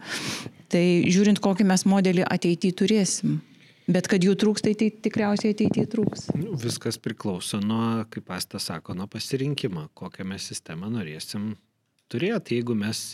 Tai 0.72 0.86
žiūrint, 1.12 1.41
kokį 1.43 1.68
mes 1.70 1.86
modelį 1.88 2.26
ateityje 2.28 2.78
turėsim. 2.82 3.38
Bet 3.86 4.08
kad 4.10 4.24
jų 4.26 4.34
trūks, 4.41 4.64
tai, 4.66 4.74
tai 4.74 4.89
tikriausiai 4.89 5.53
ateityje 5.53 5.86
trūks. 5.91 6.30
Nu, 6.39 6.56
viskas 6.58 6.97
priklauso 6.97 7.60
nuo, 7.62 8.01
kaip 8.10 8.26
pastas 8.32 8.66
sako, 8.72 8.95
nuo 8.97 9.06
pasirinkimo, 9.12 9.91
kokią 9.93 10.26
mes 10.26 10.47
sistemą 10.49 10.89
norėsim 10.89 11.51
turėti. 12.10 12.58
Jeigu 12.58 12.74
mes 12.78 13.12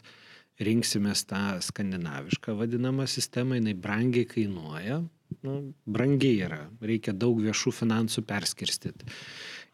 rinksimės 0.64 1.26
tą 1.28 1.44
skandinavišką 1.66 2.56
vadinamą 2.56 3.08
sistemą, 3.10 3.58
jinai 3.60 3.76
brangiai 3.76 4.28
kainuoja, 4.30 5.02
nu, 5.44 5.58
brangiai 5.84 6.40
yra, 6.48 6.62
reikia 6.84 7.14
daug 7.18 7.42
viešų 7.44 7.74
finansų 7.82 8.24
perskirstyti. 8.30 9.12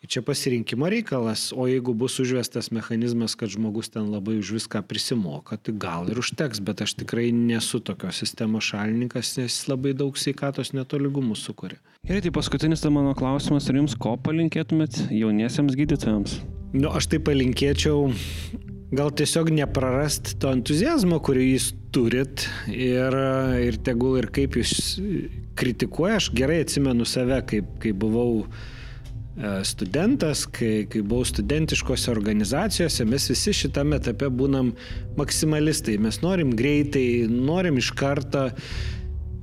Čia 0.06 0.22
pasirinkimo 0.22 0.86
reikalas, 0.94 1.50
o 1.58 1.66
jeigu 1.68 1.94
bus 1.98 2.20
užvestas 2.22 2.70
mechanizmas, 2.72 3.34
kad 3.36 3.50
žmogus 3.50 3.90
ten 3.90 4.12
labai 4.14 4.38
už 4.38 4.52
viską 4.54 4.84
prisimoka, 4.86 5.58
tai 5.58 5.74
gal 5.74 6.06
ir 6.14 6.22
užteks, 6.22 6.62
bet 6.62 6.84
aš 6.86 6.94
tikrai 7.02 7.32
nesu 7.34 7.82
tokios 7.82 8.22
sistemos 8.22 8.70
šalininkas, 8.70 9.34
nes 9.42 9.58
labai 9.68 9.96
daug 9.98 10.14
sveikatos 10.14 10.72
netolygumų 10.78 11.36
sukuria. 11.36 11.82
Ir 12.06 12.22
tai 12.22 12.32
paskutinis 12.32 12.86
tai 12.86 12.94
mano 12.94 13.16
klausimas, 13.18 13.68
ar 13.68 13.82
jums 13.82 13.98
ko 13.98 14.14
palinkėtumėt 14.22 15.08
jauniesiems 15.10 15.76
gydytojams? 15.76 16.38
Nu, 16.78 16.94
aš 16.94 17.10
tai 17.10 17.24
palinkėčiau 17.24 18.06
gal 18.94 19.12
tiesiog 19.12 19.50
neprarast 19.52 20.38
to 20.40 20.54
entuzijazmo, 20.54 21.18
kurį 21.26 21.50
jūs 21.50 21.72
turit 21.96 22.46
ir, 22.70 23.18
ir 23.66 23.82
tegul 23.84 24.22
ir 24.22 24.30
kaip 24.30 24.62
jūs 24.62 24.78
kritikuoja, 25.58 26.22
aš 26.22 26.32
gerai 26.38 26.62
atsimenu 26.64 27.08
save, 27.10 27.42
kaip, 27.50 27.80
kaip 27.82 27.98
buvau 27.98 28.46
studentas, 29.64 30.46
kai, 30.50 30.88
kai 30.90 31.04
buvau 31.06 31.26
studentiškose 31.28 32.10
organizacijose, 32.12 33.06
mes 33.06 33.30
visi 33.30 33.54
šitame 33.54 34.00
etape 34.02 34.32
būnam 34.34 34.72
maksimalistai. 35.18 36.00
Mes 36.02 36.22
norim 36.24 36.56
greitai, 36.58 37.28
norim 37.30 37.78
iš 37.78 37.92
karto. 37.98 38.50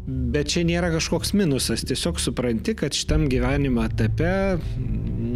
Bet 0.05 0.51
čia 0.53 0.67
nėra 0.69 0.91
kažkoks 0.93 1.31
minusas, 1.33 1.81
tiesiog 1.89 2.19
supranti, 2.21 2.75
kad 2.77 2.93
šitam 2.93 3.25
gyvenimo 3.33 3.87
etape 3.87 4.59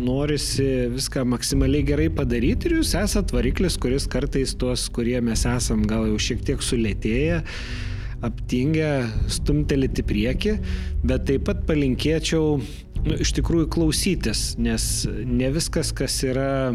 norisi 0.05 0.66
viską 0.93 1.22
maksimaliai 1.24 1.86
gerai 1.89 2.09
padaryti 2.12 2.68
ir 2.68 2.74
jūs 2.80 2.93
esat 2.98 3.32
variklis, 3.32 3.78
kuris 3.80 4.05
kartais 4.10 4.52
tuos, 4.60 4.85
kurie 4.93 5.16
mes 5.24 5.47
esam 5.48 5.86
gal 5.89 6.05
jau 6.10 6.18
šiek 6.20 6.44
tiek 6.51 6.64
sulėtėję, 6.64 7.40
aptingę, 8.28 8.93
stumtelėti 9.39 10.05
prieki, 10.05 10.59
bet 11.06 11.24
taip 11.30 11.48
pat 11.48 11.64
palinkėčiau 11.68 12.59
nu, 13.06 13.16
iš 13.22 13.32
tikrųjų 13.36 13.68
klausytis, 13.72 14.42
nes 14.60 14.84
ne 15.08 15.50
viskas, 15.54 15.92
kas 15.96 16.18
yra 16.26 16.74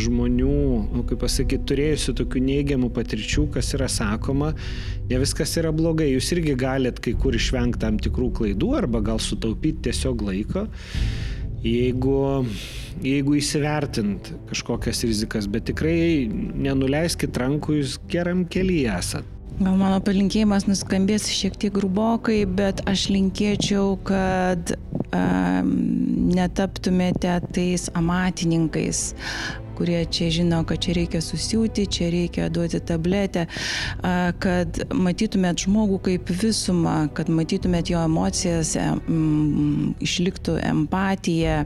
žmonių, 0.00 0.58
nu, 0.92 1.04
kaip 1.08 1.22
pasakyti, 1.22 1.64
turėjusių 1.70 2.14
tokių 2.22 2.44
neigiamų 2.48 2.92
patirčių, 2.96 3.48
kas 3.56 3.72
yra 3.78 3.88
sakoma, 3.92 4.52
ne 5.10 5.20
viskas 5.22 5.56
yra 5.60 5.72
blogai. 5.74 6.12
Jūs 6.12 6.32
irgi 6.36 6.56
galit 6.60 7.02
kai 7.02 7.16
kur 7.18 7.36
išvengti 7.38 7.82
tam 7.82 8.00
tikrų 8.02 8.30
klaidų 8.38 8.72
arba 8.82 9.02
gal 9.04 9.22
sutaupyti 9.22 9.88
tiesiog 9.88 10.24
laiko. 10.28 10.66
Jeigu, 11.62 12.16
jeigu 13.06 13.36
įsivertint 13.38 14.32
kažkokias 14.50 15.04
rizikas, 15.06 15.46
bet 15.50 15.68
tikrai 15.70 16.26
nenuleiskit 16.26 17.38
rankų, 17.38 17.78
jūs 17.78 18.00
geram 18.10 18.42
kelyje 18.50 18.90
esat. 18.96 19.38
Gal 19.60 19.74
mano 19.76 19.98
palinkėjimas 20.04 20.64
nuskambės 20.64 21.28
šiek 21.30 21.58
tiek 21.60 21.74
grubokai, 21.76 22.42
bet 22.48 22.80
aš 22.88 23.10
linkėčiau, 23.12 23.98
kad 24.08 24.72
um, 25.12 25.68
netaptumėte 26.32 27.34
tais 27.52 27.90
amatininkais, 27.98 29.02
kurie 29.76 30.00
čia 30.08 30.30
žino, 30.32 30.62
kad 30.68 30.80
čia 30.84 30.94
reikia 30.96 31.20
susiūti, 31.24 31.84
čia 31.90 32.08
reikia 32.12 32.48
duoti 32.52 32.80
tabletę, 32.86 33.46
kad 34.44 34.80
matytumėt 34.94 35.66
žmogų 35.66 36.00
kaip 36.08 36.32
visumą, 36.42 36.96
kad 37.16 37.30
matytumėt 37.32 37.92
jo 37.92 38.02
emocijas, 38.06 38.74
mm, 38.78 39.94
išliktų 40.04 40.58
empatija. 40.70 41.62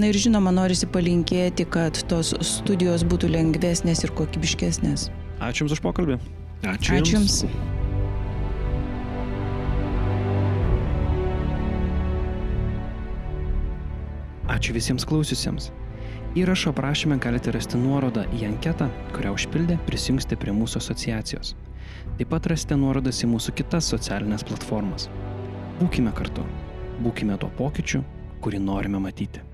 Na 0.00 0.10
ir 0.10 0.18
žinoma, 0.18 0.54
norisi 0.56 0.88
palinkėti, 0.90 1.68
kad 1.70 2.02
tos 2.10 2.34
studijos 2.56 3.06
būtų 3.06 3.32
lengvesnės 3.36 4.06
ir 4.06 4.14
kokybiškesnės. 4.18 5.10
Ačiū 5.40 5.64
Jums 5.64 5.78
už 5.78 5.84
pokalbį. 5.84 6.20
Ačiū. 6.60 7.00
Ačiū 7.00 7.16
Jums. 7.16 7.44
Ačiū 14.50 14.74
visiems 14.76 15.06
klausiusiems. 15.08 15.70
Įrašo 16.36 16.70
aprašymę 16.74 17.16
galite 17.18 17.50
rasti 17.54 17.80
nuorodą 17.80 18.26
į 18.36 18.44
anketą, 18.50 18.90
kurią 19.16 19.32
užpildę 19.38 19.78
prisijungsite 19.88 20.36
prie 20.36 20.52
mūsų 20.54 20.82
asociacijos. 20.82 21.54
Taip 22.18 22.28
pat 22.30 22.46
rasite 22.52 22.76
nuorodas 22.76 23.22
į 23.24 23.30
mūsų 23.32 23.56
kitas 23.62 23.88
socialinės 23.94 24.44
platformas. 24.46 25.08
Būkime 25.80 26.12
kartu. 26.12 26.44
Būkime 27.00 27.40
tuo 27.40 27.48
pokyčiu, 27.56 28.04
kurį 28.44 28.60
norime 28.60 29.00
matyti. 29.00 29.49